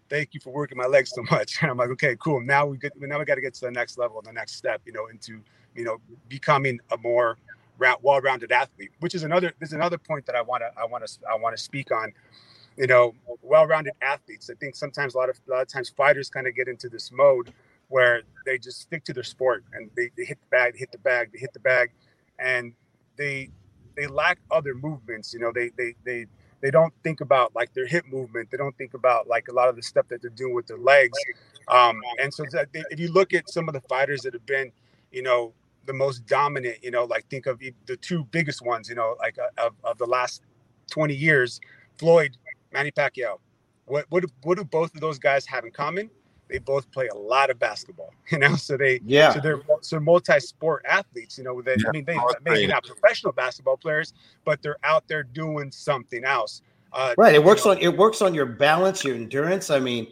[0.09, 1.59] thank you for working my legs so much.
[1.63, 2.41] And I'm like, okay, cool.
[2.41, 4.83] Now we get now we got to get to the next level, the next step,
[4.85, 5.41] you know, into
[5.75, 5.99] you know
[6.29, 7.39] becoming a more
[7.79, 8.91] round, well-rounded athlete.
[9.01, 11.57] Which is another there's another point that I want to I want to I want
[11.57, 12.13] to speak on.
[12.77, 14.49] You know, well-rounded athletes.
[14.51, 16.89] I think sometimes a lot of a lot of times fighters kind of get into
[16.89, 17.53] this mode
[17.89, 20.93] where they just stick to their sport and they, they hit the bag, they hit
[20.93, 21.91] the bag, they hit the bag,
[22.39, 22.73] and
[23.17, 23.51] they
[23.97, 25.35] they lack other movements.
[25.35, 26.27] You know, they they they
[26.61, 28.51] they don't think about like their hip movement.
[28.51, 30.79] They don't think about like a lot of the stuff that they're doing with their
[30.79, 31.19] legs.
[31.69, 34.73] Um, and so they, if you look at some of the fighters that have been,
[35.13, 35.53] you know,
[35.87, 39.37] the most dominant, you know, like think of the two biggest ones, you know, like
[39.39, 40.43] uh, of, of the last
[40.91, 41.61] 20 years,
[41.99, 42.37] Floyd,
[42.73, 43.39] Manny Pacquiao.
[43.85, 46.11] What what what do both of those guys have in common?
[46.49, 48.57] They both play a lot of basketball, you know.
[48.57, 49.35] So they yeah.
[49.35, 51.61] So they're so multi-sport athletes, you know.
[51.63, 51.89] That yeah.
[51.89, 54.15] I mean, they maybe not professional basketball players,
[54.45, 56.63] but they're out there doing something else.
[56.93, 57.35] Uh, right.
[57.35, 57.73] It works know.
[57.73, 59.71] on it works on your balance, your endurance.
[59.71, 60.09] I mean,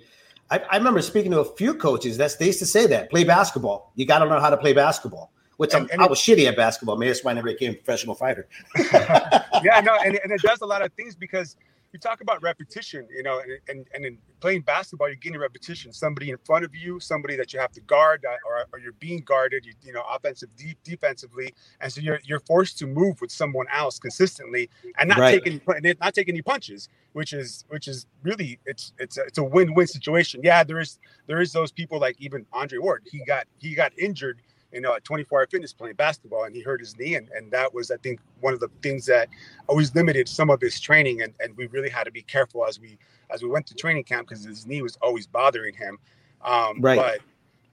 [0.50, 3.24] I, I remember speaking to a few coaches that they used to say that play
[3.24, 3.92] basketball.
[3.94, 5.32] You got to learn how to play basketball.
[5.56, 6.96] Which and, and I was shitty at basketball.
[6.96, 8.46] Maybe that's why I never became a professional fighter.
[8.92, 11.56] yeah, no, and, and it does a lot of things because
[11.96, 15.92] you talk about repetition, you know, and, and, and in playing basketball, you're getting repetition.
[15.92, 19.20] Somebody in front of you, somebody that you have to guard, or, or you're being
[19.20, 23.32] guarded, you, you know, offensive, deep, defensively, and so you're you're forced to move with
[23.32, 24.68] someone else consistently
[24.98, 25.42] and not right.
[25.42, 25.60] taking
[26.00, 29.86] not taking any punches, which is which is really it's it's a, it's a win-win
[29.86, 30.40] situation.
[30.44, 33.04] Yeah, there is there is those people like even Andre Ward.
[33.10, 34.42] He got he got injured
[34.76, 37.50] you know, at 24 Hour Fitness playing basketball, and he hurt his knee, and, and
[37.50, 39.26] that was, I think, one of the things that
[39.68, 42.78] always limited some of his training, and, and we really had to be careful as
[42.78, 42.98] we
[43.30, 45.98] as we went to training camp because his knee was always bothering him.
[46.42, 46.96] Um, right.
[46.96, 47.20] But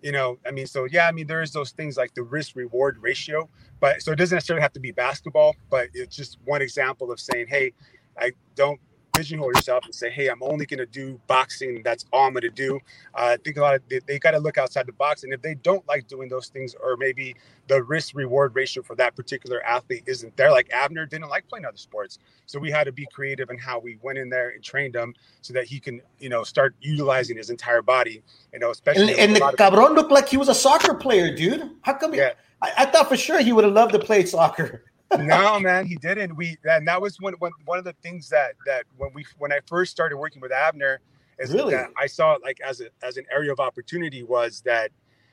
[0.01, 2.55] you know, I mean, so yeah, I mean, there is those things like the risk
[2.55, 3.49] reward ratio,
[3.81, 7.19] but so it doesn't necessarily have to be basketball, but it's just one example of
[7.19, 7.73] saying, hey,
[8.17, 8.79] I don't
[9.13, 11.81] pigeonhole yourself and say, "Hey, I'm only going to do boxing.
[11.83, 12.75] That's all I'm going to do."
[13.15, 15.33] Uh, I think a lot of they, they got to look outside the box, and
[15.33, 17.35] if they don't like doing those things, or maybe
[17.67, 21.65] the risk reward ratio for that particular athlete isn't there, like Abner didn't like playing
[21.65, 24.63] other sports, so we had to be creative in how we went in there and
[24.63, 28.21] trained him so that he can, you know, start utilizing his entire body.
[28.51, 31.69] You know, especially and, and the cabron looked like he was a soccer player, dude.
[31.81, 32.13] How come?
[32.13, 32.33] Yeah.
[32.61, 34.83] I, I thought for sure he would have loved to play soccer
[35.19, 36.35] no, man, he didn't.
[36.35, 39.51] We and that was one, one one of the things that that when we when
[39.51, 40.99] I first started working with Abner,
[41.39, 41.73] is really?
[41.73, 44.91] that I saw it like as a as an area of opportunity was that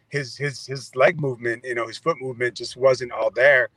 [0.08, 3.68] his his his leg movement, you know, his foot movement just wasn't all there.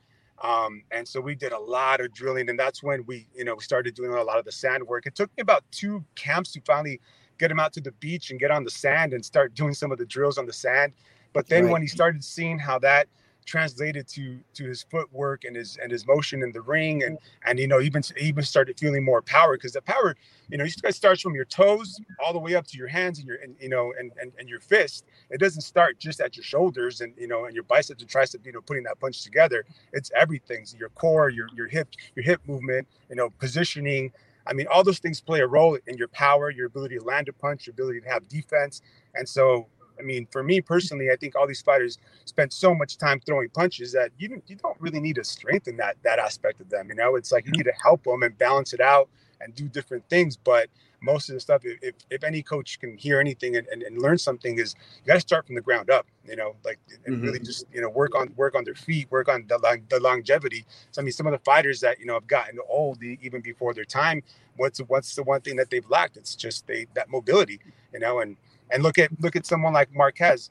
[0.42, 3.54] Um, and so we did a lot of drilling, and that's when we, you know,
[3.54, 5.06] we started doing a lot of the sand work.
[5.06, 7.00] It took me about two camps to finally
[7.38, 9.92] get him out to the beach and get on the sand and start doing some
[9.92, 10.92] of the drills on the sand.
[11.32, 11.72] But then right.
[11.72, 13.08] when he started seeing how that
[13.44, 17.58] translated to to his footwork and his and his motion in the ring and and
[17.58, 20.16] you know even even started feeling more power because the power
[20.48, 23.28] you know it starts from your toes all the way up to your hands and
[23.28, 25.04] your and you know and, and and your fist.
[25.30, 28.44] It doesn't start just at your shoulders and you know and your biceps and triceps
[28.44, 29.64] you know putting that punch together.
[29.92, 34.12] It's everything so your core your your hip your hip movement you know positioning.
[34.46, 37.28] I mean, all those things play a role in your power, your ability to land
[37.28, 38.82] a punch, your ability to have defense.
[39.14, 39.68] And so
[39.98, 43.48] I mean, for me personally, I think all these fighters spend so much time throwing
[43.50, 46.88] punches that you don't, you don't really need to strengthen that that aspect of them.
[46.88, 49.08] You know, it's like you need to help them and balance it out
[49.40, 50.36] and do different things.
[50.36, 50.68] But
[51.04, 54.18] most of the stuff, if if any coach can hear anything and, and, and learn
[54.18, 56.06] something, is you got to start from the ground up.
[56.26, 57.24] You know, like and mm-hmm.
[57.24, 60.64] really just you know work on work on their feet, work on the the longevity.
[60.90, 63.74] So I mean, some of the fighters that you know have gotten old even before
[63.74, 64.22] their time,
[64.56, 66.16] what's what's the one thing that they've lacked?
[66.16, 67.60] It's just they that mobility.
[67.92, 68.36] You know, and
[68.70, 70.48] and look at look at someone like Marquez.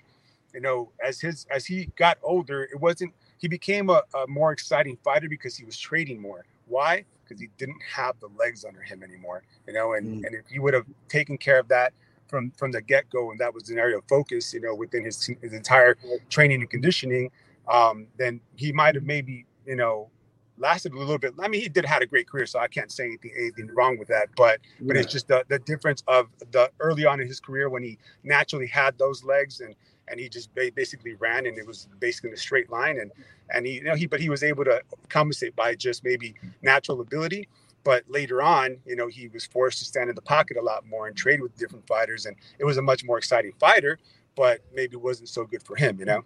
[0.53, 4.52] You know, as his as he got older, it wasn't he became a, a more
[4.52, 6.45] exciting fighter because he was trading more.
[6.68, 7.06] Why?
[7.23, 9.44] Because he didn't have the legs under him anymore.
[9.68, 10.26] You know, and mm.
[10.26, 11.94] and if he would have taken care of that
[12.27, 15.03] from from the get go, and that was an area of focus, you know, within
[15.03, 15.98] his his entire
[16.30, 17.31] training and conditioning,
[17.68, 20.10] um, then he might have maybe you know
[20.58, 21.34] lasted a little bit.
[21.40, 23.98] I mean, he did had a great career, so I can't say anything anything wrong
[23.98, 24.30] with that.
[24.36, 27.84] But but it's just the, the difference of the early on in his career when
[27.84, 29.76] he naturally had those legs and
[30.08, 33.12] and he just basically ran and it was basically in a straight line and
[33.52, 37.02] and he you know he but he was able to compensate by just maybe natural
[37.02, 37.48] ability.
[37.86, 40.88] But later on, you know, he was forced to stand in the pocket a lot
[40.88, 44.00] more and trade with different fighters, and it was a much more exciting fighter.
[44.36, 46.24] But maybe wasn't so good for him, you know.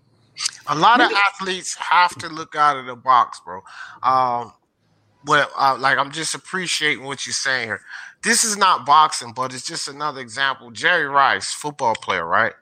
[0.68, 3.61] A lot of athletes have to look out of the box, bro.
[4.03, 4.53] Um,
[5.26, 7.81] well, uh, like I'm just appreciating what you're saying here.
[8.23, 10.72] This is not boxing, but it's just another example.
[10.72, 12.53] Jerry Rice, football player, right?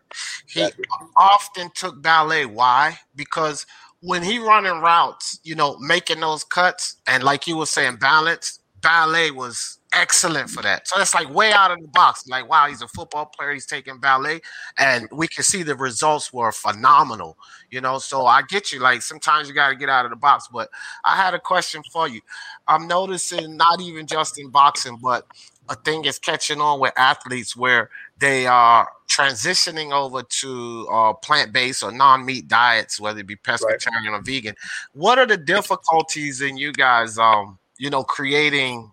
[0.47, 0.85] He exactly.
[1.17, 2.45] often took ballet.
[2.45, 2.99] Why?
[3.15, 3.65] Because
[4.01, 8.59] when he running routes, you know, making those cuts and like you were saying, balance,
[8.81, 10.87] ballet was excellent for that.
[10.87, 12.27] So that's like way out of the box.
[12.27, 13.53] Like, wow, he's a football player.
[13.53, 14.41] He's taking ballet,
[14.77, 17.37] and we can see the results were phenomenal.
[17.71, 18.79] You know, so I get you.
[18.79, 20.47] Like sometimes you got to get out of the box.
[20.51, 20.69] But
[21.03, 22.21] I had a question for you.
[22.67, 25.25] I'm noticing not even just in boxing, but
[25.67, 27.89] a thing is catching on with athletes where
[28.19, 34.13] they are transitioning over to uh, plant-based or non-meat diets, whether it be pescatarian right.
[34.13, 34.55] or vegan.
[34.93, 38.91] What are the difficulties in you guys, um, you know, creating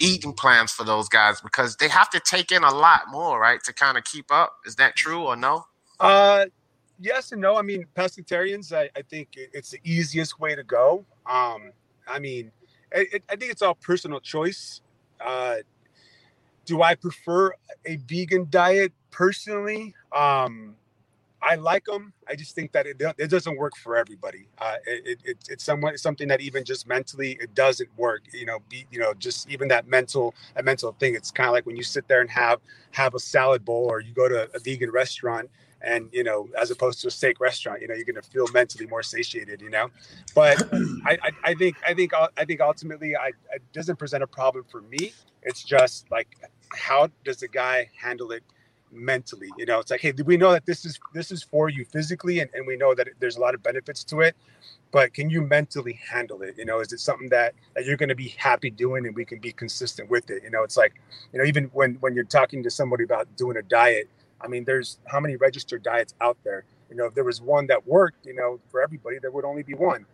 [0.00, 3.62] eating plans for those guys because they have to take in a lot more, right,
[3.64, 4.56] to kind of keep up.
[4.66, 5.64] Is that true or no?
[6.00, 6.46] Uh,
[6.98, 7.56] yes and no.
[7.56, 11.04] I mean, pescatarians, I, I think it's the easiest way to go.
[11.26, 11.72] Um,
[12.08, 12.50] I mean,
[12.92, 14.80] it, I think it's all personal choice.
[15.24, 15.56] Uh,
[16.64, 17.52] do I prefer
[17.84, 19.94] a vegan diet personally?
[20.12, 20.76] Um,
[21.42, 22.12] I like them.
[22.28, 24.48] I just think that it, it doesn't work for everybody.
[24.58, 28.22] Uh, it, it, it's somewhat something that even just mentally it doesn't work.
[28.32, 31.14] You know, be, you know, just even that mental a mental thing.
[31.14, 32.60] It's kind of like when you sit there and have
[32.92, 35.48] have a salad bowl, or you go to a vegan restaurant,
[35.80, 38.46] and you know, as opposed to a steak restaurant, you know, you're going to feel
[38.52, 39.62] mentally more satiated.
[39.62, 39.88] You know,
[40.34, 40.62] but
[41.06, 44.64] I, I, I think I think I think ultimately, I it doesn't present a problem
[44.70, 45.12] for me.
[45.42, 46.36] It's just like
[46.74, 48.42] how does the guy handle it
[48.92, 51.68] mentally you know it's like hey do we know that this is this is for
[51.68, 54.34] you physically and, and we know that there's a lot of benefits to it
[54.92, 56.54] but can you mentally handle it?
[56.58, 59.24] You know is it something that, that you're going to be happy doing and we
[59.24, 60.42] can be consistent with it?
[60.42, 60.94] You know it's like
[61.32, 64.08] you know even when when you're talking to somebody about doing a diet
[64.40, 66.64] i mean there's how many registered diets out there?
[66.90, 69.62] You know if there was one that worked you know for everybody there would only
[69.62, 70.06] be one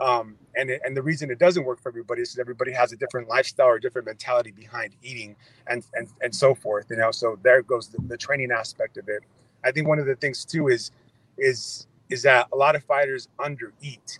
[0.00, 3.28] um, and and the reason it doesn't work for everybody is everybody has a different
[3.28, 6.86] lifestyle or different mentality behind eating and and and so forth.
[6.90, 9.22] You know, so there goes the, the training aspect of it.
[9.64, 10.90] I think one of the things too is
[11.38, 14.18] is is that a lot of fighters undereat,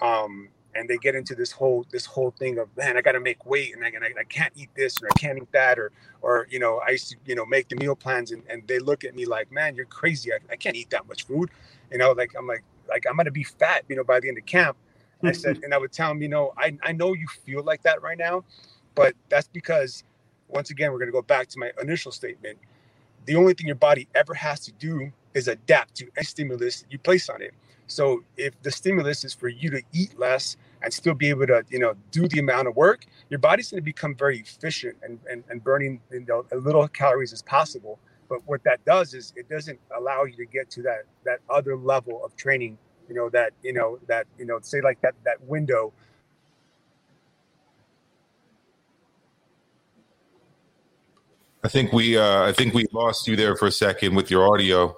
[0.00, 3.20] um, and they get into this whole this whole thing of man, I got to
[3.20, 5.92] make weight and I, I, I can't eat this or I can't eat that or
[6.22, 8.78] or you know I used to you know make the meal plans and, and they
[8.78, 10.32] look at me like man, you're crazy.
[10.32, 11.50] I, I can't eat that much food.
[11.90, 13.84] You know, like I'm like like I'm gonna be fat.
[13.88, 14.76] You know, by the end of camp
[15.22, 17.82] I said, and I would tell him, you know, I, I know you feel like
[17.82, 18.44] that right now,
[18.94, 20.04] but that's because,
[20.48, 22.58] once again, we're going to go back to my initial statement.
[23.24, 26.98] The only thing your body ever has to do is adapt to any stimulus you
[26.98, 27.52] place on it.
[27.86, 31.64] So if the stimulus is for you to eat less and still be able to,
[31.68, 35.18] you know, do the amount of work, your body's going to become very efficient and,
[35.30, 37.98] and, and burning, you know, as little calories as possible.
[38.28, 41.76] But what that does is it doesn't allow you to get to that that other
[41.76, 42.76] level of training
[43.08, 45.92] you know that you know that you know say like that that window
[51.66, 54.52] I think we uh I think we lost you there for a second with your
[54.52, 54.96] audio.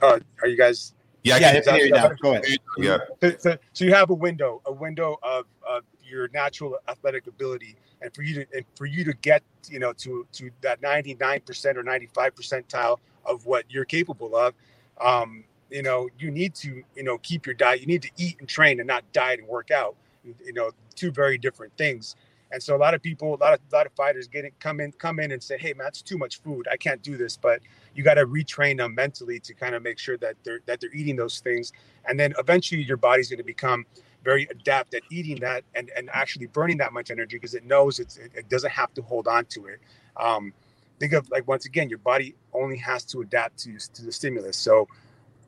[0.00, 0.92] Uh, are you guys?
[1.24, 2.10] Yeah, yeah, I hear you now.
[2.22, 2.44] Go ahead.
[2.76, 2.98] Yeah.
[3.22, 7.76] So, so, so, you have a window, a window of, of your natural athletic ability,
[8.02, 11.16] and for you to and for you to get you know to to that ninety
[11.18, 14.54] nine percent or ninety five percentile of what you're capable of,
[15.00, 17.80] um, you know, you need to, you know, keep your diet.
[17.80, 19.96] You need to eat and train and not diet and work out.
[20.44, 22.16] You know, two very different things.
[22.50, 24.52] And so a lot of people, a lot of a lot of fighters get getting
[24.60, 26.68] come in, come in and say, "Hey, man, that's too much food.
[26.70, 27.60] I can't do this." But
[27.94, 30.94] you got to retrain them mentally to kind of make sure that they're that they're
[30.94, 31.72] eating those things,
[32.08, 33.84] and then eventually your body's going to become
[34.22, 37.98] very adept at eating that and and actually burning that much energy because it knows
[37.98, 39.80] it, it, doesn't have to hold on to it.
[40.16, 40.52] Um,
[40.98, 44.56] think of like once again, your body only has to adapt to to the stimulus.
[44.56, 44.88] So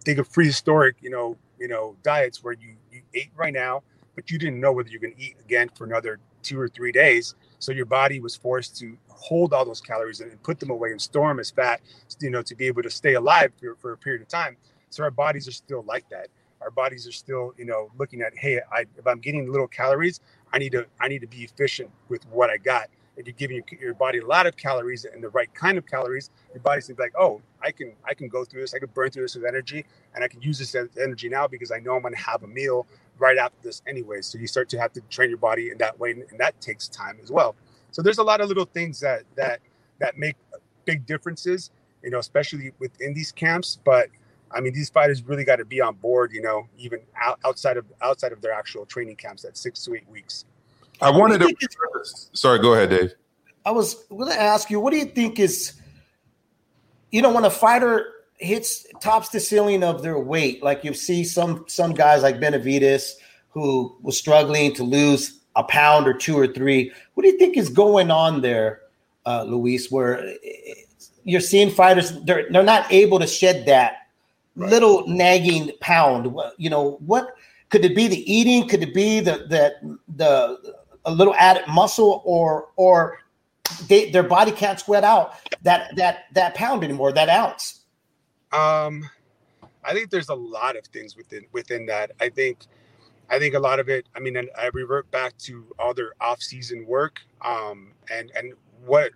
[0.06, 3.82] think of prehistoric, you know, you know, diets where you, you ate right now,
[4.14, 6.92] but you didn't know whether you're going to eat again for another two or three
[6.92, 7.34] days.
[7.58, 11.02] So your body was forced to hold all those calories and put them away and
[11.02, 11.80] store them as fat,
[12.20, 14.56] you know, to be able to stay alive for, for a period of time.
[14.90, 16.28] So our bodies are still like that.
[16.60, 20.20] Our bodies are still, you know, looking at, hey, I, if I'm getting little calories,
[20.52, 22.88] I need to, I need to be efficient with what I got.
[23.16, 25.86] If you're giving your, your body a lot of calories and the right kind of
[25.86, 29.10] calories, your body's like, oh, I can I can go through this, I can burn
[29.10, 29.84] through this with energy,
[30.14, 32.86] and I can use this energy now because I know I'm gonna have a meal
[33.18, 34.20] right after this anyway.
[34.20, 36.88] So you start to have to train your body in that way, and that takes
[36.88, 37.56] time as well.
[37.90, 39.60] So there's a lot of little things that that
[39.98, 40.36] that make
[40.84, 41.70] big differences,
[42.02, 43.78] you know, especially within these camps.
[43.84, 44.08] But
[44.50, 47.76] I mean, these fighters really got to be on board, you know, even out, outside
[47.76, 50.44] of outside of their actual training camps at six to eight weeks.
[51.00, 51.54] I wanted to.
[52.32, 53.14] Sorry, go ahead, Dave.
[53.64, 55.74] I was going to ask you, what do you think is,
[57.10, 58.06] you know, when a fighter
[58.38, 63.14] hits tops the ceiling of their weight, like you see some some guys like Benavidez
[63.50, 66.92] who was struggling to lose a pound or two or three.
[67.14, 68.82] What do you think is going on there,
[69.24, 69.90] uh, Luis?
[69.90, 70.34] Where
[71.24, 74.08] you're seeing fighters they're they're not able to shed that
[74.54, 74.70] right.
[74.70, 76.34] little nagging pound.
[76.56, 77.34] You know what?
[77.70, 78.68] Could it be the eating?
[78.68, 83.18] Could it be the the the a little added muscle, or or
[83.88, 87.84] they, their body can't sweat out that that that pound anymore, that ounce?
[88.52, 89.08] Um,
[89.84, 92.12] I think there's a lot of things within within that.
[92.20, 92.58] I think
[93.30, 94.06] I think a lot of it.
[94.14, 98.52] I mean, and I revert back to all their off-season work, um, and and
[98.84, 99.12] what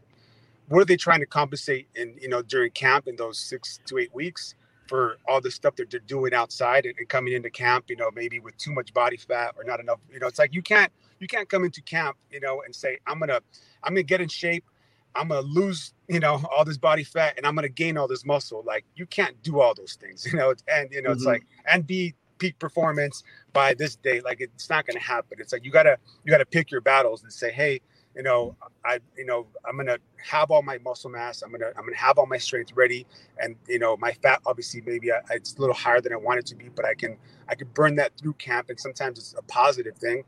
[0.68, 3.98] what are they trying to compensate in you know during camp in those six to
[3.98, 4.54] eight weeks
[4.86, 8.10] for all the stuff that they're doing outside and, and coming into camp, you know,
[8.12, 10.00] maybe with too much body fat or not enough.
[10.12, 10.90] You know, it's like you can't
[11.20, 13.40] you can't come into camp, you know, and say I'm gonna
[13.84, 14.64] I'm gonna get in shape.
[15.14, 18.24] I'm gonna lose, you know, all this body fat and I'm gonna gain all this
[18.24, 18.64] muscle.
[18.66, 20.54] Like you can't do all those things, you know.
[20.66, 21.16] And you know, mm-hmm.
[21.18, 23.22] it's like and be peak performance
[23.52, 24.20] by this day.
[24.20, 25.38] Like it's not gonna happen.
[25.40, 27.80] It's like you gotta you gotta pick your battles and say, hey,
[28.16, 31.42] you know, I you know, I'm gonna have all my muscle mass.
[31.42, 33.06] I'm gonna I'm gonna have all my strength ready,
[33.38, 36.38] and you know, my fat obviously maybe I, it's a little higher than I want
[36.38, 37.18] it to be, but I can
[37.48, 40.24] I can burn that through camp, and sometimes it's a positive thing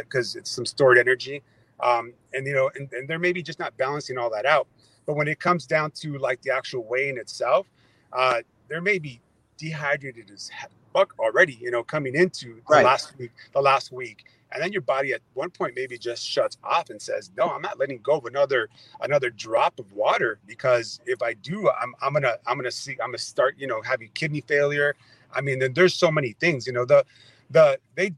[0.00, 1.42] because uh, it's some stored energy.
[1.80, 4.66] Um, and you know, and, and they're maybe just not balancing all that out.
[5.06, 7.66] But when it comes down to like the actual weighing itself,
[8.12, 9.20] uh, there may be
[9.56, 10.50] dehydrated as
[10.92, 12.84] fuck already, you know, coming into the right.
[12.84, 14.24] last week, the last week.
[14.52, 17.62] And then your body at one point maybe just shuts off and says, "No, I'm
[17.62, 18.68] not letting go of another
[19.00, 23.10] another drop of water because if I do, I'm I'm gonna I'm gonna see I'm
[23.10, 24.96] gonna start you know having kidney failure.
[25.32, 26.66] I mean, then there's so many things.
[26.66, 27.04] You know, the
[27.50, 28.12] the they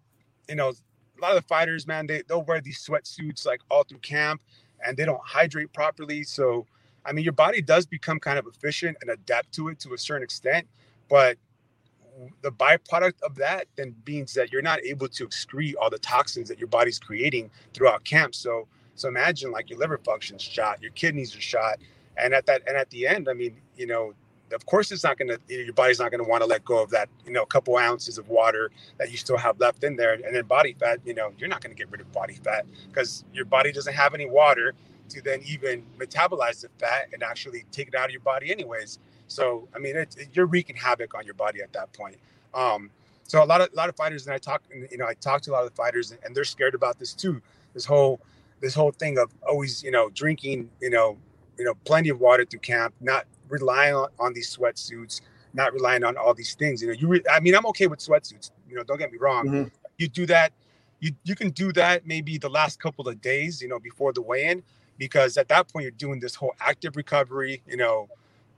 [0.49, 0.73] you know
[1.23, 4.43] a lot of the fighters, man, they they'll wear these sweatsuits like all through camp,
[4.85, 6.25] and they don't hydrate properly.
[6.25, 6.67] So,
[7.07, 9.99] I mean, your body does become kind of efficient and adapt to it to a
[9.99, 10.67] certain extent,
[11.09, 11.39] but
[12.43, 16.49] the byproduct of that then means that you're not able to excrete all the toxins
[16.49, 18.35] that your body's creating throughout camp.
[18.35, 21.79] So, so imagine like your liver function's shot, your kidneys are shot,
[22.17, 24.13] and at that and at the end, I mean, you know,
[24.53, 26.83] of course it's not going to your body's not going to want to let go
[26.83, 29.97] of that you know a couple ounces of water that you still have left in
[29.97, 30.15] there.
[30.15, 32.67] And then body fat you know you're not going to get rid of body fat
[32.89, 34.75] because your body doesn't have any water
[35.11, 38.99] to then even metabolize the fat and actually take it out of your body anyways.
[39.29, 42.17] So i mean it, you're wreaking havoc on your body at that point.
[42.55, 42.91] Um,
[43.25, 45.41] so a lot of a lot of fighters and i talk you know i talk
[45.43, 47.41] to a lot of the fighters and they're scared about this too.
[47.75, 48.21] This whole
[48.61, 51.19] this whole thing of always you know drinking you know
[51.59, 55.21] you know plenty of water through camp not relying on, on these sweatsuits,
[55.55, 56.83] not relying on all these things.
[56.83, 58.51] You know, you re- I mean, I'm okay with sweatsuits.
[58.69, 59.47] You know, don't get me wrong.
[59.47, 59.69] Mm-hmm.
[59.99, 60.53] You do that.
[61.01, 63.61] You you can do that maybe the last couple of days.
[63.61, 64.63] You know, before the weigh-in,
[64.99, 67.63] because at that point you're doing this whole active recovery.
[67.69, 68.09] You know.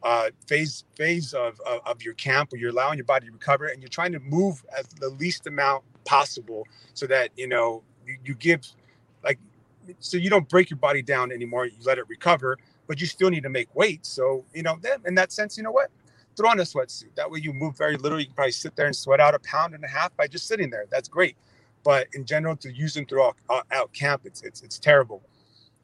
[0.02, 3.68] Uh, phase phase of, of, of your camp where you're allowing your body to recover
[3.68, 8.18] and you're trying to move as the least amount possible so that you know you,
[8.22, 8.60] you give
[9.24, 9.38] like
[10.00, 13.30] so you don't break your body down anymore you let it recover but you still
[13.30, 14.04] need to make weight.
[14.06, 15.90] So, you know, then in that sense, you know what?
[16.36, 17.14] Throw on a sweatsuit.
[17.14, 18.18] That way you move very little.
[18.18, 20.46] You can probably sit there and sweat out a pound and a half by just
[20.46, 20.86] sitting there.
[20.90, 21.36] That's great.
[21.84, 25.22] But in general, to use them throughout uh, out camp, it's it's it's terrible.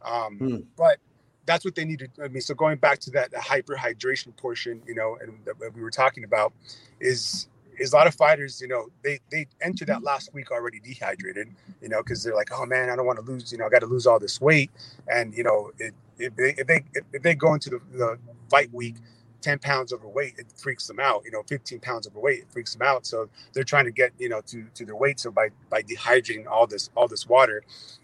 [0.02, 0.56] Um, hmm.
[0.76, 0.98] But
[1.46, 2.08] that's what they need to.
[2.24, 5.90] I mean, so going back to that hyperhydration portion, you know, and that we were
[5.90, 6.52] talking about,
[7.00, 7.48] is
[7.78, 11.48] is a lot of fighters, you know, they they enter that last week already dehydrated,
[11.80, 13.68] you know, because they're like, oh man, I don't want to lose, you know, I
[13.70, 14.70] got to lose all this weight,
[15.08, 18.18] and you know, it, if they if they if they go into the, the
[18.50, 18.96] fight week
[19.40, 21.22] 10 pounds overweight, it freaks them out.
[21.24, 23.06] You know, 15 pounds overweight, it freaks them out.
[23.06, 25.20] So they're trying to get, you know, to, to their weight.
[25.20, 27.62] So by, by dehydrating all this, all this water,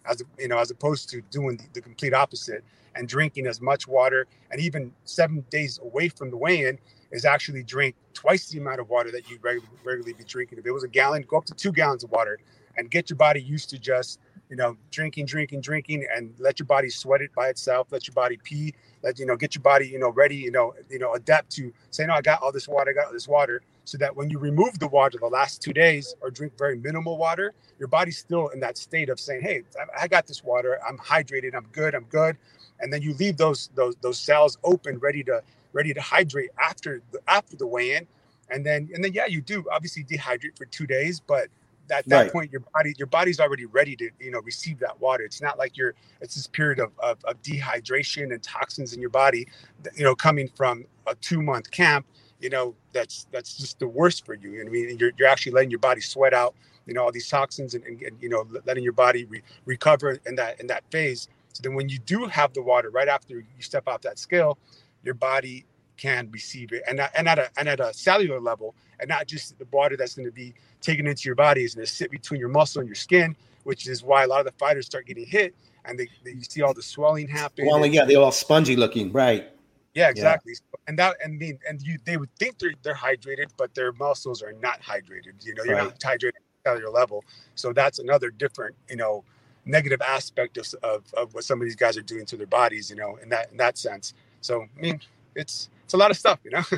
[0.09, 2.64] as, you know, as opposed to doing the, the complete opposite
[2.94, 6.78] and drinking as much water and even seven days away from the weigh-in
[7.12, 10.59] is actually drink twice the amount of water that you regularly, regularly be drinking.
[10.59, 12.38] If it was a gallon, go up to two gallons of water
[12.76, 14.18] and get your body used to just
[14.51, 17.89] you know, drinking, drinking, drinking, and let your body sweat it by itself.
[17.90, 18.74] Let your body pee.
[19.02, 20.36] Let you know, get your body, you know, ready.
[20.36, 22.90] You know, you know, adapt to say, no, oh, I got all this water.
[22.90, 23.62] I got all this water.
[23.85, 27.18] so that when you remove the water the last two days or drink very minimal
[27.18, 29.62] water, your body's still in that state of saying, "Hey,
[29.98, 30.78] I got this water.
[30.89, 31.55] I'm hydrated.
[31.55, 31.94] I'm good.
[31.94, 32.36] I'm good."
[32.81, 35.43] And then you leave those those those cells open, ready to
[35.73, 38.06] ready to hydrate after the after the weigh-in,
[38.51, 41.48] and then and then yeah, you do obviously dehydrate for two days, but
[41.91, 42.33] at that right.
[42.33, 45.59] point your body your body's already ready to you know receive that water it's not
[45.59, 49.47] like you're it's this period of, of, of dehydration and toxins in your body
[49.95, 52.07] you know coming from a two month camp
[52.41, 54.61] you know that's that's just the worst for you.
[54.61, 56.55] I mean, you're, you're actually letting your body sweat out,
[56.87, 60.19] you know, all these toxins and, and, and you know letting your body re- recover
[60.27, 61.29] in that in that phase.
[61.53, 64.59] So then, when you do have the water right after you step off that scale,
[65.03, 65.65] your body
[65.97, 69.59] can receive it, and and at a and at a cellular level, and not just
[69.59, 72.40] the water that's going to be taken into your body is going to sit between
[72.40, 75.27] your muscle and your skin, which is why a lot of the fighters start getting
[75.27, 75.55] hit,
[75.85, 77.66] and they, they you see all the swelling happen.
[77.66, 79.48] Swelling, yeah, they're all spongy looking, right?
[79.94, 80.52] Yeah, exactly.
[80.52, 80.81] Yeah.
[80.89, 84.43] And that and mean and you they would think they're they're hydrated, but their muscles
[84.43, 85.43] are not hydrated.
[85.44, 85.85] You know, you're right.
[85.85, 87.24] not hydrated at cellular level.
[87.55, 89.24] So that's another different, you know,
[89.64, 92.90] negative aspect of, of, of what some of these guys are doing to their bodies,
[92.90, 94.14] you know, in that in that sense.
[94.43, 95.01] So I mean,
[95.35, 96.62] it's it's a lot of stuff, you know.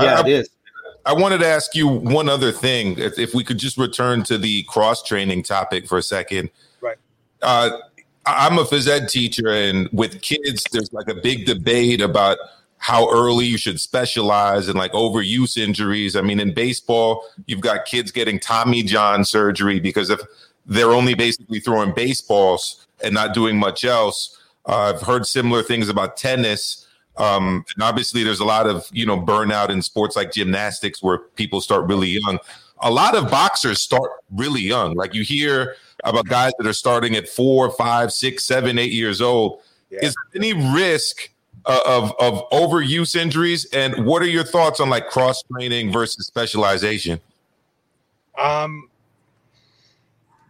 [0.00, 0.48] yeah, I, it is.
[1.06, 2.98] I wanted to ask you one other thing.
[2.98, 6.50] If, if we could just return to the cross training topic for a second.
[6.80, 6.96] Right.
[7.42, 7.70] Uh,
[8.26, 12.38] I'm a phys ed teacher, and with kids, there's like a big debate about
[12.78, 16.16] how early you should specialize and like overuse injuries.
[16.16, 20.20] I mean, in baseball, you've got kids getting Tommy John surgery because if
[20.66, 24.40] they're only basically throwing baseballs and not doing much else.
[24.66, 26.83] Uh, I've heard similar things about tennis.
[27.16, 31.18] Um, and obviously, there's a lot of you know burnout in sports like gymnastics where
[31.18, 32.38] people start really young.
[32.80, 34.94] A lot of boxers start really young.
[34.94, 39.20] Like you hear about guys that are starting at four, five, six, seven, eight years
[39.20, 39.62] old.
[39.90, 40.00] Yeah.
[40.02, 41.30] Is there any risk
[41.66, 43.64] uh, of of overuse injuries?
[43.66, 47.20] And what are your thoughts on like cross training versus specialization?
[48.36, 48.88] Um,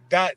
[0.09, 0.35] that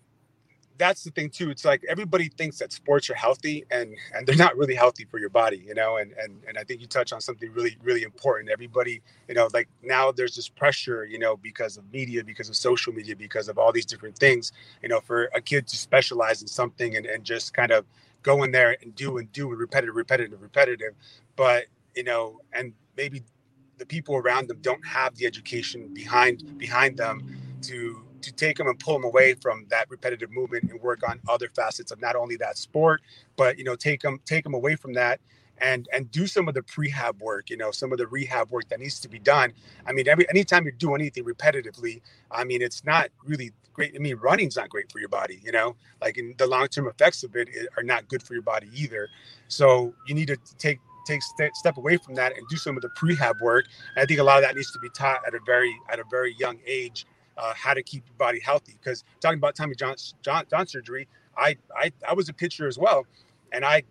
[0.78, 1.50] that's the thing too.
[1.50, 5.18] It's like everybody thinks that sports are healthy and and they're not really healthy for
[5.18, 5.96] your body, you know.
[5.96, 8.50] And and and I think you touch on something really really important.
[8.50, 12.56] Everybody, you know, like now there's this pressure, you know, because of media, because of
[12.56, 14.52] social media, because of all these different things,
[14.82, 17.84] you know, for a kid to specialize in something and and just kind of
[18.22, 20.94] go in there and do and do and repetitive, repetitive, repetitive.
[21.36, 23.22] But you know, and maybe
[23.78, 28.68] the people around them don't have the education behind behind them to to take them
[28.68, 32.16] and pull them away from that repetitive movement and work on other facets of not
[32.16, 33.00] only that sport,
[33.36, 35.20] but you know, take them take them away from that
[35.60, 38.68] and and do some of the prehab work you know some of the rehab work
[38.68, 39.52] that needs to be done.
[39.86, 42.00] I mean every anytime you do anything repetitively
[42.30, 43.94] i mean it's not really great.
[43.94, 45.76] I mean running's not great for your body you know?
[46.00, 49.08] Like in the long-term effects of it are not good for your body either.
[49.48, 52.82] So you need to take take st- step away from that and do some of
[52.82, 53.66] the prehab work.
[53.96, 55.98] And i think a lot of that needs to be taught at a very at
[55.98, 57.06] a very young age
[57.39, 58.77] uh, how to keep your body healthy.
[58.82, 62.78] Because talking about Tommy John, John, John surgery, I, I I was a pitcher as
[62.78, 63.06] well,
[63.52, 63.85] and I,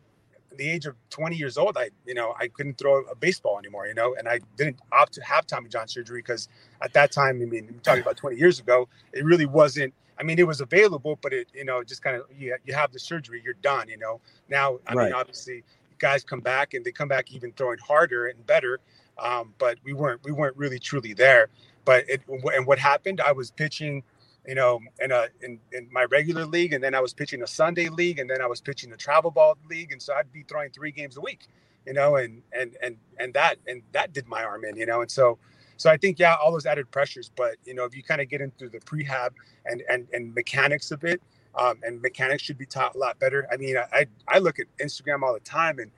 [0.52, 3.58] at the age of 20 years old, I you know I couldn't throw a baseball
[3.58, 6.50] anymore, you know, and I didn't opt to have Tommy John surgery because
[6.82, 9.94] at that time, I mean, I'm talking about 20 years ago, it really wasn't.
[10.20, 12.92] I mean, it was available, but it you know just kind of you, you have
[12.92, 14.20] the surgery, you're done, you know.
[14.50, 15.06] Now, I right.
[15.06, 15.64] mean, obviously,
[16.00, 18.80] guys come back and they come back even throwing harder and better.
[19.20, 21.50] Um, but we weren't we weren't really truly there.
[21.88, 23.22] But it and what happened?
[23.22, 24.04] I was pitching,
[24.46, 27.48] you know, in a in, in my regular league, and then I was pitching a
[27.48, 30.44] Sunday league, and then I was pitching a travel ball league, and so I'd be
[30.44, 31.48] throwing three games a week,
[31.86, 35.00] you know, and and and and that and that did my arm in, you know,
[35.00, 35.40] and so
[35.78, 38.28] so I think yeah, all those added pressures, but you know, if you kind of
[38.28, 39.30] get into the prehab
[39.66, 41.22] and and and mechanics of it,
[41.56, 43.48] um, and mechanics should be taught a lot better.
[43.50, 45.90] I mean, I I look at Instagram all the time and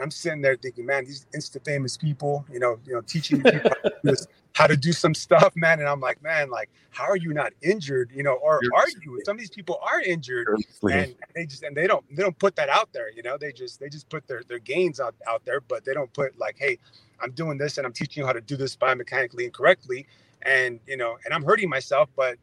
[0.00, 3.42] I'm sitting there thinking, man, these insta famous people, you know, you know, teaching
[4.02, 4.14] people
[4.54, 5.80] how to do some stuff, man.
[5.80, 8.10] And I'm like, man, like, how are you not injured?
[8.14, 9.20] You know, or are you?
[9.24, 10.48] Some of these people are injured,
[10.90, 13.10] and they just and they don't they don't put that out there.
[13.12, 15.92] You know, they just they just put their their gains out out there, but they
[15.92, 16.78] don't put like, hey,
[17.20, 20.06] I'm doing this and I'm teaching you how to do this biomechanically and correctly,
[20.42, 22.38] and you know, and I'm hurting myself, but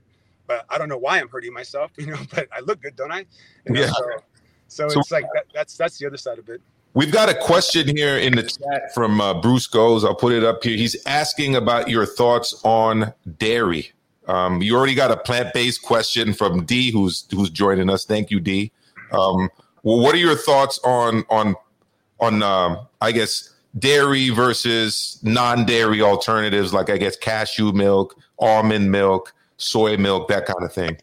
[0.47, 1.91] but I don't know why I'm hurting myself.
[1.97, 3.25] You know, but I look good, don't I?
[3.65, 3.87] You know, yeah.
[3.87, 4.05] So,
[4.67, 6.61] so, so it's like that, that's that's the other side of it.
[6.93, 10.03] We've got a question here in the chat from uh, Bruce Goes.
[10.03, 10.75] I'll put it up here.
[10.75, 13.93] He's asking about your thoughts on dairy.
[14.27, 18.03] Um, you already got a plant-based question from D, who's who's joining us.
[18.03, 18.71] Thank you, D.
[19.11, 19.49] Um,
[19.83, 21.55] well, what are your thoughts on on
[22.19, 29.33] on um, I guess dairy versus non-dairy alternatives like I guess cashew milk, almond milk,
[29.55, 30.97] soy milk, that kind of thing?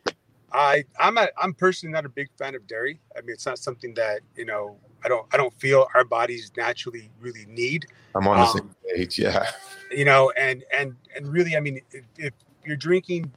[0.53, 3.01] I I'm a, I'm personally not a big fan of dairy.
[3.17, 6.51] I mean, it's not something that you know I don't I don't feel our bodies
[6.57, 7.87] naturally really need.
[8.15, 9.19] I'm on the Um, same page.
[9.19, 9.49] Yeah.
[9.91, 12.33] you know and and and really i mean if, if
[12.65, 13.31] you're drinking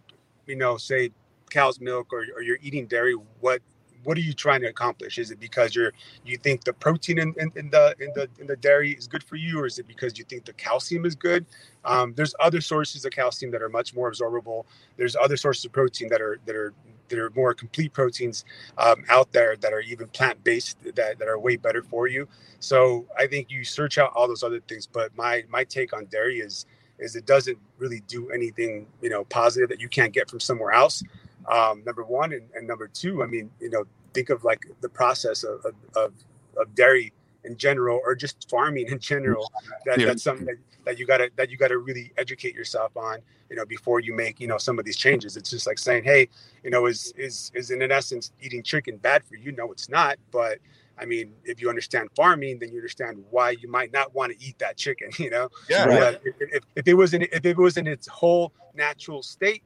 [0.47, 1.11] you know say
[1.49, 3.61] cow's milk or, or you're eating dairy what
[4.03, 5.93] what are you trying to accomplish is it because you're
[6.25, 9.23] you think the protein in, in, in the in the in the dairy is good
[9.23, 11.45] for you or is it because you think the calcium is good
[11.85, 14.65] um, there's other sources of calcium that are much more absorbable
[14.97, 16.73] there's other sources of protein that are that are
[17.11, 18.45] that are more complete proteins
[18.79, 22.27] um, out there that are even plant-based that, that are way better for you
[22.61, 24.88] so I think you search out all those other things.
[24.88, 26.65] But my my take on dairy is
[26.99, 30.71] is it doesn't really do anything you know positive that you can't get from somewhere
[30.71, 31.03] else.
[31.51, 34.89] Um, number one and, and number two, I mean, you know, think of like the
[34.89, 35.65] process of,
[35.95, 36.13] of,
[36.55, 37.13] of dairy
[37.43, 39.51] in general or just farming in general.
[39.85, 40.07] That, Yeah.
[40.07, 43.19] That's something that, that you gotta that you gotta really educate yourself on,
[43.49, 45.38] you know, before you make, you know, some of these changes.
[45.38, 46.27] It's just like saying, hey,
[46.63, 49.51] you know, is is is in essence eating chicken bad for you?
[49.51, 50.18] No, it's not.
[50.31, 50.59] But
[50.97, 54.45] I mean, if you understand farming, then you understand why you might not want to
[54.45, 55.09] eat that chicken.
[55.19, 55.85] You know, Yeah.
[55.85, 59.63] But if, if, if it was in if it was in its whole natural state,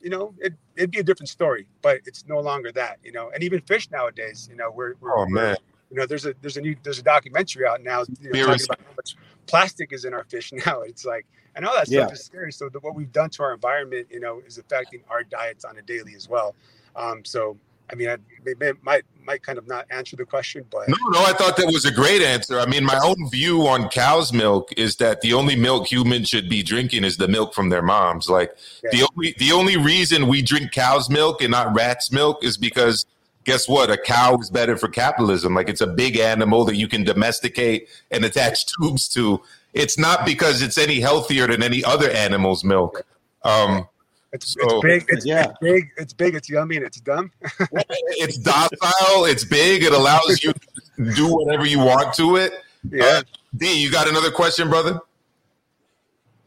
[0.00, 1.66] you know, it, it'd be a different story.
[1.82, 2.98] But it's no longer that.
[3.02, 5.56] You know, and even fish nowadays, you know, we're, we're Oh man.
[5.90, 8.64] You know, there's a there's a new there's a documentary out now you know, talking
[8.64, 9.16] about how much
[9.46, 10.82] plastic is in our fish now.
[10.82, 12.02] It's like and all that Yeah.
[12.06, 12.52] stuff is scary.
[12.52, 15.76] So the, what we've done to our environment, you know, is affecting our diets on
[15.78, 16.54] a daily as well.
[16.94, 17.56] Um, so
[17.90, 20.96] I mean, I it may- might might kind of not answer the question, but No,
[21.08, 22.60] no, I thought that was a great answer.
[22.60, 26.48] I mean, my own view on cow's milk is that the only milk humans should
[26.50, 28.28] be drinking is the milk from their moms.
[28.28, 28.52] Like
[28.84, 28.90] Yeah.
[28.92, 33.06] the only the only reason we drink cow's milk and not rat's milk is because
[33.48, 33.90] guess what?
[33.90, 35.54] A cow is better for capitalism.
[35.54, 39.40] Like it's a big animal that you can domesticate and attach tubes to.
[39.72, 43.02] It's not because it's any healthier than any other animal's milk.
[43.44, 43.88] Um,
[44.32, 45.46] it's, So- it's big, it's, Yeah.
[45.46, 47.32] it's big, it's big, it's yummy, and it's dumb.
[48.20, 49.24] it's docile.
[49.24, 49.82] It's big.
[49.82, 52.52] It allows you to do whatever you want to it.
[52.90, 53.04] Yeah.
[53.04, 53.22] Uh,
[53.56, 55.00] D, you got another question, brother?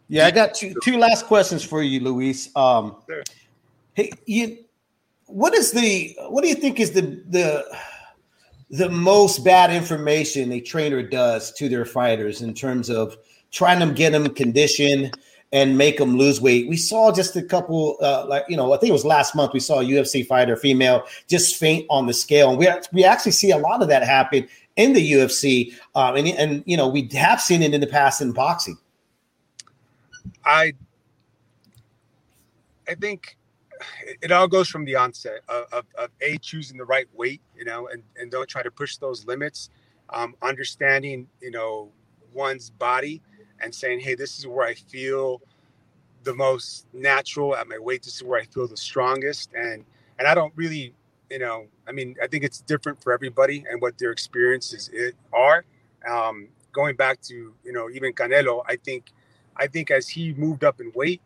[0.07, 2.49] Yeah, I got two two last questions for you, Luis.
[2.55, 3.23] Um, Sure.
[3.93, 4.57] hey, you,
[5.31, 7.65] what is the what do you think is the the
[8.69, 13.17] the most bad information a trainer does to their fighters in terms of
[13.51, 15.17] trying to get them conditioned
[15.51, 16.69] and make them lose weight?
[16.69, 19.53] We saw just a couple, uh, like you know, I think it was last month.
[19.53, 23.33] We saw a UFC fighter, female, just faint on the scale, and we we actually
[23.33, 27.09] see a lot of that happen in the UFC, um, and and you know we
[27.13, 28.77] have seen it in the past in boxing.
[30.45, 30.73] I
[32.87, 33.37] I think
[34.21, 37.65] it- all goes from the onset of, of, of a choosing the right weight, you
[37.65, 39.69] know, and, and don't try to push those limits.
[40.09, 41.89] Um, understanding, you know,
[42.33, 43.21] one's body
[43.61, 45.41] and saying, hey, this is where I feel
[46.23, 48.03] the most natural at my weight.
[48.03, 49.51] This is where I feel the strongest.
[49.53, 49.85] And
[50.19, 50.93] and I don't really,
[51.29, 55.15] you know, I mean, I think it's different for everybody and what their experiences it
[55.33, 55.65] are.
[56.09, 59.11] Um, going back to, you know, even Canelo, I think
[59.57, 61.21] I think as he moved up in weight,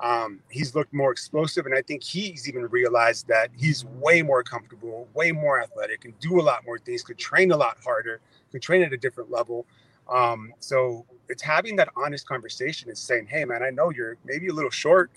[0.00, 4.42] um, he's looked more explosive, and I think he's even realized that he's way more
[4.42, 7.02] comfortable, way more athletic, and do a lot more things.
[7.02, 8.20] Could train a lot harder,
[8.52, 9.66] could train at a different level.
[10.08, 14.48] Um, so it's having that honest conversation and saying, "Hey, man, I know you're maybe
[14.48, 15.10] a little short,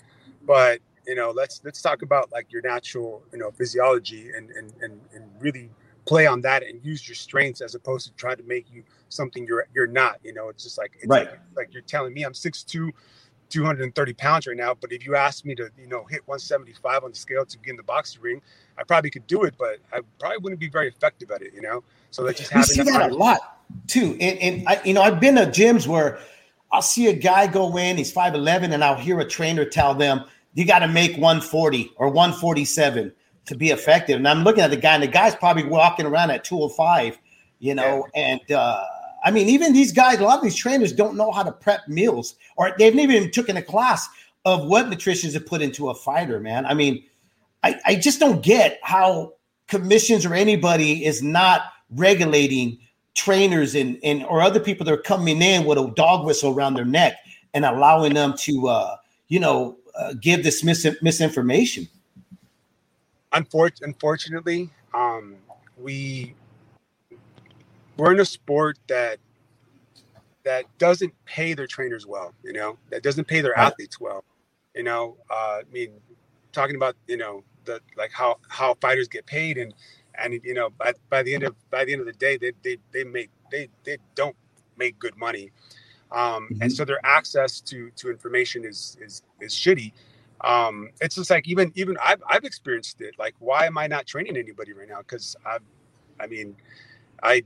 [0.46, 4.72] but you know, let's let's talk about like your natural, you know, physiology and and
[4.82, 5.70] and, and really
[6.06, 9.46] play on that and use your strengths as opposed to trying to make you something
[9.46, 10.18] you're you're not.
[10.24, 11.28] You know, it's just like it's Right.
[11.30, 12.90] like, like you're telling me I'm six 6'2",
[13.50, 17.10] 230 pounds right now, but if you asked me to, you know, hit 175 on
[17.10, 18.40] the scale to get in the boxing ring,
[18.78, 21.52] I probably could do it, but I probably wouldn't be very effective at it.
[21.54, 24.16] You know, so that's just We having see that a lot too.
[24.20, 26.18] And, and I, you know, I've been to gyms where
[26.72, 30.24] I'll see a guy go in, he's 5'11, and I'll hear a trainer tell them,
[30.54, 33.12] you got to make 140 or 147
[33.46, 34.16] to be effective.
[34.16, 37.18] And I'm looking at the guy, and the guy's probably walking around at 205,
[37.58, 38.84] you know, and uh,
[39.24, 41.86] I mean, even these guys, a lot of these trainers don't know how to prep
[41.88, 44.08] meals, or they've never even taken a class
[44.44, 46.64] of what nutrition is put into a fighter, man.
[46.64, 47.04] I mean,
[47.62, 49.34] I, I just don't get how
[49.68, 52.78] commissions or anybody is not regulating
[53.14, 56.74] trainers and, and or other people that are coming in with a dog whistle around
[56.74, 57.16] their neck
[57.54, 58.96] and allowing them to uh,
[59.28, 61.88] you know uh, give this mis- misinformation.
[63.32, 65.36] Unfor- unfortunately, um,
[65.78, 66.34] we
[68.00, 69.18] we're in a sport that
[70.44, 72.34] that doesn't pay their trainers well.
[72.44, 73.74] You know, that doesn't pay their Right.
[73.74, 74.24] athletes well.
[74.76, 75.92] You know, uh, I mean,
[76.52, 79.74] talking about you know the like how how fighters get paid and
[80.22, 82.52] and you know by, by the end of by the end of the day they
[82.64, 84.36] they they make they they don't
[84.78, 85.52] make good money.
[86.12, 89.92] Um, and so their access to to information is is is shitty
[90.42, 94.06] um it's just like even even I've, I've experienced it like why am i not
[94.06, 95.62] training anybody right now because i've
[96.20, 96.56] i mean
[97.22, 97.42] i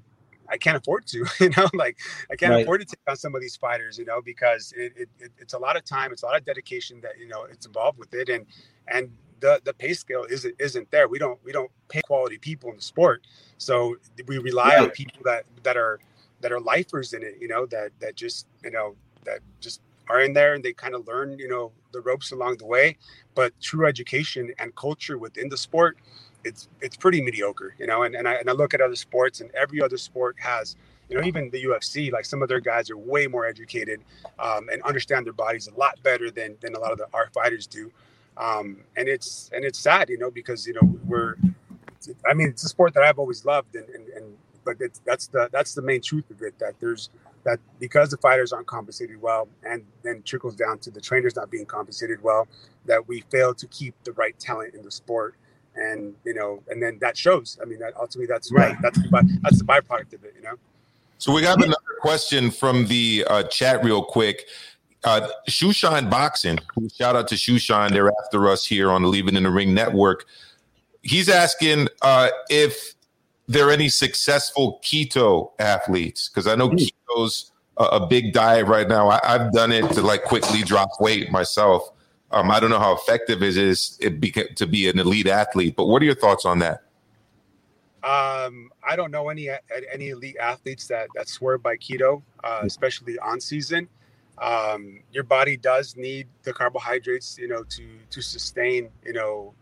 [0.49, 1.99] I can't afford to, you know, like
[2.31, 2.57] I can't Right.
[2.57, 5.55] afford to take on some of these fighters, you know, because it, it, it, it's
[5.55, 8.15] a lot of time, it's a lot of dedication that you know it's involved with
[8.15, 8.47] it, and
[8.89, 9.11] and
[9.41, 11.09] the the pay scale isn't isn't there.
[11.09, 13.27] We don't we don't pay quality people in the sport,
[13.59, 13.97] so
[14.27, 16.01] we rely on people that that are
[16.41, 20.21] that are lifers in it, you know, that that just you know that just are
[20.21, 22.97] in there and they kind of learn you know the ropes along the way,
[23.35, 25.99] but true education and culture within the sport
[26.45, 28.03] it's it's pretty mediocre, you know.
[28.03, 30.77] And and I, and I look at other sports, and every other sport has,
[31.09, 32.13] you know, even the UFC.
[32.13, 34.01] Like some of their guys are way more educated
[34.39, 37.31] um, and understand their bodies a lot better than than a lot of the our
[37.31, 37.91] fighters do.
[38.37, 41.37] Um, and it's and it's sad, you know, because you know we're.
[42.29, 45.49] I mean, it's a sport that I've always loved, and and, and but that's the
[45.53, 46.59] that's the main truth of it.
[46.59, 47.09] That there's
[47.45, 51.51] that because the fighters aren't compensated well, and then trickles down to the trainers not
[51.51, 52.47] being compensated well,
[52.85, 55.35] that we fail to keep the right talent in the sport
[55.77, 57.59] and you know, and then that shows.
[57.61, 58.77] I mean, that ultimately that's Right.
[58.83, 60.35] That's the that's the byproduct of it.
[60.37, 60.55] You know.
[61.19, 64.47] So we got another question from the uh, chat, real quick.
[65.05, 66.59] Uh, Shoeshine Boxing,
[66.95, 67.91] shout out to Shoeshine.
[67.91, 70.25] They're after us here on the Leave It in the Ring Network.
[71.03, 72.95] He's asking uh, if
[73.47, 78.89] there are any successful keto athletes because I know keto's a, a big diet right
[78.89, 79.09] now.
[79.09, 81.91] I, I've done it to like quickly drop weight myself.
[82.35, 85.77] Um, I don't know how effective it is it beca- to be an elite athlete,
[85.77, 86.83] but what are your thoughts on that?
[88.03, 89.49] Um, I don't know any
[89.93, 93.89] any elite athletes that that swear by keto, uh, especially on season.
[94.39, 99.55] Um, your body does need the carbohydrates, you know, to to sustain, you know,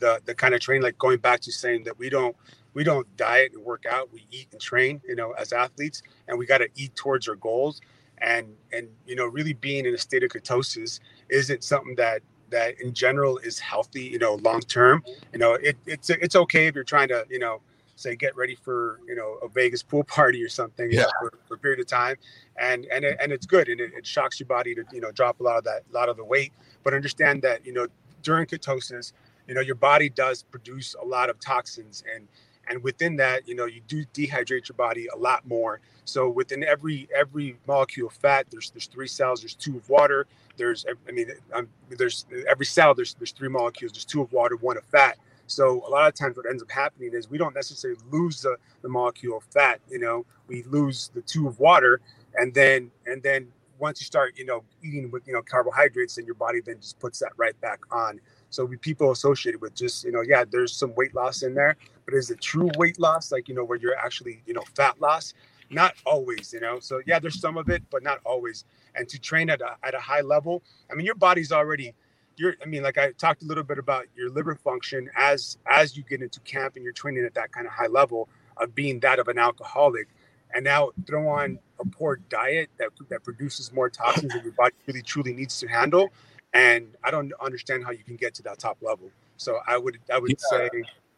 [0.00, 0.82] the the kind of training.
[0.82, 2.36] Like going back to saying that we don't
[2.74, 6.36] we don't diet and work out, we eat and train, you know, as athletes, and
[6.36, 7.80] we got to eat towards our goals.
[8.18, 10.98] And and you know, really being in a state of ketosis
[11.28, 15.04] isn't something that that in general is healthy, you know, long term.
[15.32, 17.60] You know, it, it's it's okay if you're trying to, you know,
[17.96, 21.32] say get ready for you know a Vegas pool party or something you know, for,
[21.48, 22.16] for a period of time,
[22.58, 25.10] and and it, and it's good and it, it shocks your body to you know
[25.12, 26.52] drop a lot of that a lot of the weight.
[26.84, 27.88] But understand that you know
[28.22, 29.12] during ketosis,
[29.48, 32.28] you know your body does produce a lot of toxins and
[32.68, 35.80] and within that you know you do dehydrate your body a lot more.
[36.04, 39.40] So within every every molecule of fat, there's there's three cells.
[39.40, 40.26] There's two of water.
[40.56, 43.92] There's I mean um, there's every cell there's there's three molecules.
[43.92, 45.18] There's two of water, one of fat.
[45.48, 48.56] So a lot of times what ends up happening is we don't necessarily lose the,
[48.82, 52.00] the molecule of fat, you know, we lose the two of water
[52.36, 53.48] and then and then
[53.78, 56.98] once you start, you know, eating with, you know, carbohydrates, then your body then just
[56.98, 58.20] puts that right back on.
[58.50, 61.76] So we people associated with just, you know, yeah, there's some weight loss in there,
[62.06, 63.32] but is it true weight loss?
[63.32, 65.34] Like, you know, where you're actually, you know, fat loss?
[65.70, 66.80] Not always, you know.
[66.80, 68.64] So yeah, there's some of it, but not always.
[68.96, 71.94] And to train at a at a high level, I mean, your body's already
[72.38, 75.96] you're i mean like i talked a little bit about your liver function as as
[75.96, 78.28] you get into camp and you're training at that kind of high level
[78.58, 80.08] of being that of an alcoholic
[80.54, 84.74] and now throw on a poor diet that, that produces more toxins than your body
[84.86, 86.10] really truly needs to handle
[86.54, 89.98] and i don't understand how you can get to that top level so i would
[90.12, 90.68] i would Yeah.
[90.68, 90.70] say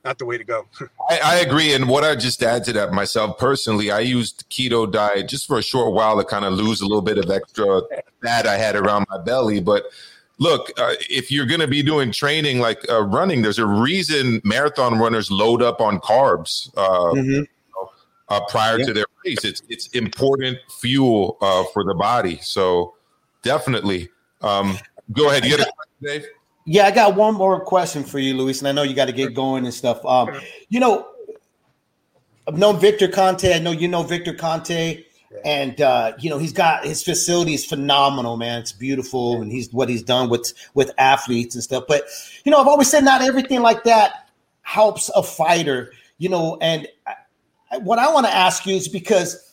[0.04, 0.64] not the way to go
[1.10, 1.72] I, I agree.
[1.74, 5.58] And what I just add to that myself personally, I used keto diet just for
[5.58, 7.82] a short while to kind of lose a little bit of extra
[8.22, 9.60] fat I had around my belly.
[9.60, 9.84] But
[10.38, 14.40] look, uh, if you're going to be doing training like uh, running, there's a reason
[14.44, 17.46] marathon runners load up on carbs uh, Mhm.
[18.28, 18.86] uh, prior Yeah.
[18.86, 19.44] to their race.
[19.44, 22.38] It's it's important fuel uh, for the body.
[22.42, 22.94] So
[23.42, 24.08] definitely,
[24.42, 24.78] um,
[25.12, 25.44] go ahead.
[25.44, 26.26] You got a question, Dave?
[26.70, 29.12] Yeah, I got one more question for you, Luis, and I know you got to
[29.12, 30.04] get going and stuff.
[30.04, 30.38] Um,
[30.68, 31.08] you know,
[32.46, 33.50] I've known Victor Conte.
[33.54, 35.02] I know you know Victor Conte,
[35.46, 38.60] and uh, you know he's got his facility is phenomenal, man.
[38.60, 41.84] It's beautiful, and he's what he's done with with athletes and stuff.
[41.88, 42.04] But
[42.44, 44.28] you know, I've always said not everything like that
[44.60, 45.90] helps a fighter.
[46.18, 46.86] You know, and
[47.70, 49.47] I, what I want to ask you is because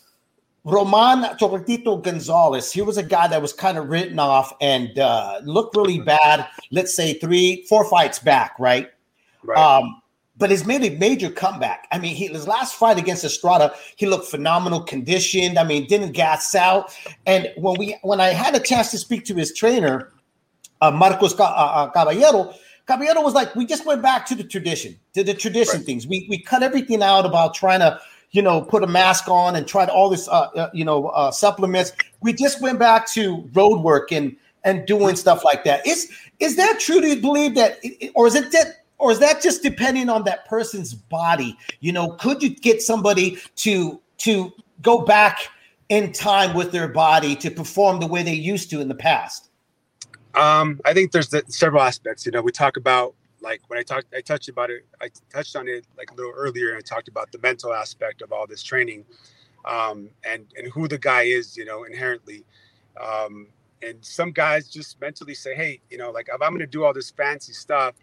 [0.66, 5.40] Roman Chocolatito Gonzalez, he was a guy that was kind of written off and uh,
[5.44, 6.48] looked really bad.
[6.72, 8.90] Let's say three, four fights back, right?
[9.44, 10.02] right Um,
[10.38, 11.88] but he's made a major comeback.
[11.92, 15.58] I mean, he, his last fight against Estrada, he looked phenomenal, conditioned.
[15.60, 16.94] I mean, didn't gas out.
[17.26, 20.12] And when we, when I had a chance to speak to his trainer,
[20.82, 22.54] uh, Marcos uh, uh, Caballero,
[22.86, 25.86] Caballero was like, we just went back to the tradition, to the tradition Right.
[25.86, 26.06] things.
[26.06, 28.00] We we cut everything out about trying to,
[28.36, 31.32] you know, put a mask on and tried all this, uh, uh, you know, uh,
[31.32, 31.94] supplements.
[32.22, 34.36] We just went back to road work and
[34.66, 35.88] and doing stuff like that.
[35.88, 36.99] Is is that true?
[36.99, 37.80] Do you believe that,
[38.14, 38.84] or is it that?
[38.98, 41.57] Or is that just depending on that person's body?
[41.80, 44.52] You know, could you get somebody to to
[44.82, 45.49] go back
[45.88, 49.49] in time with their body to perform the way they used to in the past?
[50.34, 52.26] Um, I think there's the, several aspects.
[52.26, 54.88] You know, we talk about like when I talked, I touched about it.
[55.01, 58.23] I touched on it like a little earlier, and I talked about the mental aspect
[58.23, 59.05] of all this training.
[59.65, 62.45] um, and and who the guy is, you know, inherently.
[63.01, 63.47] Um,
[63.81, 66.84] and some guys just mentally say, hey, you know, like if I'm going to do
[66.85, 67.95] all this fancy stuff,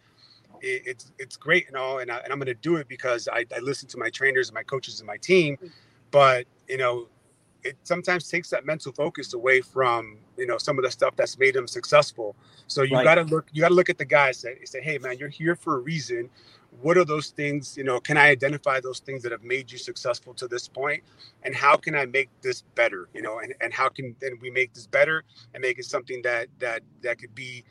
[0.62, 3.28] it, it's it's great and all, and, I, and I'm going to do it because
[3.32, 5.58] I, I listen to my trainers and my coaches and my team.
[6.10, 7.08] But you know,
[7.64, 11.38] it sometimes takes that mental focus away from you know some of the stuff that's
[11.38, 12.34] made them successful.
[12.66, 13.04] So you right.
[13.04, 15.28] got to look you got to look at the guys that say, hey man, you're
[15.28, 16.28] here for a reason.
[16.80, 17.76] What are those things?
[17.76, 21.04] You know, can I identify those things that have made you successful to this point,
[21.44, 23.08] and how can I make this better?
[23.14, 25.22] You know, and, and how can then we make this better
[25.54, 27.62] and make it something that that that could be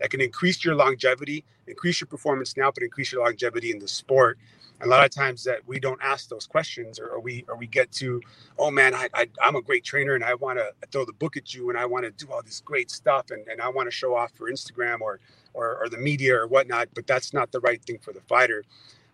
[0.00, 3.88] that can increase your longevity, increase your performance now, but increase your longevity in the
[3.88, 4.38] sport
[4.82, 7.66] a lot of times that we don't ask those questions or, or we or we
[7.66, 8.20] get to
[8.58, 11.36] oh man I, I am a great trainer and i want to throw the book
[11.36, 13.88] at you and i want to do all this great stuff and, and i want
[13.88, 15.20] to show off for instagram or,
[15.54, 18.64] or or the media or whatnot but that's not the right thing for the fighter.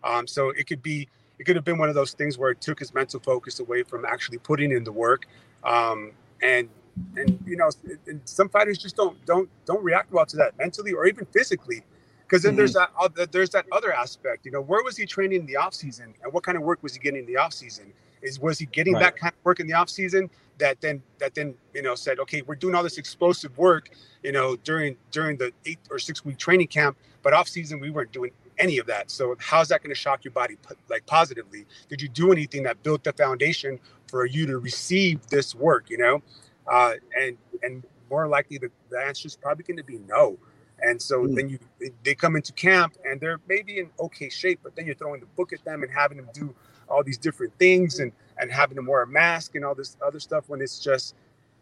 [0.05, 1.09] Um, so it could be
[1.39, 3.83] it could have been one of those things where it took his mental focus away
[3.83, 5.27] from actually putting in the work
[5.65, 6.13] um,
[6.43, 6.69] and
[7.17, 7.71] and you know
[8.07, 11.83] and some fighters just don't don't don't react well to that mentally or even physically
[12.27, 12.59] because then mm-hmm.
[12.59, 14.45] there's that other, there's that other aspect.
[14.45, 16.83] You know, where was he training in the off season, and what kind of work
[16.83, 17.93] was he getting in the off season?
[18.23, 19.01] Is was he getting right.
[19.01, 22.19] that kind of work in the off season that then that then you know said,
[22.21, 23.91] okay, we're doing all this explosive work,
[24.23, 27.91] you know, during during the eight or six week training camp, but off season we
[27.91, 29.11] weren't doing any of that.
[29.11, 30.57] So how's that going to shock your body
[30.89, 31.67] like positively?
[31.89, 33.79] Did you do anything that built the foundation
[34.09, 35.91] for you to receive this work?
[35.91, 36.23] You know,
[36.71, 40.39] uh, and and more likely the, the answer is probably going to be no.
[40.83, 41.35] And so mm.
[41.37, 41.59] then you
[42.03, 45.27] they come into camp and they're maybe in okay shape, but then you're throwing the
[45.27, 46.55] book at them and having them do
[46.89, 50.21] all these different things and and having them wear a mask and all this other
[50.21, 51.15] stuff when it's just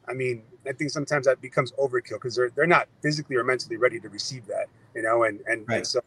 [0.08, 3.76] I mean, I think sometimes that becomes overkill because they're they're not physically or mentally
[3.76, 5.78] ready to receive that, you know, and and, right.
[5.78, 6.00] and so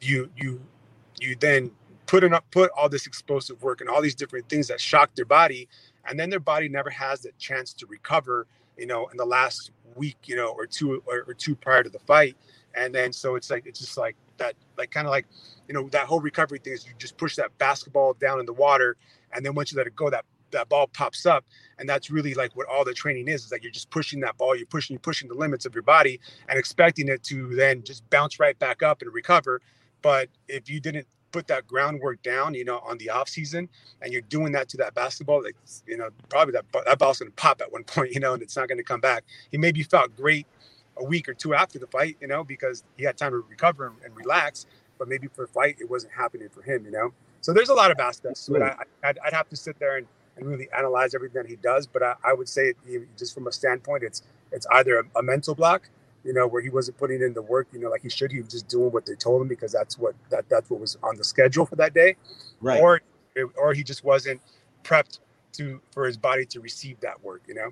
[0.00, 0.60] you you
[1.20, 1.70] you then
[2.06, 5.24] put in, put all this explosive work and all these different things that shock their
[5.24, 5.68] body,
[6.06, 8.46] and then their body never has the chance to recover,
[8.78, 11.90] you know, in the last week, you know, or two or, or two prior to
[11.90, 12.36] the fight.
[12.74, 15.26] And then so it's like it's just like that, like kind of like,
[15.66, 18.52] you know, that whole recovery thing is you just push that basketball down in the
[18.52, 18.96] water,
[19.32, 21.44] and then once you let it go, that that ball pops up,
[21.78, 23.44] and that's really like what all the training is.
[23.44, 25.82] Is that you're just pushing that ball, you're pushing, you're pushing the limits of your
[25.82, 29.60] body, and expecting it to then just bounce right back up and recover.
[30.00, 33.68] But if you didn't put that groundwork down, you know, on the off season,
[34.02, 35.56] and you're doing that to that basketball, like
[35.86, 38.56] you know, probably that that ball's gonna pop at one point, you know, and it's
[38.56, 39.24] not gonna come back.
[39.50, 40.46] He maybe felt great
[40.96, 43.86] a week or two after the fight, you know, because he had time to recover
[43.86, 44.66] and, and relax.
[44.98, 47.12] But maybe for a fight, it wasn't happening for him, you know.
[47.40, 48.62] So there's a lot of aspects to it.
[48.62, 48.74] I,
[49.04, 50.06] I'd, I'd have to sit there and,
[50.36, 51.86] and really analyze everything that he does.
[51.86, 52.74] But I, I would say,
[53.16, 55.88] just from a standpoint, it's it's either a, a mental block
[56.24, 58.32] you know, where he wasn't putting in the work, you know, like he should.
[58.32, 60.96] He was just doing what they told him because that's what that that's what was
[61.02, 62.16] on the schedule for that day,
[62.60, 62.80] right?
[62.80, 63.00] Or
[63.56, 64.40] or he just wasn't
[64.84, 65.20] prepped
[65.52, 67.70] to for his body to receive that work, you know.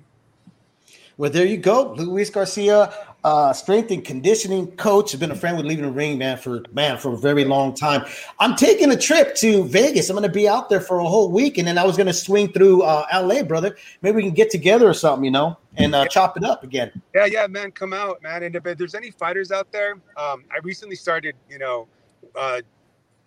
[1.17, 2.93] Well, there you go, Luis Garcia,
[3.27, 5.11] uh, strength and conditioning coach.
[5.11, 7.73] Has been a friend with leaving the ring, man, for man for a very long
[7.73, 8.05] time.
[8.39, 10.09] I'm taking a trip to Vegas.
[10.09, 12.07] I'm going to be out there for a whole week, and then I was going
[12.07, 13.75] to swing through uh, LA, brother.
[14.01, 16.89] Maybe we can get together or something, you know, and uh, chop it up again.
[17.13, 18.43] Yeah, yeah, man, come out, man.
[18.43, 21.89] And if there's any fighters out there, um, I recently started, you know,
[22.33, 22.61] uh,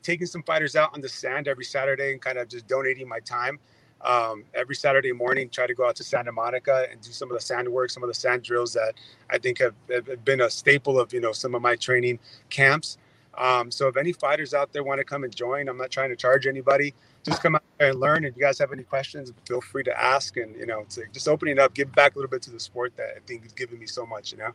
[0.02, 3.20] taking some fighters out on the sand every Saturday and kind of just donating my
[3.20, 3.58] time
[4.02, 7.36] um, every Saturday morning, try to go out to Santa Monica and do some of
[7.36, 8.94] the sand work, some of the sand drills that
[9.30, 12.18] I think have, have been a staple of you know some of my training
[12.48, 12.98] camps.
[13.36, 16.10] Um, so if any fighters out there want to come and join, I'm not trying
[16.10, 16.94] to charge anybody.
[17.22, 18.24] Just come out and learn.
[18.24, 20.36] If you guys have any questions, feel free to ask.
[20.36, 22.60] And you know, it's like just opening up, give back a little bit to the
[22.60, 24.32] sport that I think is giving me so much.
[24.32, 24.52] You know.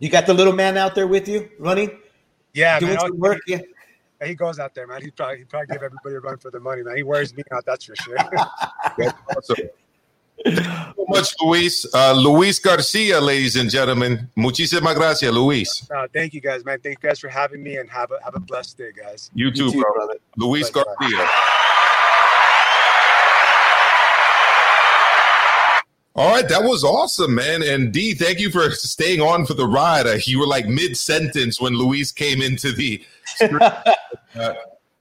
[0.00, 1.98] You got the little man out there with you running.
[2.52, 3.38] Yeah, doing man, some work.
[3.46, 3.60] Yeah
[4.24, 5.02] he goes out there, man.
[5.02, 6.96] He probably he probably give everybody a run for their money, man.
[6.96, 8.16] He wears me out, that's for sure.
[8.98, 9.56] that's awesome.
[10.44, 11.86] so much, Luis.
[11.94, 14.28] Uh, Luis Garcia, ladies and gentlemen.
[14.36, 15.88] Muchísimas gracias, Luis.
[15.90, 16.80] Uh, thank you, guys, man.
[16.80, 19.30] Thank you guys for having me, and have a have a blessed day, guys.
[19.34, 19.92] You too, you too bro.
[19.94, 20.14] brother.
[20.36, 21.28] Luis Bye, Garcia.
[26.18, 27.62] All right, that was awesome, man.
[27.62, 30.08] And D, thank you for staying on for the ride.
[30.08, 33.00] Uh, you were like mid sentence when Luis came into the.
[34.38, 34.54] uh,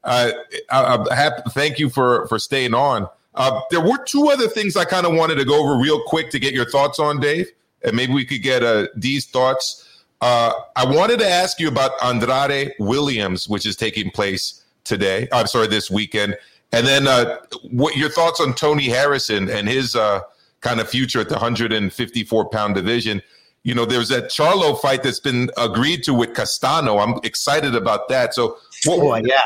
[0.03, 0.33] I,
[0.69, 3.07] I, have thank you for for staying on.
[3.35, 6.31] Uh, there were two other things I kind of wanted to go over real quick
[6.31, 7.51] to get your thoughts on, Dave,
[7.83, 8.87] and maybe we could get uh,
[9.31, 9.83] thoughts.
[10.21, 15.27] Uh, I wanted to ask you about Andrade Williams, which is taking place today.
[15.31, 16.35] I'm sorry, this weekend,
[16.71, 17.37] and then uh,
[17.69, 20.21] what your thoughts on Tony Harrison and his uh,
[20.61, 23.21] kind of future at the 154 pound division.
[23.63, 26.99] You know, there's that Charlo fight that's been agreed to with Castano.
[26.99, 28.33] I'm excited about that.
[28.33, 28.57] So,
[28.87, 29.41] what, oh, yeah.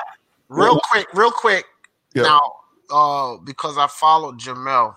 [0.49, 1.65] Real quick, real quick.
[2.13, 2.23] Yeah.
[2.23, 2.53] Now,
[2.89, 4.95] uh, because I followed Jermell,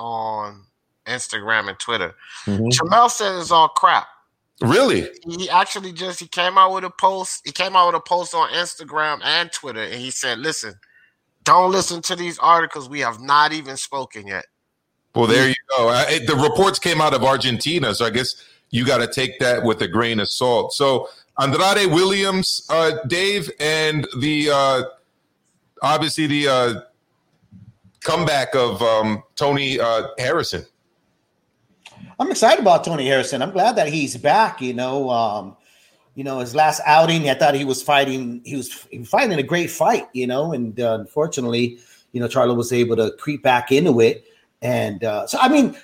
[0.00, 0.64] on
[1.06, 2.14] Instagram and Twitter.
[2.46, 4.08] mm Jermell said it's all crap.
[4.62, 5.08] Really?
[5.26, 7.42] He actually just he came out with a post.
[7.44, 10.74] He came out with a post on Instagram and Twitter, and he said, "Listen,
[11.44, 12.88] don't listen to these articles.
[12.88, 14.44] We have not even spoken yet."
[15.14, 15.88] Well, there you go.
[15.88, 18.34] I, the reports came out of Argentina, so I guess
[18.68, 20.74] you got to take that with a grain of salt.
[20.74, 21.08] So
[21.40, 24.82] Andrade Williams, uh, Dave, and the uh,
[25.82, 26.74] obviously the uh,
[28.00, 30.66] comeback of um, Tony uh, Harrison.
[32.18, 33.40] I'm excited about Tony Harrison.
[33.40, 34.60] I'm glad that he's back.
[34.60, 35.56] You know, um,
[36.14, 38.42] you know, his last outing, I thought he was fighting.
[38.44, 40.08] He was, he was fighting a great fight.
[40.12, 41.78] You know, and uh, unfortunately,
[42.12, 44.26] you know, Charlo was able to creep back into it.
[44.60, 45.74] And uh, so, I mean,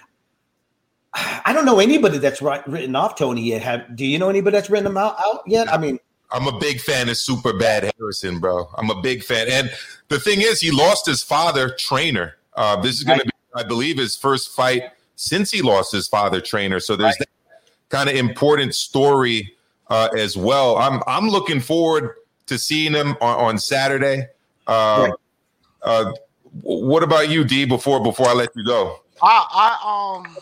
[1.16, 3.62] I don't know anybody that's written off Tony yet.
[3.62, 5.72] Have do you know anybody that's written him out, out yet?
[5.72, 5.98] I mean,
[6.30, 8.68] I'm a big fan of Super Bad Harrison, bro.
[8.76, 9.70] I'm a big fan, and
[10.08, 12.36] the thing is, he lost his father trainer.
[12.54, 13.26] Uh, this is going right.
[13.26, 16.80] to be, I believe, his first fight since he lost his father trainer.
[16.80, 17.28] So there's right.
[17.50, 19.54] that kind of important story
[19.88, 20.76] uh, as well.
[20.76, 22.14] I'm I'm looking forward
[22.46, 24.26] to seeing him on, on Saturday.
[24.66, 25.12] Uh, right.
[25.82, 26.12] Uh,
[26.62, 27.64] what about you, D?
[27.64, 29.46] Before before I let you go, I,
[29.82, 30.36] I um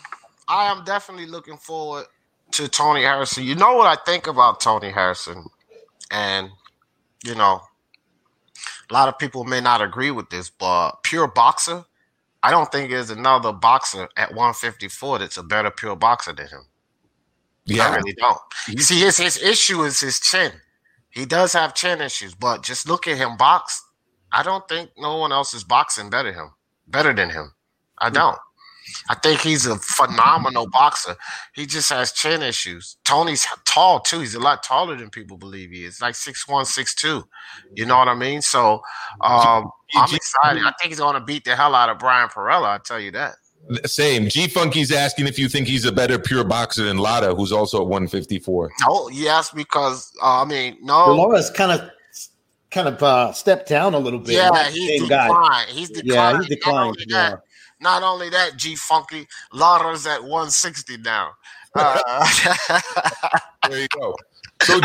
[0.47, 2.05] I am definitely looking forward
[2.51, 3.43] to Tony Harrison.
[3.43, 5.45] You know what I think about Tony Harrison,
[6.11, 6.49] and
[7.23, 7.61] you know,
[8.89, 11.83] a lot of people may not agree with this, but pure boxer,
[12.43, 16.65] I don't think there's another boxer at 154 that's a better pure boxer than him.
[17.65, 18.37] Yeah, I really don't.
[18.67, 20.51] You see, his his issue is his chin.
[21.09, 23.83] He does have chin issues, but just look at him box.
[24.31, 26.51] I don't think no one else is boxing better him,
[26.87, 27.53] better than him.
[27.97, 28.37] I don't.
[29.09, 31.15] I think he's a phenomenal boxer.
[31.53, 32.97] He just has chin issues.
[33.05, 34.19] Tony's tall too.
[34.19, 36.01] He's a lot taller than people believe he is.
[36.01, 37.23] Like six one, six two.
[37.73, 38.41] You know what I mean?
[38.41, 38.81] So
[39.21, 40.63] um, I'm excited.
[40.63, 42.67] I think he's going to beat the hell out of Brian Perrella.
[42.67, 43.35] I tell you that.
[43.85, 44.29] Same.
[44.29, 47.77] G Funky's asking if you think he's a better pure boxer than Lara, who's also
[47.81, 48.71] at 154.
[48.81, 51.15] No, yes, because uh, I mean, no.
[51.15, 51.89] Lara's kind of
[52.69, 54.33] kind of uh, stepped down a little bit.
[54.33, 55.69] Yeah, he's declined.
[55.69, 56.07] He's declined.
[56.07, 56.97] Yeah, he's declined.
[57.07, 57.35] Yeah.
[57.79, 61.31] Not only that, G Funky, Lara's at 160 now.
[61.75, 62.27] Uh,
[63.69, 64.15] there you go.
[64.61, 64.79] So,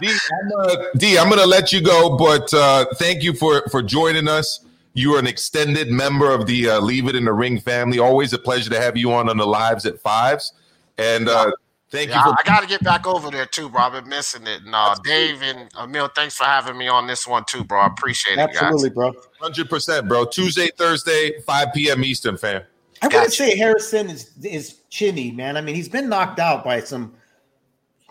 [0.00, 3.82] D, I'm, uh, D, I'm to let you go, but uh, thank you for for
[3.82, 4.64] joining us.
[4.94, 7.98] You are an extended member of the uh, Leave It in the Ring family.
[7.98, 10.52] Always a pleasure to have you on on the lives at fives.
[10.98, 11.50] And uh,
[11.94, 12.32] Thank yeah, you.
[12.32, 13.82] For- I got to get back over there too, bro.
[13.82, 14.62] I've been missing it.
[14.62, 17.82] And uh, Dave and Emil, thanks for having me on this one too, bro.
[17.82, 18.56] I appreciate it, guys.
[18.62, 19.12] Absolutely, bro.
[19.40, 20.24] Hundred percent, bro.
[20.24, 22.02] Tuesday, Thursday, five p.m.
[22.02, 22.62] Eastern, fam.
[23.00, 23.16] I gotcha.
[23.16, 25.56] wouldn't say Harrison is is chinny, man.
[25.56, 27.14] I mean, he's been knocked out by some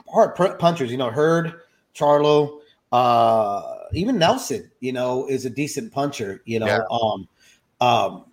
[0.08, 0.90] hard punchers.
[0.90, 1.54] You know, Hurd,
[1.94, 2.62] Charlo,
[2.94, 4.72] uh, even Nelson.
[4.80, 6.42] You know, is a decent puncher.
[6.46, 6.84] You know, yeah.
[6.90, 7.28] um,
[7.82, 8.26] um,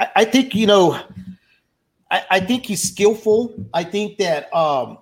[0.00, 1.00] I, I think you know
[2.10, 3.54] I, I think he's skillful.
[3.74, 4.98] I think that um,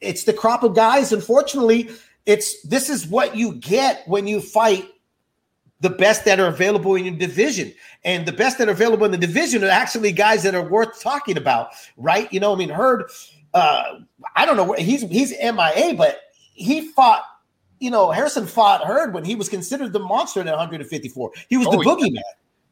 [0.00, 1.12] it's the crop of guys.
[1.12, 1.90] Unfortunately,
[2.24, 4.88] it's this is what you get when you fight
[5.80, 7.72] the best that are available in your division.
[8.04, 11.00] And the best that are available in the division are actually guys that are worth
[11.00, 12.32] talking about, right?
[12.32, 13.10] You know, I mean, Hurd,
[13.54, 14.00] uh,
[14.34, 16.20] I don't know he's he's MIA, but
[16.54, 17.22] he fought,
[17.78, 21.32] you know, Harrison fought Hurd when he was considered the monster at 154.
[21.48, 22.22] He was oh, the boogeyman, yeah.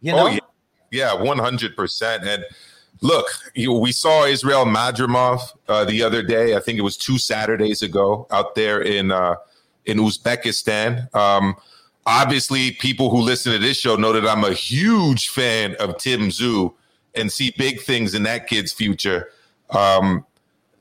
[0.01, 0.27] you know.
[0.27, 0.39] Oh, yeah.
[0.95, 2.25] Yeah, one hundred percent.
[2.25, 2.45] And
[3.01, 6.55] look, you, we saw Israel Madrimov uh, the other day.
[6.55, 9.35] I think it was two Saturdays ago out there in uh,
[9.85, 11.13] in Uzbekistan.
[11.15, 11.57] Um,
[12.07, 16.29] obviously, people who listen to this show know that I'm a huge fan of Tim
[16.31, 16.73] Tszyu
[17.17, 19.31] and see big things in that kid's future.
[19.71, 20.25] Um,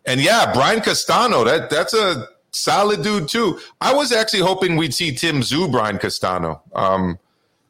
[0.06, 3.60] and yeah, Brian Castano, that that's a solid dude too.
[3.82, 6.62] I was actually hoping we'd see Tim Tszyu, Brian Castano.
[6.76, 7.18] Um,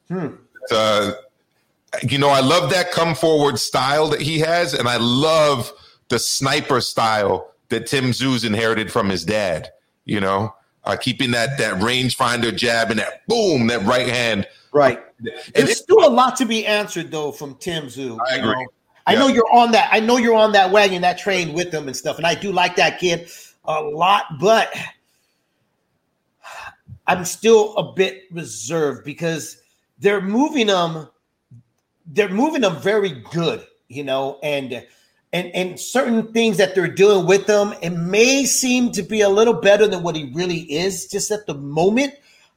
[0.10, 0.28] hmm.
[0.72, 1.14] uh,
[2.02, 5.72] you know, I love that come forward style that he has, and I love
[6.10, 9.70] the sniper style that Tim Tszyu's inherited from his dad.
[10.06, 10.54] You know,
[10.84, 14.48] uh, keeping that that rangefinder jab and that boom, that right hand.
[14.72, 15.00] Right.
[15.20, 18.18] And There's it, still a lot to be answered though from Tim Tszyu.
[18.30, 18.52] I agree.
[18.52, 18.68] Know?
[19.06, 19.90] I know you're on that.
[19.92, 22.52] I know you're on that wagon, that train with them and stuff, and I do
[22.52, 23.30] like that kid
[23.66, 24.74] a lot, but
[27.08, 29.58] I'm still a bit reserved because
[30.00, 31.08] they're moving them
[32.06, 34.86] they're moving them very good, you know, and
[35.34, 39.30] and and certain things that they're doing with them, it may seem to be a
[39.30, 42.14] little better than what he really is just at the moment.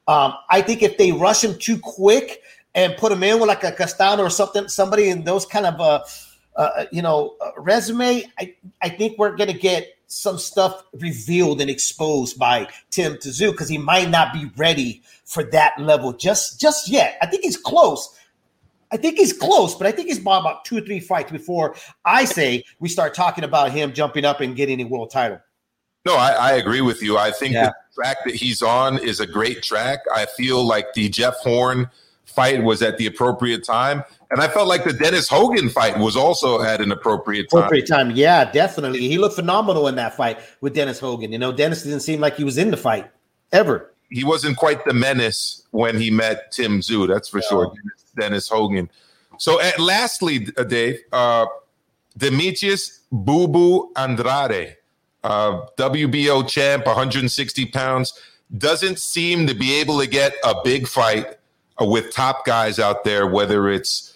[0.07, 2.43] Um, I think if they rush him too quick
[2.75, 5.81] and put him in with like a Castano or something, somebody in those kind of
[5.81, 6.05] uh,
[6.57, 11.71] uh you know uh, resume, I I think we're gonna get some stuff revealed and
[11.71, 16.89] exposed by Tim Tszyu because he might not be ready for that level just just
[16.89, 17.17] yet.
[17.23, 18.15] I think he's close,
[18.93, 21.75] I think he's close, but I think he's about, about two or three fights before
[22.05, 25.41] I say we start talking about him jumping up and getting a world title.
[26.05, 27.19] No, I, I agree with you.
[27.19, 27.67] I think Yeah.
[27.67, 30.01] the track that he's on is a great track.
[30.15, 31.91] I feel like the Jeff Horn
[32.25, 34.05] fight was at the appropriate time.
[34.31, 37.59] And I felt like the Dennis Hogan fight was also at an appropriate time.
[37.59, 38.11] Appropriate time.
[38.13, 39.01] Yeah, definitely.
[39.01, 41.33] He looked phenomenal in that fight with Dennis Hogan.
[41.33, 43.11] You know, Dennis didn't seem like he was in the fight
[43.53, 43.93] ever.
[44.11, 47.73] He wasn't quite the menace when he met Tim Tszyu, that's for sure.
[48.19, 48.91] Dennis, Hogan.
[49.39, 51.47] So, at lastly, uh, Dave, uh,
[52.17, 54.77] Demetrius Boo Andrade,
[55.25, 58.19] uh, WBO champ, 160 pounds,
[58.57, 61.37] doesn't seem to be able to get a big fight
[61.81, 64.15] uh, with top guys out there, whether it's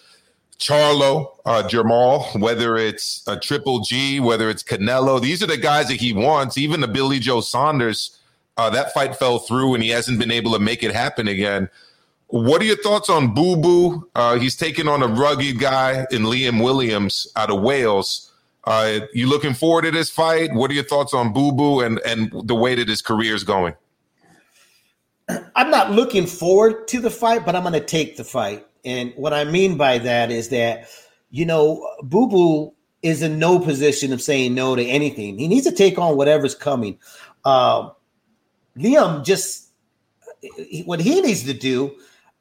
[0.57, 5.19] Charlo, uh, Jermell, whether it's a Triple G, whether it's Canelo.
[5.19, 6.57] These are the guys that he wants.
[6.57, 8.17] Even the Billy Joe Saunders,
[8.57, 11.69] uh, that fight fell through and he hasn't been able to make it happen again.
[12.27, 14.09] What are your thoughts on Boo Boo?
[14.15, 18.31] Uh, he's taking on a rugged guy in Liam Williams out of Wales.
[18.63, 20.53] Uh, you looking forward to this fight?
[20.53, 23.43] What are your thoughts on Boo Boo and, and the way that his career is
[23.43, 23.73] going?
[25.55, 28.65] I'm not looking forward to the fight, but I'm going to take the fight.
[28.85, 30.87] And what I mean by that is that,
[31.31, 35.39] you know, Boo Boo is in no position of saying no to anything.
[35.39, 36.99] He needs to take on whatever's coming.
[37.45, 37.91] Um,
[38.77, 39.69] Liam just
[40.85, 41.95] what he needs to do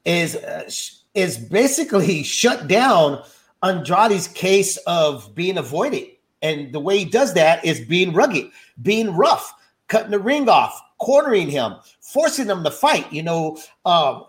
[0.04, 0.70] is uh,
[1.14, 3.22] is basically shut down
[3.62, 6.08] Andrade's case of being avoided,
[6.42, 8.50] and the way he does that is being rugged,
[8.82, 9.52] being rough,
[9.88, 13.12] cutting the ring off, cornering him, forcing him to fight.
[13.12, 14.24] You know, um,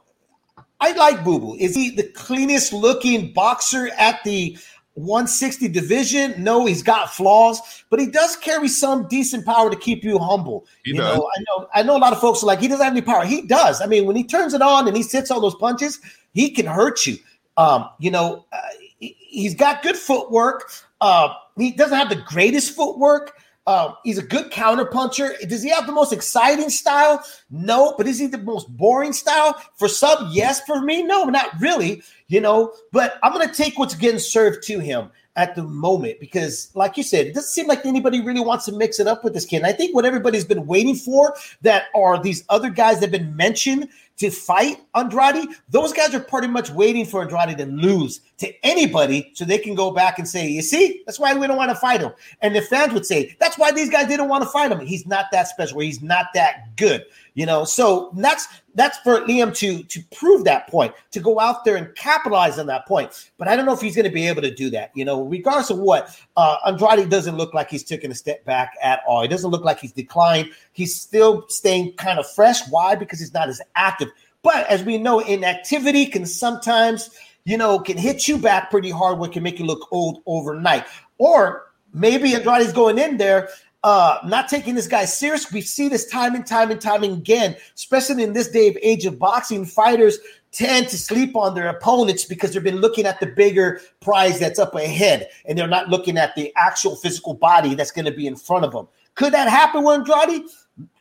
[0.80, 1.56] I like Boo Boo.
[1.60, 4.57] Is he the cleanest looking boxer at the
[4.95, 6.34] 160 division?
[6.43, 10.65] No, he's got flaws, but he does carry some decent power to keep you humble.
[10.84, 11.18] He you does.
[11.18, 13.01] know, I know, I know a lot of folks are like, he doesn't have any
[13.01, 13.23] power.
[13.26, 13.81] He does.
[13.81, 15.99] I mean, when he turns it on and he sits all those punches,
[16.34, 17.18] he can hurt you.
[17.57, 18.57] Um, you know, uh,
[18.99, 20.69] he- he's got good footwork.
[20.99, 23.34] Uh, he doesn't have the greatest footwork.
[23.72, 25.34] Um, he's a good counter puncher.
[25.48, 27.23] Does he have the most exciting style?
[27.49, 29.56] No, but is he the most boring style?
[29.76, 30.60] For some, yes.
[30.65, 32.03] For me, no, not really.
[32.27, 36.69] You know, but I'm gonna take what's getting served to him at the moment because,
[36.76, 39.34] like you said, it doesn't seem like anybody really wants to mix it up with
[39.34, 39.57] this kid.
[39.57, 43.11] And I think what everybody's been waiting for that are these other guys that have
[43.11, 43.88] been mentioned
[44.22, 45.48] to fight Andrade.
[45.69, 49.73] Those guys are pretty much waiting for Andrade to lose to anybody so they can
[49.73, 52.11] go back and say, you see, that's why we don't want to fight him.
[52.41, 54.80] And the fans would say, that's why these guys didn't want to fight him.
[54.80, 55.80] He's not that special.
[55.80, 57.03] He's not that good.
[57.34, 58.45] You know, so that's
[58.76, 62.65] that's for Liam to to prove that point, to go out there and capitalize on
[62.65, 63.31] that point.
[63.38, 64.91] But I don't know if he's going to be able to do that.
[64.95, 68.73] You know, regardless of what, uh, Andrade doesn't look like he's taking a step back
[68.84, 69.22] at all.
[69.22, 70.49] He doesn't look like he's declined.
[70.73, 72.68] He's still staying kind of fresh.
[72.69, 72.95] Why?
[72.95, 74.10] Because he's not as active.
[74.43, 77.11] But as we know, inactivity can sometimes,
[77.45, 80.85] you know, can hit you back pretty hard, what can make you look old overnight.
[81.18, 83.49] Or maybe Andrade's going in there,
[83.84, 85.51] uh, not taking this guy serious.
[85.51, 89.05] We see this time and time and time again, especially in this day of age
[89.05, 89.65] of boxing.
[89.65, 90.18] Fighters
[90.51, 94.59] tend to sleep on their opponents because they've been looking at the bigger prize that's
[94.59, 98.27] up ahead, and they're not looking at the actual physical body that's going to be
[98.27, 98.88] in front of them.
[99.15, 100.43] Could that happen with Andrade?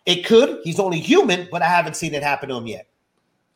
[0.07, 0.61] It could.
[0.65, 2.87] He's only human, but I haven't seen it happen to him yet.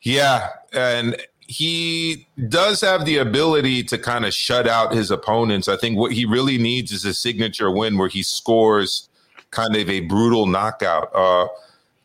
[0.05, 1.17] Yeah, and
[1.47, 5.67] he does have the ability to kind of shut out his opponents.
[5.67, 9.09] I think what he really needs is a signature win where he scores
[9.49, 11.09] kind of a brutal knockout.
[11.13, 11.47] Uh,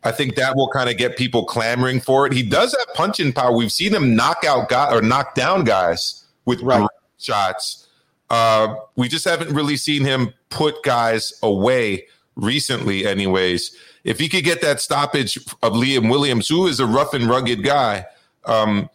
[0.03, 2.33] I think that will kind of get people clamoring for it.
[2.33, 3.55] He does have punching power.
[3.55, 6.87] We've seen him knock out guy or knock down guys with Right.
[7.19, 7.87] shots.
[8.31, 12.05] Uh, we just haven't really seen him put guys away
[12.35, 13.75] recently, anyways.
[14.03, 17.63] If he could get that stoppage of Liam Williams, who is a rough and rugged
[17.63, 18.05] guy,
[18.45, 18.89] um,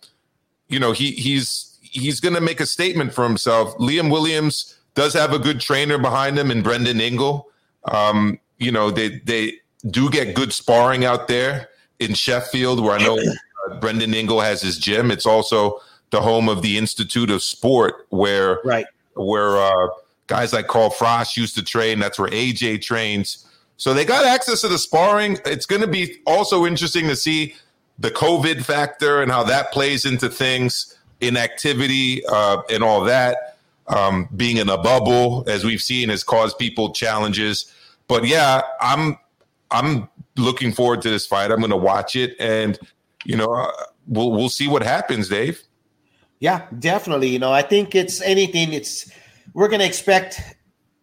[0.68, 3.76] you know, he he's he's going to make a statement for himself.
[3.78, 7.48] Liam Williams does have a good trainer behind him in Brendan Ingle.
[7.92, 9.54] Um, you know, they they
[9.90, 11.68] do get good sparring out there
[12.00, 15.10] in Sheffield, where I know uh, Brendan Ingle has his gym.
[15.12, 15.80] It's also
[16.10, 18.86] the home of the Institute of Sport, where Right.
[19.14, 19.88] where uh,
[20.26, 22.00] guys like Carl Froch used to train.
[22.00, 23.45] That's where AJ trains.
[23.76, 25.38] So they got access to the sparring.
[25.44, 27.54] It's going to be also interesting to see
[27.98, 33.58] the COVID factor and how that plays into things, inactivity, uh, and all that.
[33.88, 37.72] Um, being in a bubble, as we've seen, has caused people challenges.
[38.08, 39.16] But yeah, I'm
[39.70, 41.52] I'm looking forward to this fight.
[41.52, 42.78] I'm going to watch it, and
[43.24, 43.70] you know,
[44.08, 45.62] we'll we'll see what happens, Dave.
[46.40, 47.28] Yeah, definitely.
[47.28, 48.72] You know, I think it's anything.
[48.72, 49.10] It's
[49.54, 50.40] we're going to expect.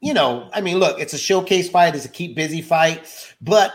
[0.03, 1.95] You know, I mean, look, it's a showcase fight.
[1.95, 3.07] It's a keep busy fight,
[3.41, 3.71] but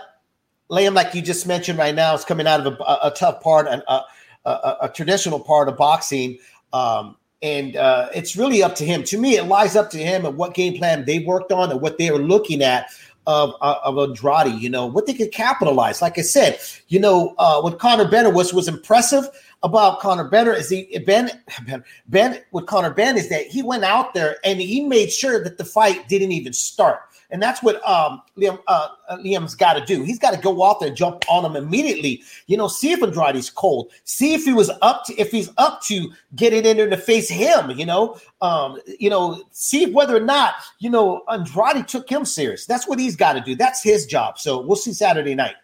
[0.71, 3.67] Liam, like you just mentioned, right now, is coming out of a, a, tough part,
[3.67, 4.05] a,
[4.45, 6.39] a, traditional part of boxing.
[6.75, 9.05] Um, and uh, it's really up to him.
[9.05, 11.81] To me, it lies up to him and what game plan they worked on and
[11.81, 12.91] what they are looking at
[13.27, 14.61] of uh, of Andrade.
[14.61, 16.03] You know what they could capitalize.
[16.03, 19.29] Like I said, you know uh, what Conor was was impressive
[19.62, 21.30] about Conor Benn is he Ben
[21.66, 25.43] Ben Ben with Conor Benn is that he went out there and he made sure
[25.43, 27.01] that the fight didn't even start.
[27.30, 30.02] And that's what um, Liam uh, Liam's got to do.
[30.02, 32.22] He's got to go out there, and jump on him immediately.
[32.47, 33.93] You know, see if Andrade's cold.
[34.05, 37.28] See if he was up to if he's up to getting in there to face
[37.28, 37.70] him.
[37.72, 42.64] You know, um, you know, see whether or not you know Andrade took him serious.
[42.64, 43.55] That's what he's got to do.
[43.55, 44.39] That's his job.
[44.39, 45.56] So we'll see Saturday night.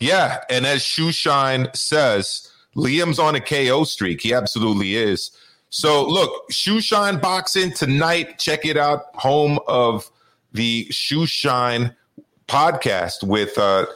[0.00, 4.20] Yeah, and as Shoeshine says, Liam's on a KO streak.
[4.20, 5.30] He absolutely is.
[5.70, 8.38] So look, Shoeshine Boxing tonight.
[8.38, 9.14] Check it out.
[9.14, 10.10] Home of
[10.52, 11.94] the Shoeshine
[12.48, 13.86] podcast with uh,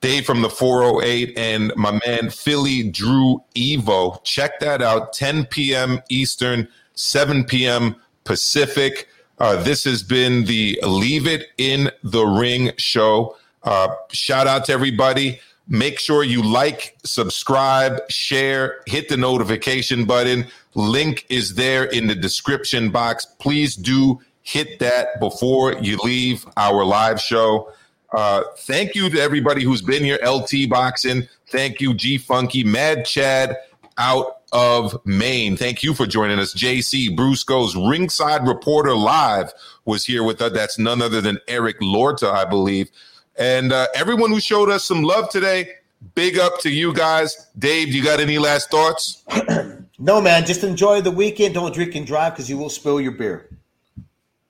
[0.00, 4.22] Dave from the 408 and my man Philly Drew Evo.
[4.22, 5.12] Check that out.
[5.12, 6.00] 10 p.m.
[6.08, 7.96] Eastern, 7 p.m.
[8.24, 9.08] Pacific.
[9.38, 13.36] Uh, this has been the Leave It in the Ring show.
[13.64, 15.40] Uh, shout out to everybody.
[15.68, 20.46] Make sure you like, subscribe, share, hit the notification button.
[20.74, 23.26] Link is there in the description box.
[23.38, 27.72] Please do hit that before you leave our live show.
[28.12, 30.18] Uh, thank you to everybody who's been here.
[30.24, 31.28] LT Boxing.
[31.48, 33.56] Thank you, G Funky, Mad Chad
[33.98, 35.56] out of Maine.
[35.56, 36.54] Thank you for joining us.
[36.54, 39.52] JC Brusco's ringside reporter live
[39.84, 40.52] was here with us.
[40.52, 42.90] That's none other than Eric Lorta, I believe.
[43.38, 45.70] And uh, everyone who showed us some love today,
[46.14, 47.48] big up to you guys.
[47.58, 49.24] Dave, you got any last thoughts?
[49.98, 50.46] no, man.
[50.46, 51.54] Just enjoy the weekend.
[51.54, 53.50] Don't drink and drive because you will spill your beer.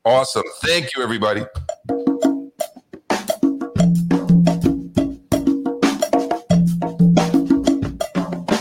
[0.05, 0.45] Awesome.
[0.63, 1.45] Thank you, everybody.